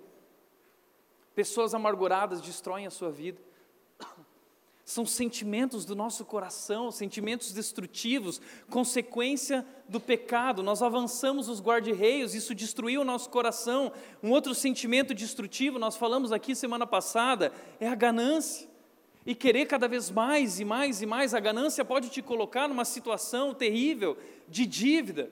Pessoas 1.36 1.74
amarguradas 1.74 2.40
destroem 2.40 2.86
a 2.86 2.90
sua 2.90 3.10
vida. 3.10 3.38
São 4.86 5.04
sentimentos 5.04 5.84
do 5.84 5.94
nosso 5.94 6.24
coração, 6.24 6.90
sentimentos 6.90 7.52
destrutivos, 7.52 8.40
consequência 8.70 9.62
do 9.86 10.00
pecado. 10.00 10.62
Nós 10.62 10.80
avançamos 10.80 11.50
os 11.50 11.60
guarda-reios, 11.60 12.34
isso 12.34 12.54
destruiu 12.54 13.02
o 13.02 13.04
nosso 13.04 13.28
coração. 13.28 13.92
Um 14.22 14.30
outro 14.30 14.54
sentimento 14.54 15.12
destrutivo, 15.12 15.78
nós 15.78 15.94
falamos 15.94 16.32
aqui 16.32 16.54
semana 16.54 16.86
passada, 16.86 17.52
é 17.78 17.86
a 17.86 17.94
ganância. 17.94 18.66
E 19.26 19.34
querer 19.34 19.66
cada 19.66 19.86
vez 19.86 20.10
mais 20.10 20.58
e 20.58 20.64
mais 20.64 21.02
e 21.02 21.06
mais, 21.06 21.34
a 21.34 21.40
ganância 21.40 21.84
pode 21.84 22.08
te 22.08 22.22
colocar 22.22 22.66
numa 22.66 22.86
situação 22.86 23.52
terrível 23.52 24.16
de 24.48 24.64
dívida. 24.64 25.30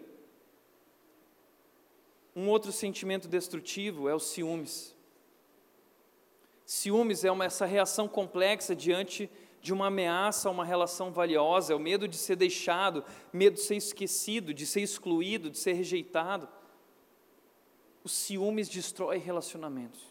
Um 2.37 2.47
outro 2.49 2.71
sentimento 2.73 3.27
destrutivo 3.27 4.07
é 4.07 4.15
o 4.15 4.21
ciúmes. 4.21 4.94
Ciúmes 6.75 7.25
é 7.25 7.31
uma, 7.31 7.45
essa 7.45 7.65
reação 7.65 8.09
complexa 8.09 8.75
diante 8.75 9.31
de 9.63 9.73
uma 9.73 9.87
ameaça 9.87 10.49
a 10.49 10.53
uma 10.53 10.65
relação 10.65 11.13
valiosa, 11.13 11.73
é 11.73 11.77
o 11.77 11.79
medo 11.79 12.09
de 12.09 12.17
ser 12.17 12.35
deixado, 12.35 13.05
medo 13.33 13.55
de 13.55 13.61
ser 13.61 13.77
esquecido, 13.77 14.53
de 14.53 14.67
ser 14.67 14.81
excluído, 14.81 15.49
de 15.51 15.57
ser 15.57 15.75
rejeitado. 15.75 16.49
O 18.03 18.09
ciúmes 18.09 18.69
destrói 18.69 19.19
relacionamentos. 19.19 20.03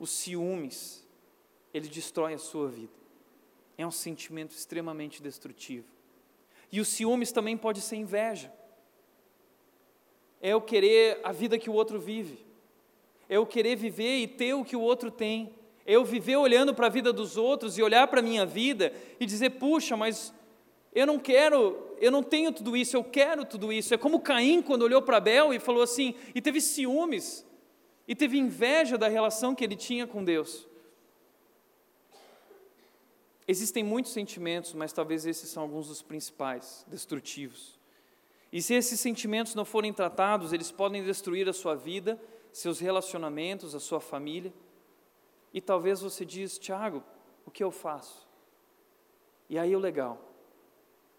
O 0.00 0.06
ciúmes, 0.06 1.06
ele 1.72 1.88
destrói 1.88 2.34
a 2.34 2.38
sua 2.38 2.68
vida. 2.68 2.92
É 3.78 3.86
um 3.86 3.92
sentimento 3.92 4.50
extremamente 4.50 5.22
destrutivo. 5.22 5.86
E 6.72 6.80
o 6.80 6.84
ciúmes 6.84 7.30
também 7.30 7.56
pode 7.56 7.80
ser 7.82 7.94
inveja. 7.94 8.52
É 10.42 10.56
o 10.56 10.60
querer 10.60 11.20
a 11.22 11.30
vida 11.30 11.56
que 11.56 11.70
o 11.70 11.74
outro 11.74 12.00
vive 12.00 12.49
eu 13.30 13.46
querer 13.46 13.76
viver 13.76 14.18
e 14.18 14.26
ter 14.26 14.54
o 14.54 14.64
que 14.64 14.74
o 14.74 14.80
outro 14.80 15.08
tem. 15.08 15.54
Eu 15.86 16.04
viver 16.04 16.36
olhando 16.36 16.74
para 16.74 16.86
a 16.86 16.90
vida 16.90 17.12
dos 17.12 17.36
outros 17.36 17.78
e 17.78 17.82
olhar 17.82 18.08
para 18.08 18.18
a 18.18 18.22
minha 18.22 18.44
vida 18.44 18.92
e 19.20 19.24
dizer, 19.24 19.50
puxa, 19.50 19.96
mas 19.96 20.34
eu 20.92 21.06
não 21.06 21.16
quero, 21.16 21.94
eu 22.00 22.10
não 22.10 22.24
tenho 22.24 22.52
tudo 22.52 22.76
isso, 22.76 22.96
eu 22.96 23.04
quero 23.04 23.44
tudo 23.44 23.72
isso. 23.72 23.94
É 23.94 23.96
como 23.96 24.20
Caim 24.20 24.60
quando 24.60 24.82
olhou 24.82 25.00
para 25.00 25.18
Abel 25.18 25.54
e 25.54 25.60
falou 25.60 25.82
assim, 25.82 26.14
e 26.34 26.42
teve 26.42 26.60
ciúmes, 26.60 27.46
e 28.06 28.16
teve 28.16 28.36
inveja 28.36 28.98
da 28.98 29.06
relação 29.06 29.54
que 29.54 29.62
ele 29.62 29.76
tinha 29.76 30.08
com 30.08 30.24
Deus. 30.24 30.66
Existem 33.46 33.84
muitos 33.84 34.12
sentimentos, 34.12 34.74
mas 34.74 34.92
talvez 34.92 35.24
esses 35.24 35.48
são 35.48 35.62
alguns 35.62 35.86
dos 35.86 36.02
principais, 36.02 36.84
destrutivos. 36.88 37.78
E 38.52 38.60
se 38.60 38.74
esses 38.74 38.98
sentimentos 38.98 39.54
não 39.54 39.64
forem 39.64 39.92
tratados, 39.92 40.52
eles 40.52 40.72
podem 40.72 41.04
destruir 41.04 41.48
a 41.48 41.52
sua 41.52 41.76
vida 41.76 42.20
seus 42.52 42.80
relacionamentos, 42.80 43.74
a 43.74 43.80
sua 43.80 44.00
família. 44.00 44.52
E 45.52 45.60
talvez 45.60 46.00
você 46.00 46.24
diz, 46.24 46.58
Tiago, 46.58 47.02
o 47.44 47.50
que 47.50 47.62
eu 47.62 47.70
faço? 47.70 48.28
E 49.48 49.58
aí 49.58 49.74
o 49.74 49.78
legal 49.78 50.18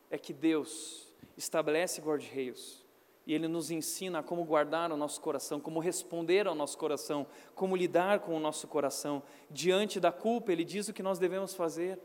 é 0.09 0.17
que 0.17 0.33
Deus 0.33 1.07
estabelece 1.37 2.01
guarda-reios 2.01 2.85
e 3.25 3.33
Ele 3.33 3.47
nos 3.47 3.69
ensina 3.69 4.23
como 4.23 4.43
guardar 4.43 4.91
o 4.91 4.97
nosso 4.97 5.21
coração, 5.21 5.59
como 5.59 5.79
responder 5.79 6.47
ao 6.47 6.55
nosso 6.55 6.77
coração, 6.77 7.27
como 7.53 7.75
lidar 7.75 8.21
com 8.21 8.35
o 8.35 8.39
nosso 8.39 8.67
coração. 8.67 9.21
Diante 9.49 9.99
da 9.99 10.11
culpa, 10.11 10.51
Ele 10.51 10.63
diz 10.63 10.87
o 10.87 10.93
que 10.93 11.03
nós 11.03 11.19
devemos 11.19 11.53
fazer. 11.53 11.99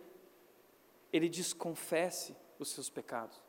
Ele 1.12 1.28
diz: 1.28 1.52
confesse 1.52 2.36
os 2.58 2.68
seus 2.68 2.90
pecados. 2.90 3.45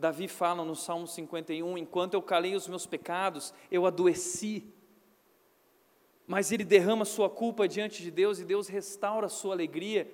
Davi 0.00 0.26
fala 0.28 0.64
no 0.64 0.74
Salmo 0.74 1.06
51: 1.06 1.76
enquanto 1.76 2.14
eu 2.14 2.22
calei 2.22 2.54
os 2.54 2.66
meus 2.66 2.86
pecados, 2.86 3.52
eu 3.70 3.84
adoeci. 3.84 4.64
Mas 6.26 6.50
ele 6.50 6.64
derrama 6.64 7.04
sua 7.04 7.28
culpa 7.28 7.68
diante 7.68 8.02
de 8.02 8.10
Deus 8.10 8.38
e 8.38 8.44
Deus 8.44 8.66
restaura 8.66 9.26
a 9.26 9.28
sua 9.28 9.52
alegria. 9.52 10.10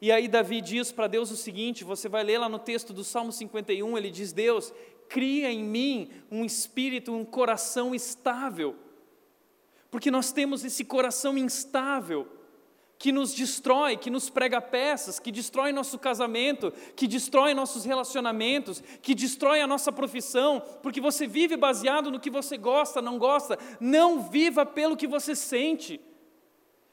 E 0.00 0.10
aí 0.10 0.26
Davi 0.26 0.60
diz 0.60 0.90
para 0.90 1.06
Deus 1.06 1.30
o 1.30 1.36
seguinte: 1.36 1.84
você 1.84 2.08
vai 2.08 2.24
ler 2.24 2.38
lá 2.38 2.48
no 2.48 2.58
texto 2.58 2.92
do 2.92 3.04
Salmo 3.04 3.30
51, 3.30 3.96
ele 3.96 4.10
diz: 4.10 4.32
Deus, 4.32 4.74
cria 5.08 5.48
em 5.48 5.62
mim 5.62 6.10
um 6.28 6.44
espírito, 6.44 7.14
um 7.14 7.24
coração 7.24 7.94
estável. 7.94 8.74
Porque 9.92 10.10
nós 10.10 10.32
temos 10.32 10.64
esse 10.64 10.84
coração 10.84 11.38
instável. 11.38 12.26
Que 12.98 13.12
nos 13.12 13.34
destrói, 13.34 13.96
que 13.96 14.08
nos 14.08 14.30
prega 14.30 14.60
peças, 14.60 15.18
que 15.18 15.30
destrói 15.30 15.72
nosso 15.72 15.98
casamento, 15.98 16.72
que 16.94 17.06
destrói 17.06 17.52
nossos 17.52 17.84
relacionamentos, 17.84 18.82
que 19.02 19.14
destrói 19.14 19.60
a 19.60 19.66
nossa 19.66 19.92
profissão, 19.92 20.62
porque 20.82 21.00
você 21.00 21.26
vive 21.26 21.56
baseado 21.56 22.10
no 22.10 22.20
que 22.20 22.30
você 22.30 22.56
gosta, 22.56 23.02
não 23.02 23.18
gosta. 23.18 23.58
Não 23.78 24.22
viva 24.22 24.64
pelo 24.64 24.96
que 24.96 25.06
você 25.06 25.34
sente, 25.34 26.00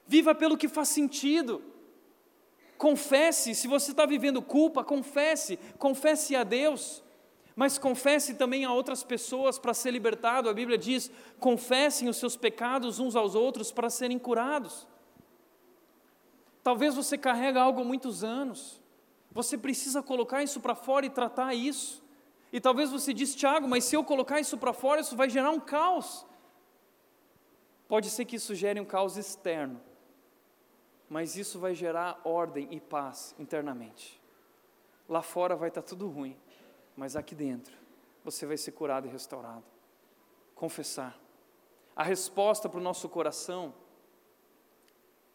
viva 0.05 0.35
pelo 0.35 0.57
que 0.57 0.67
faz 0.67 0.89
sentido. 0.89 1.63
Confesse, 2.77 3.55
se 3.55 3.67
você 3.67 3.91
está 3.91 4.05
vivendo 4.05 4.41
culpa, 4.41 4.83
confesse, 4.83 5.57
confesse 5.77 6.35
a 6.35 6.43
Deus. 6.43 7.01
Mas 7.55 7.77
confesse 7.77 8.33
também 8.33 8.65
a 8.65 8.73
outras 8.73 9.03
pessoas 9.03 9.59
para 9.59 9.73
ser 9.73 9.91
libertado. 9.91 10.49
A 10.49 10.53
Bíblia 10.53 10.77
diz: 10.77 11.09
confessem 11.39 12.09
os 12.09 12.17
seus 12.17 12.35
pecados 12.35 12.99
uns 12.99 13.15
aos 13.15 13.35
outros 13.35 13.71
para 13.71 13.89
serem 13.89 14.17
curados. 14.17 14.87
Talvez 16.64 16.95
você 16.95 17.18
carrega 17.18 17.61
algo 17.61 17.82
há 17.82 17.84
muitos 17.84 18.24
anos. 18.24 18.82
Você 19.32 19.57
precisa 19.57 20.01
colocar 20.01 20.41
isso 20.41 20.61
para 20.61 20.74
fora 20.74 21.05
e 21.05 21.09
tratar 21.09 21.53
isso. 21.53 22.01
E 22.51 22.61
talvez 22.61 22.91
você 22.91 23.14
diz, 23.14 23.36
Tiago, 23.36 23.68
mas 23.68 23.84
se 23.84 23.95
eu 23.95 24.03
colocar 24.03 24.39
isso 24.39 24.57
para 24.57 24.72
fora, 24.72 25.01
isso 25.01 25.16
vai 25.18 25.30
gerar 25.30 25.49
um 25.49 25.59
caos. 25.59 26.26
Pode 27.88 28.09
ser 28.09 28.26
que 28.26 28.38
isso 28.38 28.55
gere 28.55 28.80
um 28.80 28.86
caos 28.86 29.18
externo, 29.18 29.82
mas 31.09 31.36
isso 31.36 31.59
vai 31.59 31.76
gerar 31.76 32.20
ordem 32.24 32.68
e 32.72 32.80
paz 32.80 33.36
internamente. 33.38 34.22
Lá 35.09 35.22
fora 35.22 35.55
vai 35.55 35.68
estar 35.68 35.82
tudo 35.82 36.07
ruim, 36.07 36.38
mas 36.95 37.16
aqui 37.16 37.36
dentro 37.36 37.76
você 38.24 38.45
vai 38.45 38.55
ser 38.55 38.72
curado 38.72 39.07
e 39.07 39.11
restaurado. 39.11 39.66
Confessar. 40.55 41.20
A 41.95 42.03
resposta 42.03 42.70
para 42.70 42.80
o 42.80 42.84
nosso 42.84 43.09
coração 43.09 43.74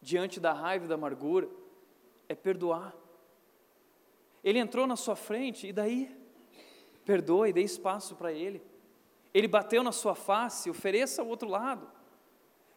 diante 0.01 0.39
da 0.39 0.53
raiva 0.53 0.85
e 0.85 0.87
da 0.87 0.95
amargura 0.95 1.49
é 2.27 2.35
perdoar. 2.35 2.95
Ele 4.43 4.59
entrou 4.59 4.87
na 4.87 4.95
sua 4.95 5.15
frente 5.15 5.67
e 5.67 5.73
daí? 5.73 6.15
Perdoe, 7.05 7.51
dê 7.51 7.61
espaço 7.61 8.15
para 8.15 8.31
ele. 8.31 8.61
Ele 9.33 9.47
bateu 9.47 9.83
na 9.83 9.91
sua 9.91 10.15
face, 10.15 10.69
ofereça 10.69 11.21
ao 11.21 11.27
outro 11.27 11.49
lado. 11.49 11.89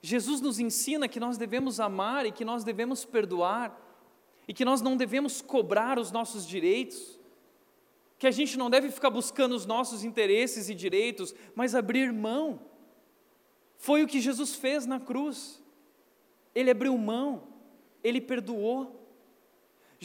Jesus 0.01 0.41
nos 0.41 0.59
ensina 0.59 1.07
que 1.07 1.21
nós 1.21 1.39
devemos 1.39 1.79
amar 1.79 2.27
e 2.27 2.33
que 2.33 2.45
nós 2.45 2.65
devemos 2.65 3.05
perdoar, 3.05 3.79
e 4.49 4.53
que 4.53 4.65
nós 4.65 4.81
não 4.81 4.97
devemos 4.97 5.41
cobrar 5.41 5.99
os 5.99 6.11
nossos 6.11 6.45
direitos, 6.45 7.21
que 8.19 8.27
a 8.27 8.31
gente 8.31 8.59
não 8.59 8.69
deve 8.69 8.91
ficar 8.91 9.11
buscando 9.11 9.55
os 9.55 9.65
nossos 9.65 10.03
interesses 10.03 10.69
e 10.69 10.75
direitos, 10.75 11.33
mas 11.55 11.75
abrir 11.75 12.13
mão. 12.13 12.61
Foi 13.77 14.03
o 14.03 14.07
que 14.07 14.21
Jesus 14.21 14.57
fez 14.57 14.87
na 14.87 14.99
cruz. 14.99 15.62
Ele 16.55 16.71
abriu 16.71 16.97
mão, 16.97 17.45
ele 18.03 18.21
perdoou. 18.21 19.03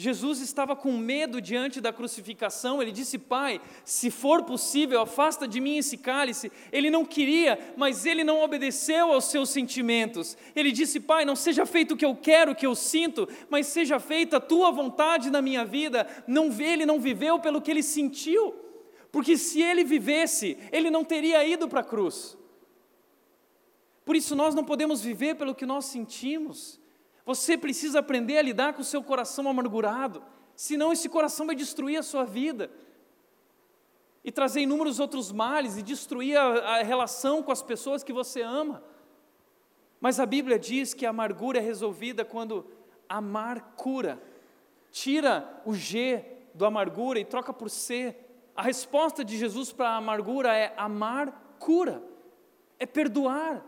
Jesus 0.00 0.40
estava 0.40 0.76
com 0.76 0.96
medo 0.96 1.40
diante 1.40 1.80
da 1.80 1.92
crucificação, 1.92 2.80
ele 2.80 2.92
disse: 2.92 3.18
Pai, 3.18 3.60
se 3.84 4.12
for 4.12 4.44
possível, 4.44 5.00
afasta 5.00 5.46
de 5.48 5.60
mim 5.60 5.76
esse 5.76 5.96
cálice. 5.96 6.52
Ele 6.70 6.88
não 6.88 7.04
queria, 7.04 7.58
mas 7.76 8.06
ele 8.06 8.22
não 8.22 8.40
obedeceu 8.40 9.12
aos 9.12 9.24
seus 9.24 9.50
sentimentos. 9.50 10.38
Ele 10.54 10.70
disse: 10.70 11.00
Pai, 11.00 11.24
não 11.24 11.34
seja 11.34 11.66
feito 11.66 11.94
o 11.94 11.96
que 11.96 12.04
eu 12.04 12.14
quero, 12.14 12.52
o 12.52 12.54
que 12.54 12.64
eu 12.64 12.76
sinto, 12.76 13.28
mas 13.50 13.66
seja 13.66 13.98
feita 13.98 14.36
a 14.36 14.40
tua 14.40 14.70
vontade 14.70 15.32
na 15.32 15.42
minha 15.42 15.64
vida. 15.64 16.06
Não 16.28 16.48
ele 16.62 16.86
não 16.86 17.00
viveu 17.00 17.40
pelo 17.40 17.60
que 17.60 17.68
ele 17.68 17.82
sentiu, 17.82 18.54
porque 19.10 19.36
se 19.36 19.60
ele 19.60 19.82
vivesse, 19.82 20.56
ele 20.70 20.90
não 20.90 21.02
teria 21.04 21.44
ido 21.44 21.66
para 21.66 21.80
a 21.80 21.84
cruz. 21.84 22.37
Por 24.08 24.16
isso 24.16 24.34
nós 24.34 24.54
não 24.54 24.64
podemos 24.64 25.02
viver 25.02 25.34
pelo 25.34 25.54
que 25.54 25.66
nós 25.66 25.84
sentimos. 25.84 26.80
Você 27.26 27.58
precisa 27.58 27.98
aprender 27.98 28.38
a 28.38 28.42
lidar 28.42 28.72
com 28.72 28.80
o 28.80 28.84
seu 28.84 29.02
coração 29.02 29.46
amargurado, 29.46 30.24
senão 30.56 30.90
esse 30.90 31.10
coração 31.10 31.44
vai 31.44 31.54
destruir 31.54 31.98
a 31.98 32.02
sua 32.02 32.24
vida 32.24 32.70
e 34.24 34.32
trazer 34.32 34.62
inúmeros 34.62 34.98
outros 34.98 35.30
males 35.30 35.76
e 35.76 35.82
destruir 35.82 36.38
a, 36.38 36.78
a 36.78 36.82
relação 36.82 37.42
com 37.42 37.52
as 37.52 37.60
pessoas 37.62 38.02
que 38.02 38.10
você 38.10 38.40
ama. 38.40 38.82
Mas 40.00 40.18
a 40.18 40.24
Bíblia 40.24 40.58
diz 40.58 40.94
que 40.94 41.04
a 41.04 41.10
amargura 41.10 41.58
é 41.58 41.60
resolvida 41.60 42.24
quando 42.24 42.64
amar 43.06 43.74
cura. 43.76 44.18
Tira 44.90 45.60
o 45.66 45.74
G 45.74 46.24
do 46.54 46.64
amargura 46.64 47.20
e 47.20 47.26
troca 47.26 47.52
por 47.52 47.68
C. 47.68 48.16
A 48.56 48.62
resposta 48.62 49.22
de 49.22 49.36
Jesus 49.36 49.70
para 49.70 49.90
a 49.90 49.96
amargura 49.98 50.56
é 50.56 50.72
amar 50.78 51.58
cura, 51.58 52.02
é 52.78 52.86
perdoar. 52.86 53.67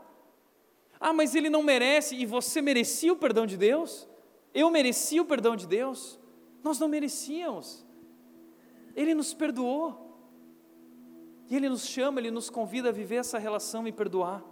Ah, 1.00 1.14
mas 1.14 1.34
ele 1.34 1.48
não 1.48 1.62
merece, 1.62 2.14
e 2.14 2.26
você 2.26 2.60
merecia 2.60 3.12
o 3.12 3.16
perdão 3.16 3.46
de 3.46 3.56
Deus? 3.56 4.06
Eu 4.52 4.70
merecia 4.70 5.22
o 5.22 5.24
perdão 5.24 5.56
de 5.56 5.66
Deus? 5.66 6.20
Nós 6.62 6.78
não 6.78 6.88
merecíamos. 6.88 7.86
Ele 8.94 9.14
nos 9.14 9.32
perdoou. 9.32 10.08
E 11.50 11.56
Ele 11.56 11.68
nos 11.68 11.84
chama, 11.84 12.20
Ele 12.20 12.30
nos 12.30 12.48
convida 12.48 12.90
a 12.90 12.92
viver 12.92 13.16
essa 13.16 13.36
relação 13.36 13.86
e 13.88 13.90
perdoar. 13.90 14.44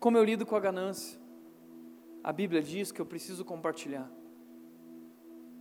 Como 0.00 0.18
eu 0.18 0.24
lido 0.24 0.44
com 0.44 0.56
a 0.56 0.60
ganância? 0.60 1.20
A 2.24 2.32
Bíblia 2.32 2.60
diz 2.60 2.90
que 2.90 3.00
eu 3.00 3.06
preciso 3.06 3.44
compartilhar. 3.44 4.10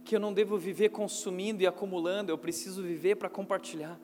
Que 0.03 0.15
eu 0.15 0.19
não 0.19 0.33
devo 0.33 0.57
viver 0.57 0.89
consumindo 0.89 1.61
e 1.61 1.67
acumulando, 1.67 2.31
eu 2.31 2.37
preciso 2.39 2.81
viver 2.81 3.15
para 3.17 3.29
compartilhar. 3.29 3.99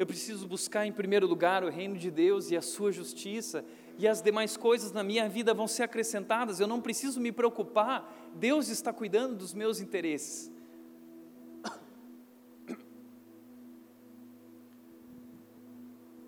Eu 0.00 0.06
preciso 0.06 0.48
buscar 0.48 0.86
em 0.86 0.92
primeiro 0.92 1.26
lugar 1.26 1.62
o 1.62 1.68
reino 1.68 1.98
de 1.98 2.10
Deus 2.10 2.50
e 2.50 2.56
a 2.56 2.62
sua 2.62 2.90
justiça, 2.90 3.62
e 3.98 4.08
as 4.08 4.22
demais 4.22 4.56
coisas 4.56 4.92
na 4.92 5.04
minha 5.04 5.28
vida 5.28 5.52
vão 5.52 5.68
ser 5.68 5.82
acrescentadas. 5.82 6.58
Eu 6.58 6.66
não 6.66 6.80
preciso 6.80 7.20
me 7.20 7.30
preocupar, 7.30 8.10
Deus 8.34 8.70
está 8.70 8.94
cuidando 8.94 9.36
dos 9.36 9.52
meus 9.52 9.78
interesses. 9.78 10.50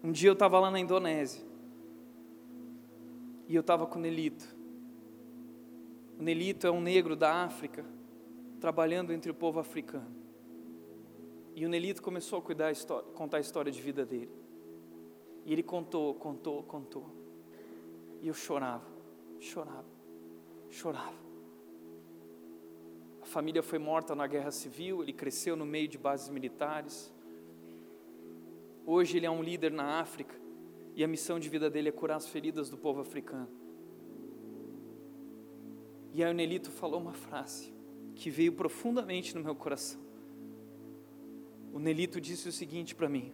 Um 0.05 0.13
dia 0.13 0.29
eu 0.29 0.35
estava 0.35 0.61
lá 0.61 0.71
na 0.71 0.79
Indonésia, 0.79 1.43
e 3.49 3.55
eu 3.55 3.63
estava 3.63 3.87
com 3.87 3.99
o 3.99 4.03
Nelito. 4.03 4.55
O 6.21 6.23
Nelito 6.23 6.67
é 6.67 6.71
um 6.71 6.83
negro 6.83 7.17
da 7.17 7.43
África, 7.43 7.87
trabalhando 8.61 9.15
entre 9.15 9.31
o 9.31 9.35
povo 9.35 9.59
africano. 9.59 10.22
E 11.55 11.67
o 11.67 11.69
Nelito 11.69 12.03
começou 12.03 12.39
a 12.39 12.43
cuidar, 12.43 12.73
contar 13.15 13.37
a 13.37 13.41
história 13.41 13.71
de 13.71 13.81
vida 13.81 14.07
dele. 14.07 14.31
E 15.45 15.53
ele 15.53 15.63
contou, 15.63 16.15
contou, 16.15 16.63
contou. 16.63 17.07
E 18.23 18.29
eu 18.29 18.35
chorava, 18.35 18.87
chorava, 19.39 19.85
chorava. 20.71 21.21
A 23.21 23.27
família 23.27 23.63
foi 23.63 23.79
morta 23.79 24.15
na 24.15 24.27
guerra 24.27 24.51
civil, 24.51 25.03
ele 25.03 25.13
cresceu 25.13 25.55
no 25.55 25.67
meio 25.67 25.89
de 25.89 25.99
bases 25.99 26.29
militares. 26.29 27.13
Hoje 28.87 29.19
ele 29.19 29.27
é 29.27 29.31
um 29.31 29.43
líder 29.43 29.71
na 29.71 30.01
África 30.01 30.35
e 30.95 31.05
a 31.05 31.09
missão 31.09 31.39
de 31.39 31.49
vida 31.49 31.69
dele 31.69 31.91
é 31.91 31.93
curar 31.93 32.17
as 32.17 32.29
feridas 32.29 32.71
do 32.71 32.79
povo 32.79 33.01
africano. 33.01 33.49
E 36.15 36.23
aí 36.23 36.31
o 36.31 36.35
Nelito 36.35 36.71
falou 36.71 37.01
uma 37.01 37.15
frase 37.15 37.73
que 38.15 38.31
veio 38.31 38.53
profundamente 38.53 39.35
no 39.35 39.43
meu 39.43 39.55
coração 39.55 40.12
o 41.73 41.79
Nelito 41.79 42.21
disse 42.21 42.49
o 42.49 42.53
seguinte 42.53 42.95
para 42.95 43.09
mim: 43.09 43.33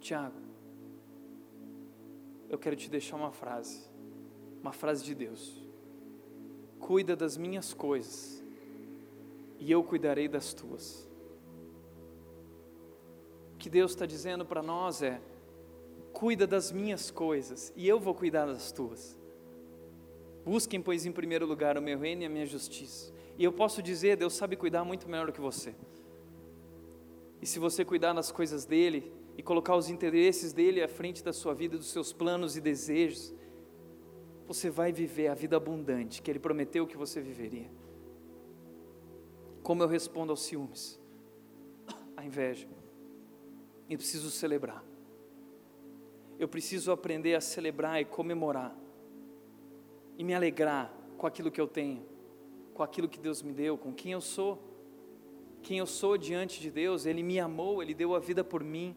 Tiago, 0.00 0.40
eu 2.48 2.58
quero 2.58 2.76
te 2.76 2.88
deixar 2.88 3.16
uma 3.16 3.32
frase, 3.32 3.82
uma 4.60 4.72
frase 4.72 5.04
de 5.04 5.14
Deus. 5.14 5.62
Cuida 6.78 7.16
das 7.16 7.36
minhas 7.36 7.74
coisas 7.74 8.42
e 9.58 9.70
eu 9.72 9.82
cuidarei 9.82 10.28
das 10.28 10.54
tuas. 10.54 11.08
O 13.54 13.56
que 13.58 13.70
Deus 13.70 13.92
está 13.92 14.06
dizendo 14.06 14.44
para 14.44 14.62
nós 14.62 15.02
é: 15.02 15.20
cuida 16.12 16.46
das 16.46 16.70
minhas 16.70 17.10
coisas 17.10 17.72
e 17.74 17.88
eu 17.88 17.98
vou 17.98 18.14
cuidar 18.14 18.46
das 18.46 18.70
tuas. 18.70 19.18
Busquem, 20.44 20.80
pois, 20.80 21.06
em 21.06 21.12
primeiro 21.12 21.46
lugar 21.46 21.78
o 21.78 21.82
meu 21.82 21.98
reino 21.98 22.22
e 22.22 22.26
a 22.26 22.28
minha 22.28 22.44
justiça. 22.44 23.12
E 23.38 23.42
eu 23.42 23.52
posso 23.52 23.82
dizer, 23.82 24.16
Deus 24.16 24.34
sabe 24.34 24.56
cuidar 24.56 24.84
muito 24.84 25.08
melhor 25.08 25.26
do 25.26 25.32
que 25.32 25.40
você. 25.40 25.74
E 27.44 27.46
se 27.46 27.58
você 27.58 27.84
cuidar 27.84 28.14
das 28.14 28.32
coisas 28.32 28.64
dele 28.64 29.12
e 29.36 29.42
colocar 29.42 29.76
os 29.76 29.90
interesses 29.90 30.50
dele 30.50 30.82
à 30.82 30.88
frente 30.88 31.22
da 31.22 31.30
sua 31.30 31.52
vida, 31.52 31.76
dos 31.76 31.90
seus 31.90 32.10
planos 32.10 32.56
e 32.56 32.60
desejos, 32.62 33.34
você 34.46 34.70
vai 34.70 34.90
viver 34.94 35.28
a 35.28 35.34
vida 35.34 35.54
abundante 35.54 36.22
que 36.22 36.30
ele 36.30 36.38
prometeu 36.38 36.86
que 36.86 36.96
você 36.96 37.20
viveria. 37.20 37.70
Como 39.62 39.82
eu 39.82 39.86
respondo 39.86 40.30
aos 40.32 40.40
ciúmes, 40.40 40.98
à 42.16 42.24
inveja? 42.24 42.66
Eu 43.90 43.98
preciso 43.98 44.30
celebrar. 44.30 44.82
Eu 46.38 46.48
preciso 46.48 46.92
aprender 46.92 47.34
a 47.34 47.42
celebrar 47.42 48.00
e 48.00 48.06
comemorar 48.06 48.74
e 50.16 50.24
me 50.24 50.32
alegrar 50.32 50.96
com 51.18 51.26
aquilo 51.26 51.50
que 51.50 51.60
eu 51.60 51.68
tenho, 51.68 52.06
com 52.72 52.82
aquilo 52.82 53.06
que 53.06 53.20
Deus 53.20 53.42
me 53.42 53.52
deu, 53.52 53.76
com 53.76 53.92
quem 53.92 54.12
eu 54.12 54.22
sou 54.22 54.73
quem 55.64 55.78
eu 55.78 55.86
sou 55.86 56.16
diante 56.16 56.60
de 56.60 56.70
Deus, 56.70 57.06
Ele 57.06 57.22
me 57.22 57.40
amou, 57.40 57.82
Ele 57.82 57.94
deu 57.94 58.14
a 58.14 58.18
vida 58.18 58.44
por 58.44 58.62
mim. 58.62 58.94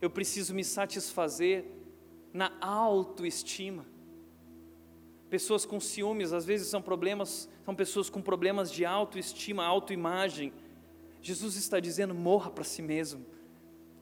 Eu 0.00 0.10
preciso 0.10 0.54
me 0.54 0.64
satisfazer 0.64 1.64
na 2.32 2.50
autoestima. 2.60 3.86
Pessoas 5.28 5.64
com 5.64 5.78
ciúmes, 5.78 6.32
às 6.32 6.44
vezes 6.44 6.68
são 6.68 6.82
problemas, 6.82 7.48
são 7.64 7.74
pessoas 7.74 8.10
com 8.10 8.20
problemas 8.20 8.72
de 8.72 8.84
autoestima, 8.84 9.64
autoimagem. 9.64 10.52
Jesus 11.20 11.56
está 11.56 11.78
dizendo: 11.78 12.14
morra 12.14 12.50
para 12.50 12.64
si 12.64 12.82
mesmo. 12.82 13.24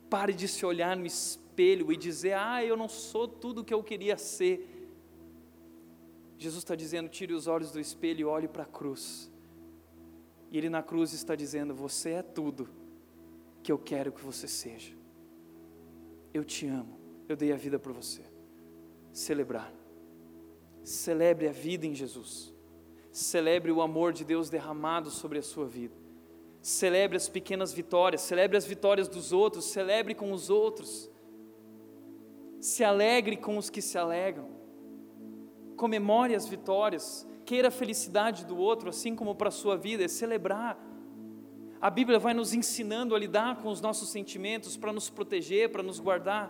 Pare 0.08 0.32
de 0.32 0.48
se 0.48 0.64
olhar 0.64 0.96
no 0.96 1.06
espelho 1.06 1.92
e 1.92 1.96
dizer: 1.96 2.34
"Ah, 2.34 2.64
eu 2.64 2.76
não 2.76 2.88
sou 2.88 3.28
tudo 3.28 3.60
o 3.60 3.64
que 3.64 3.74
eu 3.74 3.82
queria 3.82 4.16
ser". 4.16 4.56
Jesus 6.38 6.64
está 6.64 6.74
dizendo: 6.74 7.08
tire 7.08 7.34
os 7.34 7.46
olhos 7.46 7.70
do 7.70 7.78
espelho 7.78 8.20
e 8.20 8.24
olhe 8.24 8.48
para 8.48 8.62
a 8.62 8.66
cruz. 8.66 9.29
E 10.50 10.58
Ele 10.58 10.68
na 10.68 10.82
cruz 10.82 11.12
está 11.12 11.34
dizendo: 11.34 11.74
Você 11.74 12.10
é 12.10 12.22
tudo 12.22 12.68
que 13.62 13.70
eu 13.70 13.78
quero 13.78 14.12
que 14.12 14.24
você 14.24 14.48
seja. 14.48 14.94
Eu 16.32 16.44
te 16.44 16.66
amo, 16.66 16.98
eu 17.28 17.36
dei 17.36 17.52
a 17.52 17.56
vida 17.56 17.78
por 17.78 17.92
você. 17.92 18.22
Celebrar. 19.12 19.72
Celebre 20.82 21.48
a 21.48 21.52
vida 21.52 21.86
em 21.86 21.94
Jesus. 21.94 22.54
Celebre 23.12 23.70
o 23.72 23.82
amor 23.82 24.12
de 24.12 24.24
Deus 24.24 24.48
derramado 24.48 25.10
sobre 25.10 25.38
a 25.38 25.42
sua 25.42 25.66
vida. 25.66 25.94
Celebre 26.62 27.16
as 27.16 27.28
pequenas 27.28 27.72
vitórias, 27.72 28.20
celebre 28.20 28.56
as 28.56 28.66
vitórias 28.66 29.08
dos 29.08 29.32
outros, 29.32 29.66
celebre 29.66 30.14
com 30.14 30.32
os 30.32 30.50
outros. 30.50 31.10
Se 32.60 32.84
alegre 32.84 33.36
com 33.36 33.56
os 33.56 33.70
que 33.70 33.80
se 33.80 33.96
alegram. 33.96 34.48
Comemore 35.76 36.34
as 36.34 36.46
vitórias, 36.46 37.26
queira 37.50 37.66
a 37.66 37.70
felicidade 37.72 38.46
do 38.46 38.56
outro, 38.56 38.88
assim 38.88 39.16
como 39.16 39.34
para 39.34 39.48
a 39.48 39.50
sua 39.50 39.76
vida, 39.76 40.04
é 40.04 40.06
celebrar. 40.06 40.78
A 41.80 41.90
Bíblia 41.90 42.16
vai 42.16 42.32
nos 42.32 42.54
ensinando 42.54 43.12
a 43.12 43.18
lidar 43.18 43.60
com 43.60 43.68
os 43.70 43.80
nossos 43.80 44.08
sentimentos 44.08 44.76
para 44.76 44.92
nos 44.92 45.10
proteger, 45.10 45.68
para 45.72 45.82
nos 45.82 45.98
guardar. 45.98 46.46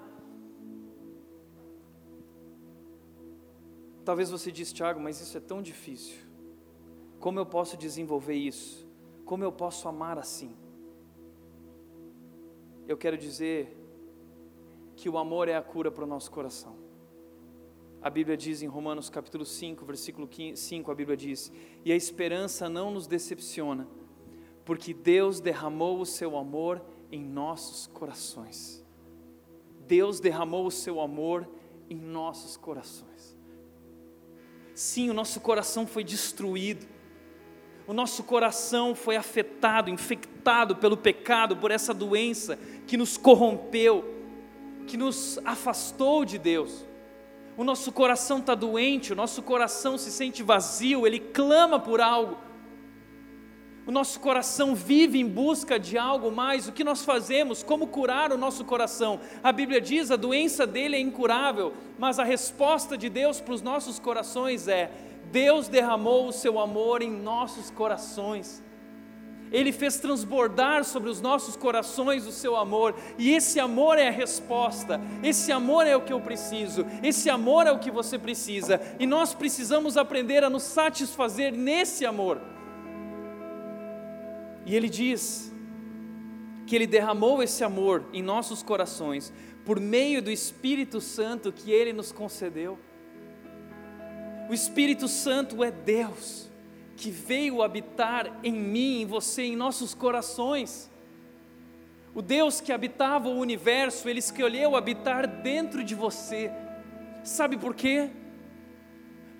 Talvez 4.04 4.30
você 4.30 4.52
diz, 4.52 4.74
Tiago, 4.74 5.00
mas 5.00 5.22
isso 5.22 5.38
é 5.38 5.40
tão 5.40 5.62
difícil. 5.62 6.18
Como 7.18 7.38
eu 7.38 7.46
posso 7.46 7.78
desenvolver 7.78 8.34
isso? 8.34 8.86
Como 9.24 9.42
eu 9.42 9.50
posso 9.50 9.88
amar 9.88 10.18
assim? 10.18 10.54
Eu 12.86 12.98
quero 12.98 13.16
dizer 13.16 13.74
que 14.94 15.08
o 15.08 15.16
amor 15.16 15.48
é 15.48 15.56
a 15.56 15.62
cura 15.62 15.90
para 15.90 16.04
o 16.04 16.06
nosso 16.06 16.30
coração. 16.30 16.79
A 18.02 18.08
Bíblia 18.08 18.36
diz 18.36 18.62
em 18.62 18.66
Romanos 18.66 19.10
capítulo 19.10 19.44
5, 19.44 19.84
versículo 19.84 20.28
5, 20.54 20.90
a 20.90 20.94
Bíblia 20.94 21.16
diz: 21.16 21.52
"E 21.84 21.92
a 21.92 21.96
esperança 21.96 22.68
não 22.68 22.90
nos 22.90 23.06
decepciona, 23.06 23.86
porque 24.64 24.94
Deus 24.94 25.40
derramou 25.40 26.00
o 26.00 26.06
seu 26.06 26.36
amor 26.36 26.82
em 27.12 27.22
nossos 27.22 27.86
corações." 27.86 28.84
Deus 29.86 30.20
derramou 30.20 30.66
o 30.66 30.70
seu 30.70 31.00
amor 31.00 31.48
em 31.88 31.96
nossos 31.96 32.56
corações. 32.56 33.36
Sim, 34.74 35.10
o 35.10 35.14
nosso 35.14 35.40
coração 35.40 35.86
foi 35.86 36.04
destruído 36.04 36.86
o 37.90 37.92
nosso 37.92 38.22
coração 38.22 38.94
foi 38.94 39.16
afetado, 39.16 39.90
infectado 39.90 40.76
pelo 40.76 40.96
pecado, 40.96 41.56
por 41.56 41.72
essa 41.72 41.92
doença 41.92 42.56
que 42.86 42.96
nos 42.96 43.16
corrompeu, 43.16 44.04
que 44.86 44.96
nos 44.96 45.40
afastou 45.44 46.24
de 46.24 46.38
Deus. 46.38 46.86
O 47.56 47.64
nosso 47.64 47.92
coração 47.92 48.38
está 48.38 48.54
doente, 48.54 49.12
o 49.12 49.16
nosso 49.16 49.42
coração 49.42 49.98
se 49.98 50.10
sente 50.10 50.42
vazio, 50.42 51.06
ele 51.06 51.18
clama 51.18 51.78
por 51.78 52.00
algo. 52.00 52.36
O 53.86 53.90
nosso 53.90 54.20
coração 54.20 54.74
vive 54.74 55.18
em 55.18 55.26
busca 55.26 55.78
de 55.78 55.98
algo 55.98 56.30
mais. 56.30 56.68
O 56.68 56.72
que 56.72 56.84
nós 56.84 57.04
fazemos? 57.04 57.62
Como 57.62 57.86
curar 57.86 58.30
o 58.30 58.38
nosso 58.38 58.64
coração? 58.64 59.20
A 59.42 59.50
Bíblia 59.50 59.80
diz: 59.80 60.10
a 60.10 60.16
doença 60.16 60.66
dele 60.66 60.96
é 60.96 61.00
incurável, 61.00 61.74
mas 61.98 62.18
a 62.18 62.24
resposta 62.24 62.96
de 62.96 63.08
Deus 63.08 63.40
para 63.40 63.54
os 63.54 63.62
nossos 63.62 63.98
corações 63.98 64.68
é: 64.68 64.92
Deus 65.32 65.66
derramou 65.66 66.28
o 66.28 66.32
seu 66.32 66.60
amor 66.60 67.02
em 67.02 67.10
nossos 67.10 67.70
corações. 67.70 68.62
Ele 69.52 69.72
fez 69.72 69.98
transbordar 69.98 70.84
sobre 70.84 71.10
os 71.10 71.20
nossos 71.20 71.56
corações 71.56 72.26
o 72.26 72.32
seu 72.32 72.56
amor, 72.56 72.94
e 73.18 73.30
esse 73.30 73.58
amor 73.58 73.98
é 73.98 74.08
a 74.08 74.12
resposta, 74.12 75.00
esse 75.22 75.50
amor 75.50 75.86
é 75.86 75.96
o 75.96 76.02
que 76.02 76.12
eu 76.12 76.20
preciso, 76.20 76.86
esse 77.02 77.28
amor 77.28 77.66
é 77.66 77.72
o 77.72 77.78
que 77.78 77.90
você 77.90 78.18
precisa, 78.18 78.80
e 78.98 79.06
nós 79.06 79.34
precisamos 79.34 79.96
aprender 79.96 80.44
a 80.44 80.50
nos 80.50 80.62
satisfazer 80.62 81.52
nesse 81.52 82.06
amor. 82.06 82.40
E 84.64 84.76
ele 84.76 84.88
diz 84.88 85.52
que 86.66 86.76
ele 86.76 86.86
derramou 86.86 87.42
esse 87.42 87.64
amor 87.64 88.04
em 88.12 88.22
nossos 88.22 88.62
corações 88.62 89.32
por 89.64 89.80
meio 89.80 90.22
do 90.22 90.30
Espírito 90.30 91.00
Santo 91.00 91.52
que 91.52 91.70
ele 91.72 91.92
nos 91.92 92.12
concedeu. 92.12 92.78
O 94.48 94.54
Espírito 94.54 95.08
Santo 95.08 95.62
é 95.64 95.70
Deus 95.70 96.49
que 97.00 97.10
veio 97.10 97.62
habitar 97.62 98.30
em 98.44 98.52
mim, 98.52 99.00
em 99.00 99.06
você, 99.06 99.42
em 99.42 99.56
nossos 99.56 99.94
corações. 99.94 100.90
O 102.14 102.20
Deus 102.20 102.60
que 102.60 102.72
habitava 102.72 103.28
o 103.28 103.38
universo, 103.38 104.06
Ele 104.06 104.18
escolheu 104.18 104.76
habitar 104.76 105.26
dentro 105.26 105.82
de 105.82 105.94
você. 105.94 106.52
Sabe 107.24 107.56
por 107.56 107.74
quê? 107.74 108.10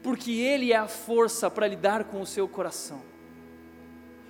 Porque 0.02 0.32
Ele 0.32 0.72
é 0.72 0.76
a 0.76 0.88
força 0.88 1.50
para 1.50 1.68
lidar 1.68 2.04
com 2.04 2.22
o 2.22 2.26
seu 2.26 2.48
coração. 2.48 3.02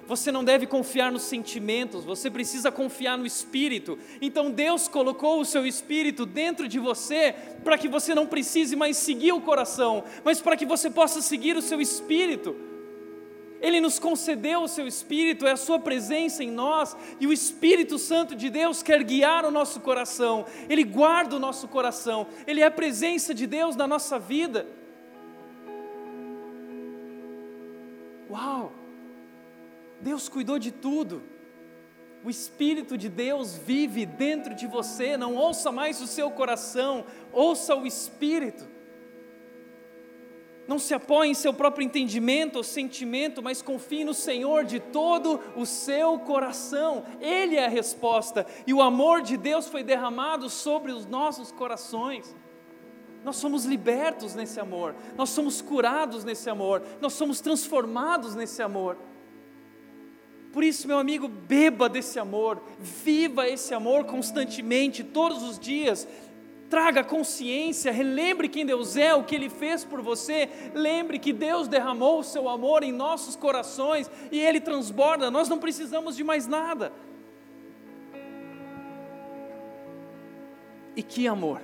Você 0.08 0.32
não 0.32 0.42
deve 0.42 0.66
confiar 0.66 1.12
nos 1.12 1.22
sentimentos, 1.22 2.04
você 2.04 2.28
precisa 2.28 2.72
confiar 2.72 3.16
no 3.16 3.24
Espírito. 3.24 3.96
Então 4.20 4.50
Deus 4.50 4.88
colocou 4.88 5.40
o 5.40 5.44
seu 5.44 5.64
Espírito 5.64 6.26
dentro 6.26 6.66
de 6.66 6.80
você 6.80 7.32
para 7.62 7.78
que 7.78 7.86
você 7.88 8.12
não 8.12 8.26
precise 8.26 8.74
mais 8.74 8.96
seguir 8.96 9.30
o 9.30 9.40
coração, 9.40 10.02
mas 10.24 10.40
para 10.40 10.56
que 10.56 10.66
você 10.66 10.90
possa 10.90 11.22
seguir 11.22 11.56
o 11.56 11.62
seu 11.62 11.80
Espírito. 11.80 12.69
Ele 13.60 13.80
nos 13.80 13.98
concedeu 13.98 14.62
o 14.62 14.68
seu 14.68 14.86
Espírito, 14.86 15.46
é 15.46 15.52
a 15.52 15.56
Sua 15.56 15.78
presença 15.78 16.42
em 16.42 16.50
nós, 16.50 16.96
e 17.20 17.26
o 17.26 17.32
Espírito 17.32 17.98
Santo 17.98 18.34
de 18.34 18.48
Deus 18.48 18.82
quer 18.82 19.02
guiar 19.02 19.44
o 19.44 19.50
nosso 19.50 19.80
coração, 19.80 20.46
Ele 20.68 20.82
guarda 20.82 21.36
o 21.36 21.40
nosso 21.40 21.68
coração, 21.68 22.26
Ele 22.46 22.60
é 22.60 22.66
a 22.66 22.70
presença 22.70 23.34
de 23.34 23.46
Deus 23.46 23.76
na 23.76 23.86
nossa 23.86 24.18
vida. 24.18 24.66
Uau! 28.30 28.72
Deus 30.00 30.28
cuidou 30.28 30.58
de 30.58 30.70
tudo. 30.70 31.22
O 32.24 32.30
Espírito 32.30 32.96
de 32.96 33.08
Deus 33.08 33.56
vive 33.56 34.04
dentro 34.06 34.54
de 34.54 34.66
você, 34.66 35.16
não 35.16 35.36
ouça 35.36 35.72
mais 35.72 36.00
o 36.00 36.06
seu 36.06 36.30
coração, 36.30 37.04
ouça 37.32 37.74
o 37.74 37.86
Espírito. 37.86 38.68
Não 40.70 40.78
se 40.78 40.94
apoie 40.94 41.28
em 41.28 41.34
seu 41.34 41.52
próprio 41.52 41.84
entendimento 41.84 42.54
ou 42.54 42.62
sentimento, 42.62 43.42
mas 43.42 43.60
confie 43.60 44.04
no 44.04 44.14
Senhor 44.14 44.64
de 44.64 44.78
todo 44.78 45.40
o 45.56 45.66
seu 45.66 46.16
coração. 46.20 47.02
Ele 47.20 47.56
é 47.56 47.66
a 47.66 47.68
resposta, 47.68 48.46
e 48.68 48.72
o 48.72 48.80
amor 48.80 49.20
de 49.20 49.36
Deus 49.36 49.66
foi 49.66 49.82
derramado 49.82 50.48
sobre 50.48 50.92
os 50.92 51.06
nossos 51.06 51.50
corações. 51.50 52.36
Nós 53.24 53.34
somos 53.34 53.64
libertos 53.64 54.36
nesse 54.36 54.60
amor, 54.60 54.94
nós 55.16 55.30
somos 55.30 55.60
curados 55.60 56.22
nesse 56.22 56.48
amor, 56.48 56.84
nós 57.00 57.14
somos 57.14 57.40
transformados 57.40 58.36
nesse 58.36 58.62
amor. 58.62 58.96
Por 60.52 60.62
isso, 60.62 60.86
meu 60.86 60.98
amigo, 60.98 61.26
beba 61.26 61.88
desse 61.88 62.18
amor, 62.20 62.62
viva 62.78 63.48
esse 63.48 63.74
amor 63.74 64.04
constantemente, 64.04 65.02
todos 65.02 65.42
os 65.42 65.58
dias. 65.58 66.06
Traga 66.70 67.02
consciência, 67.02 67.90
relembre 67.90 68.48
quem 68.48 68.64
Deus 68.64 68.96
é, 68.96 69.12
o 69.12 69.24
que 69.24 69.34
Ele 69.34 69.50
fez 69.50 69.84
por 69.84 70.00
você. 70.00 70.48
Lembre 70.72 71.18
que 71.18 71.32
Deus 71.32 71.66
derramou 71.66 72.20
o 72.20 72.24
seu 72.24 72.48
amor 72.48 72.84
em 72.84 72.92
nossos 72.92 73.34
corações 73.34 74.08
e 74.30 74.38
Ele 74.38 74.60
transborda, 74.60 75.32
nós 75.32 75.48
não 75.48 75.58
precisamos 75.58 76.16
de 76.16 76.22
mais 76.22 76.46
nada. 76.46 76.92
E 80.94 81.02
que 81.02 81.26
amor! 81.26 81.60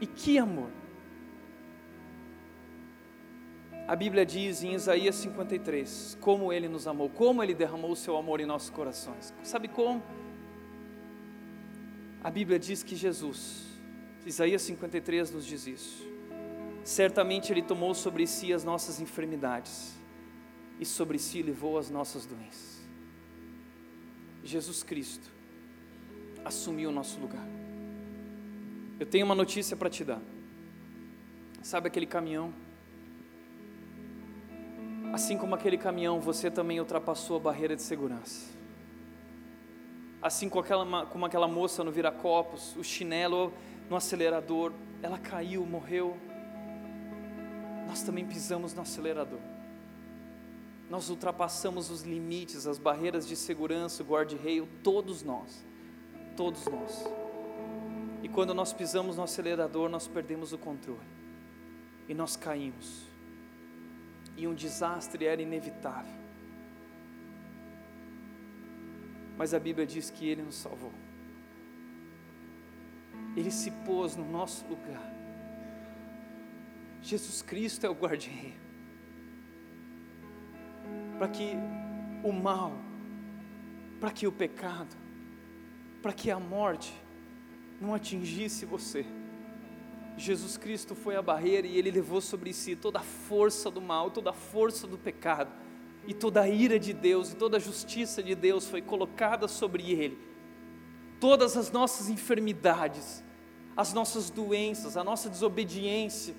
E 0.00 0.06
que 0.06 0.38
amor! 0.38 0.70
A 3.88 3.96
Bíblia 3.96 4.26
diz 4.26 4.62
em 4.62 4.74
Isaías 4.74 5.14
53 5.14 6.18
como 6.20 6.52
ele 6.52 6.68
nos 6.68 6.86
amou, 6.86 7.08
como 7.08 7.42
ele 7.42 7.54
derramou 7.54 7.92
o 7.92 7.96
seu 7.96 8.18
amor 8.18 8.38
em 8.38 8.44
nossos 8.44 8.68
corações. 8.68 9.34
Sabe 9.42 9.66
como? 9.66 10.02
A 12.28 12.30
Bíblia 12.30 12.58
diz 12.58 12.82
que 12.82 12.94
Jesus, 12.94 13.64
Isaías 14.26 14.60
53 14.60 15.30
nos 15.30 15.46
diz 15.46 15.66
isso. 15.66 16.06
Certamente 16.84 17.50
ele 17.50 17.62
tomou 17.62 17.94
sobre 17.94 18.26
si 18.26 18.52
as 18.52 18.62
nossas 18.62 19.00
enfermidades 19.00 19.96
e 20.78 20.84
sobre 20.84 21.18
si 21.18 21.42
levou 21.42 21.78
as 21.78 21.88
nossas 21.88 22.26
doenças. 22.26 22.86
Jesus 24.44 24.82
Cristo 24.82 25.26
assumiu 26.44 26.90
o 26.90 26.92
nosso 26.92 27.18
lugar. 27.18 27.48
Eu 29.00 29.06
tenho 29.06 29.24
uma 29.24 29.34
notícia 29.34 29.74
para 29.74 29.88
te 29.88 30.04
dar. 30.04 30.20
Sabe 31.62 31.88
aquele 31.88 32.04
caminhão? 32.04 32.52
Assim 35.14 35.38
como 35.38 35.54
aquele 35.54 35.78
caminhão, 35.78 36.20
você 36.20 36.50
também 36.50 36.78
ultrapassou 36.78 37.38
a 37.38 37.40
barreira 37.40 37.74
de 37.74 37.80
segurança. 37.80 38.57
Assim 40.20 40.48
como 40.48 40.62
aquela, 40.62 41.06
como 41.06 41.26
aquela 41.26 41.46
moça 41.46 41.84
no 41.84 41.92
viracopos, 41.92 42.74
o 42.76 42.82
chinelo 42.82 43.52
no 43.88 43.96
acelerador, 43.96 44.72
ela 45.02 45.18
caiu, 45.18 45.64
morreu. 45.64 46.16
nós 47.86 48.02
também 48.02 48.26
pisamos 48.26 48.74
no 48.74 48.82
acelerador. 48.82 49.38
Nós 50.90 51.10
ultrapassamos 51.10 51.90
os 51.90 52.02
limites, 52.02 52.66
as 52.66 52.78
barreiras 52.78 53.26
de 53.26 53.36
segurança, 53.36 54.02
o 54.02 54.06
guarda-reio, 54.06 54.68
todos 54.82 55.22
nós. 55.22 55.64
Todos 56.36 56.64
nós. 56.66 57.04
E 58.22 58.28
quando 58.28 58.54
nós 58.54 58.72
pisamos 58.72 59.16
no 59.16 59.22
acelerador, 59.22 59.88
nós 59.88 60.08
perdemos 60.08 60.52
o 60.52 60.58
controle. 60.58 61.00
E 62.08 62.14
nós 62.14 62.36
caímos. 62.36 63.02
E 64.36 64.46
um 64.46 64.54
desastre 64.54 65.26
era 65.26 65.42
inevitável. 65.42 66.17
Mas 69.38 69.54
a 69.54 69.60
Bíblia 69.60 69.86
diz 69.86 70.10
que 70.10 70.28
Ele 70.28 70.42
nos 70.42 70.56
salvou. 70.56 70.92
Ele 73.36 73.52
se 73.52 73.70
pôs 73.70 74.16
no 74.16 74.28
nosso 74.28 74.66
lugar. 74.66 75.14
Jesus 77.00 77.40
Cristo 77.40 77.86
é 77.86 77.88
o 77.88 77.94
guardião. 77.94 78.52
Para 81.16 81.28
que 81.28 81.52
o 82.24 82.32
mal, 82.32 82.72
para 84.00 84.10
que 84.10 84.26
o 84.26 84.32
pecado, 84.32 84.96
para 86.02 86.12
que 86.12 86.30
a 86.30 86.40
morte 86.40 86.92
não 87.80 87.94
atingisse 87.94 88.66
você. 88.66 89.06
Jesus 90.16 90.56
Cristo 90.56 90.96
foi 90.96 91.14
a 91.14 91.22
barreira 91.22 91.66
e 91.66 91.78
ele 91.78 91.92
levou 91.92 92.20
sobre 92.20 92.52
si 92.52 92.74
toda 92.74 92.98
a 92.98 93.02
força 93.02 93.70
do 93.70 93.80
mal, 93.80 94.10
toda 94.10 94.30
a 94.30 94.32
força 94.32 94.84
do 94.86 94.98
pecado, 94.98 95.52
e 96.08 96.14
toda 96.14 96.40
a 96.40 96.48
ira 96.48 96.78
de 96.78 96.94
Deus 96.94 97.32
e 97.32 97.36
toda 97.36 97.58
a 97.58 97.60
justiça 97.60 98.22
de 98.22 98.34
Deus 98.34 98.66
foi 98.66 98.80
colocada 98.80 99.46
sobre 99.46 99.92
ele. 99.92 100.18
Todas 101.20 101.54
as 101.54 101.70
nossas 101.70 102.08
enfermidades, 102.08 103.22
as 103.76 103.92
nossas 103.92 104.30
doenças, 104.30 104.96
a 104.96 105.04
nossa 105.04 105.28
desobediência, 105.28 106.34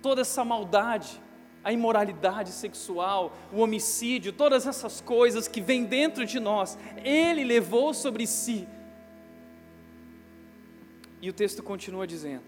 toda 0.00 0.22
essa 0.22 0.42
maldade, 0.42 1.22
a 1.62 1.70
imoralidade 1.70 2.50
sexual, 2.50 3.36
o 3.52 3.60
homicídio, 3.60 4.32
todas 4.32 4.66
essas 4.66 5.02
coisas 5.02 5.46
que 5.46 5.60
vêm 5.60 5.84
dentro 5.84 6.24
de 6.24 6.40
nós, 6.40 6.78
Ele 7.04 7.44
levou 7.44 7.92
sobre 7.92 8.26
si. 8.26 8.66
E 11.20 11.28
o 11.28 11.32
texto 11.34 11.62
continua 11.62 12.06
dizendo 12.06 12.44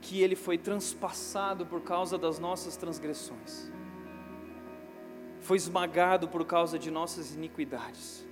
que 0.00 0.22
Ele 0.22 0.34
foi 0.34 0.56
transpassado 0.56 1.66
por 1.66 1.82
causa 1.82 2.16
das 2.16 2.38
nossas 2.38 2.74
transgressões, 2.74 3.70
foi 5.50 5.56
esmagado 5.56 6.28
por 6.28 6.44
causa 6.44 6.78
de 6.78 6.92
nossas 6.92 7.34
iniquidades. 7.34 8.24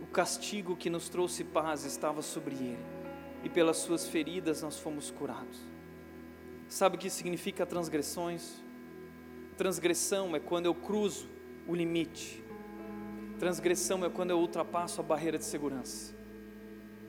O 0.00 0.06
castigo 0.06 0.74
que 0.74 0.90
nos 0.90 1.08
trouxe 1.08 1.44
paz 1.44 1.84
estava 1.84 2.22
sobre 2.22 2.56
Ele 2.56 2.84
e 3.44 3.48
pelas 3.48 3.76
suas 3.76 4.08
feridas 4.08 4.60
nós 4.60 4.76
fomos 4.80 5.12
curados. 5.12 5.60
Sabe 6.66 6.96
o 6.96 6.98
que 6.98 7.08
significa 7.08 7.64
transgressões? 7.64 8.64
Transgressão 9.56 10.34
é 10.34 10.40
quando 10.40 10.66
eu 10.66 10.74
cruzo 10.74 11.30
o 11.68 11.72
limite. 11.72 12.42
Transgressão 13.38 14.04
é 14.04 14.10
quando 14.10 14.30
eu 14.30 14.40
ultrapasso 14.40 15.00
a 15.00 15.04
barreira 15.04 15.38
de 15.38 15.44
segurança. 15.44 16.16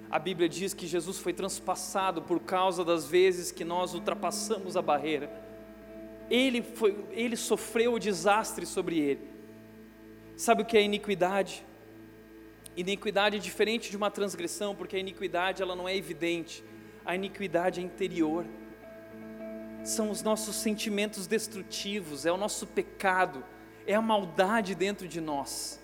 A 0.07 0.19
Bíblia 0.19 0.47
diz 0.47 0.71
que 0.71 0.85
Jesus 0.85 1.17
foi 1.17 1.33
transpassado 1.33 2.21
por 2.21 2.41
causa 2.41 2.85
das 2.85 3.07
vezes 3.07 3.51
que 3.51 3.65
nós 3.65 3.95
ultrapassamos 3.95 4.77
a 4.77 4.83
barreira. 4.83 5.44
Ele, 6.29 6.61
foi, 6.61 6.95
ele 7.11 7.35
sofreu 7.35 7.93
o 7.93 7.99
desastre 7.99 8.65
sobre 8.65 8.99
ele. 8.99 9.21
Sabe 10.35 10.63
o 10.63 10.65
que 10.65 10.77
é 10.77 10.81
iniquidade? 10.81 11.65
Iniquidade 12.75 13.37
é 13.37 13.39
diferente 13.39 13.89
de 13.89 13.95
uma 13.95 14.11
transgressão, 14.11 14.75
porque 14.75 14.97
a 14.97 14.99
iniquidade 14.99 15.61
ela 15.61 15.75
não 15.75 15.87
é 15.87 15.95
evidente, 15.95 16.63
a 17.05 17.15
iniquidade 17.15 17.79
é 17.79 17.83
interior. 17.83 18.45
São 19.83 20.09
os 20.09 20.21
nossos 20.21 20.57
sentimentos 20.57 21.25
destrutivos, 21.25 22.25
é 22.25 22.31
o 22.31 22.37
nosso 22.37 22.67
pecado, 22.67 23.45
é 23.87 23.93
a 23.93 24.01
maldade 24.01 24.75
dentro 24.75 25.07
de 25.07 25.21
nós. 25.21 25.79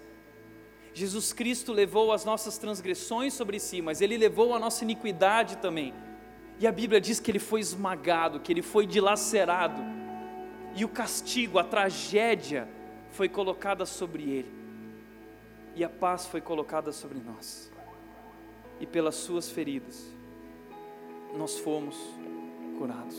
Jesus 0.94 1.32
Cristo 1.32 1.72
levou 1.72 2.12
as 2.12 2.26
nossas 2.26 2.58
transgressões 2.58 3.34
sobre 3.34 3.60
si, 3.60 3.82
mas 3.82 4.02
Ele 4.02 4.18
levou 4.18 4.54
a 4.54 4.60
nossa 4.60 4.84
iniquidade 4.84 5.58
também. 5.58 5.94
E 6.60 6.68
a 6.68 6.72
Bíblia 6.72 7.00
diz 7.00 7.20
que 7.20 7.32
Ele 7.32 7.40
foi 7.40 7.62
esmagado, 7.62 8.42
que 8.42 8.52
Ele 8.52 8.62
foi 8.62 8.86
dilacerado, 8.86 9.82
e 10.76 10.86
o 10.86 10.90
castigo, 10.90 11.60
a 11.60 11.64
tragédia, 11.64 12.68
foi 13.12 13.28
colocada 13.28 13.86
sobre 13.86 14.24
Ele 14.24 14.62
e 15.76 15.84
a 15.84 15.90
paz 15.90 16.26
foi 16.26 16.42
colocada 16.42 16.92
sobre 16.92 17.20
nós. 17.20 17.72
E 18.80 18.86
pelas 18.86 19.16
suas 19.16 19.50
feridas, 19.50 20.12
nós 21.38 21.60
fomos 21.60 21.98
curados. 22.78 23.18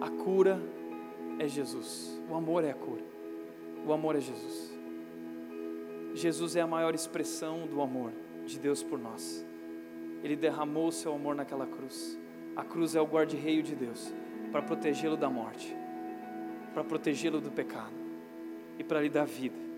A 0.00 0.10
cura 0.22 0.60
é 1.38 1.48
Jesus, 1.48 2.18
o 2.28 2.34
amor 2.34 2.64
é 2.64 2.70
a 2.70 2.74
cura, 2.74 3.02
o 3.86 3.92
amor 3.92 4.16
é 4.16 4.20
Jesus. 4.20 4.72
Jesus 6.14 6.56
é 6.56 6.60
a 6.60 6.66
maior 6.66 6.94
expressão 6.94 7.66
do 7.66 7.80
amor 7.80 8.12
de 8.46 8.58
Deus 8.58 8.82
por 8.82 8.98
nós. 8.98 9.44
Ele 10.22 10.36
derramou 10.36 10.88
o 10.88 10.92
seu 10.92 11.14
amor 11.14 11.34
naquela 11.34 11.66
cruz. 11.66 12.18
A 12.54 12.62
cruz 12.62 12.94
é 12.94 13.00
o 13.00 13.06
guarda-reio 13.06 13.62
de 13.62 13.74
Deus 13.74 14.12
para 14.52 14.62
protegê-lo 14.62 15.16
da 15.16 15.28
morte, 15.28 15.74
para 16.72 16.84
protegê-lo 16.84 17.40
do 17.40 17.50
pecado 17.50 17.94
e 18.78 18.84
para 18.84 19.00
lhe 19.00 19.08
dar 19.08 19.24
vida 19.24 19.72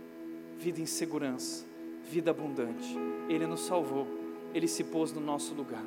vida 0.59 0.81
em 0.81 0.87
segurança, 0.87 1.65
vida 2.11 2.31
abundante. 2.31 2.97
Ele 3.29 3.47
nos 3.47 3.61
salvou, 3.61 4.07
ele 4.55 4.69
se 4.69 4.85
pôs 4.85 5.13
no 5.13 5.21
nosso 5.21 5.55
lugar. 5.55 5.85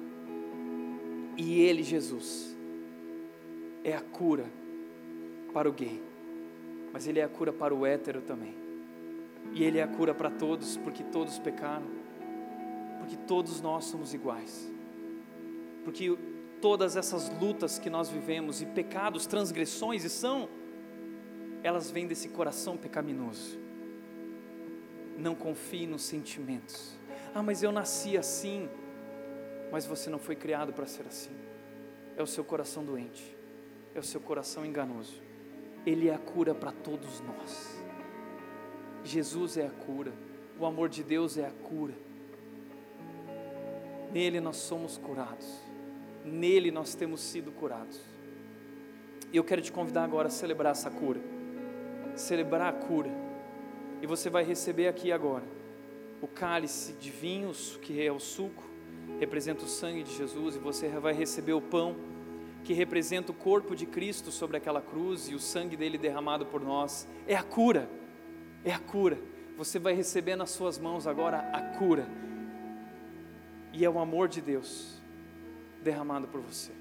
E 1.36 1.62
ele, 1.62 1.84
Jesus, 1.84 2.56
é 3.84 3.94
a 3.94 4.02
cura 4.02 4.46
para 5.54 5.70
o 5.70 5.72
gay, 5.72 6.02
mas 6.92 7.08
ele 7.08 7.20
é 7.20 7.24
a 7.24 7.30
cura 7.30 7.54
para 7.54 7.74
o 7.74 7.86
hétero 7.86 8.22
também. 8.22 8.56
E 9.54 9.64
ele 9.64 9.78
é 9.78 9.84
a 9.84 9.88
cura 9.88 10.14
para 10.14 10.30
todos, 10.30 10.78
porque 10.78 11.04
todos 11.04 11.40
pecaram, 11.40 11.88
porque 13.00 13.16
todos 13.16 13.62
nós 13.62 13.86
somos 13.86 14.14
iguais. 14.14 14.70
Porque 15.84 16.18
todas 16.62 16.96
essas 16.96 17.30
lutas 17.40 17.80
que 17.80 17.90
nós 17.90 18.10
vivemos 18.10 18.62
e 18.62 18.66
pecados, 18.66 19.26
transgressões 19.26 20.04
e 20.04 20.10
são 20.10 20.50
elas 21.64 21.92
vêm 21.92 22.08
desse 22.08 22.30
coração 22.30 22.78
pecaminoso. 22.78 23.60
Não 25.18 25.36
confie 25.36 25.88
nos 25.88 26.04
sentimentos. 26.04 26.96
Ah, 27.34 27.42
mas 27.42 27.64
eu 27.64 27.72
nasci 27.72 28.18
assim. 28.18 28.70
Mas 29.72 29.86
você 29.86 30.10
não 30.10 30.20
foi 30.20 30.36
criado 30.36 30.72
para 30.72 30.86
ser 30.86 31.06
assim. 31.08 31.36
É 32.16 32.24
o 32.24 32.28
seu 32.28 32.44
coração 32.44 32.86
doente. 32.86 33.36
É 33.94 34.00
o 34.00 34.04
seu 34.04 34.22
coração 34.22 34.66
enganoso. 34.66 35.22
Ele 35.86 36.08
é 36.08 36.14
a 36.14 36.20
cura 36.20 36.54
para 36.54 36.72
todos 36.72 37.20
nós. 37.22 37.82
Jesus 39.04 39.58
é 39.58 39.66
a 39.66 39.72
cura. 39.72 40.14
O 40.60 40.66
amor 40.66 40.90
de 40.90 41.04
Deus 41.04 41.38
é 41.38 41.46
a 41.46 41.52
cura. 41.52 41.96
Nele 44.14 44.40
nós 44.40 44.58
somos 44.58 44.98
curados. 44.98 45.67
Nele 46.28 46.72
nós 46.72 46.94
temos 46.94 47.22
sido 47.22 47.52
curados. 47.52 48.00
E 49.32 49.38
eu 49.38 49.44
quero 49.44 49.62
te 49.62 49.72
convidar 49.72 50.04
agora 50.04 50.28
a 50.28 50.32
celebrar 50.32 50.72
essa 50.72 50.90
cura. 50.90 51.20
Celebrar 52.16 52.74
a 52.74 52.74
cura 52.74 53.28
e 54.02 54.06
você 54.06 54.30
vai 54.30 54.44
receber 54.44 54.88
aqui 54.88 55.12
agora 55.12 55.44
o 56.22 56.28
cálice 56.28 56.94
de 56.94 57.10
vinhos, 57.10 57.78
que 57.82 58.04
é 58.04 58.12
o 58.12 58.20
suco, 58.20 58.64
representa 59.20 59.64
o 59.64 59.68
sangue 59.68 60.04
de 60.04 60.16
Jesus, 60.16 60.56
e 60.56 60.60
você 60.60 60.88
vai 60.88 61.14
receber 61.14 61.54
o 61.54 61.62
pão, 61.62 61.96
que 62.64 62.74
representa 62.74 63.32
o 63.32 63.36
corpo 63.36 63.76
de 63.76 63.86
Cristo 63.86 64.32
sobre 64.32 64.58
aquela 64.58 64.82
cruz 64.82 65.30
e 65.30 65.36
o 65.36 65.40
sangue 65.40 65.78
dele 65.78 65.98
derramado 65.98 66.46
por 66.46 66.62
nós. 66.62 67.08
É 67.28 67.36
a 67.36 67.44
cura, 67.44 67.90
é 68.66 68.72
a 68.72 68.80
cura. 68.80 69.18
Você 69.58 69.80
vai 69.80 69.94
receber 69.94 70.36
nas 70.36 70.50
suas 70.50 70.78
mãos 70.78 71.08
agora 71.08 71.40
a 71.54 71.62
cura, 71.78 72.08
e 73.74 73.86
é 73.86 73.90
o 73.90 74.00
amor 74.00 74.28
de 74.28 74.42
Deus 74.42 74.97
derramado 75.88 76.28
por 76.28 76.42
você. 76.42 76.72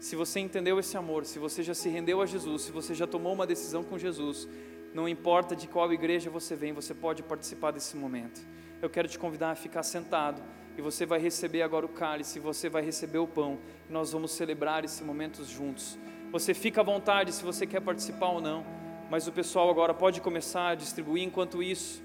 Se 0.00 0.16
você 0.16 0.40
entendeu 0.40 0.80
esse 0.80 0.96
amor, 0.96 1.24
se 1.24 1.38
você 1.38 1.62
já 1.62 1.74
se 1.74 1.88
rendeu 1.88 2.20
a 2.20 2.26
Jesus, 2.26 2.62
se 2.62 2.72
você 2.72 2.92
já 2.92 3.06
tomou 3.06 3.32
uma 3.32 3.46
decisão 3.46 3.84
com 3.84 3.96
Jesus, 3.96 4.48
não 4.92 5.08
importa 5.08 5.54
de 5.54 5.68
qual 5.68 5.92
igreja 5.92 6.28
você 6.28 6.56
vem, 6.56 6.72
você 6.72 6.92
pode 6.92 7.22
participar 7.22 7.70
desse 7.70 7.96
momento. 7.96 8.44
Eu 8.82 8.90
quero 8.90 9.06
te 9.06 9.16
convidar 9.16 9.52
a 9.52 9.54
ficar 9.54 9.84
sentado 9.84 10.42
e 10.76 10.82
você 10.82 11.06
vai 11.06 11.20
receber 11.20 11.62
agora 11.62 11.86
o 11.86 11.88
cálice, 11.88 12.40
você 12.40 12.68
vai 12.68 12.82
receber 12.82 13.18
o 13.18 13.28
pão 13.28 13.60
e 13.88 13.92
nós 13.92 14.10
vamos 14.10 14.32
celebrar 14.32 14.84
esse 14.84 15.04
momento 15.04 15.44
juntos. 15.44 15.96
Você 16.32 16.52
fica 16.52 16.80
à 16.80 16.84
vontade 16.84 17.30
se 17.32 17.44
você 17.44 17.64
quer 17.64 17.80
participar 17.80 18.30
ou 18.30 18.40
não, 18.40 18.66
mas 19.08 19.28
o 19.28 19.32
pessoal 19.32 19.70
agora 19.70 19.94
pode 19.94 20.20
começar 20.20 20.70
a 20.70 20.74
distribuir. 20.74 21.22
Enquanto 21.22 21.62
isso, 21.62 22.02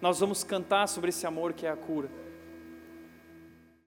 nós 0.00 0.18
vamos 0.18 0.42
cantar 0.42 0.88
sobre 0.88 1.10
esse 1.10 1.26
amor 1.28 1.52
que 1.52 1.64
é 1.64 1.70
a 1.70 1.76
cura. 1.76 2.10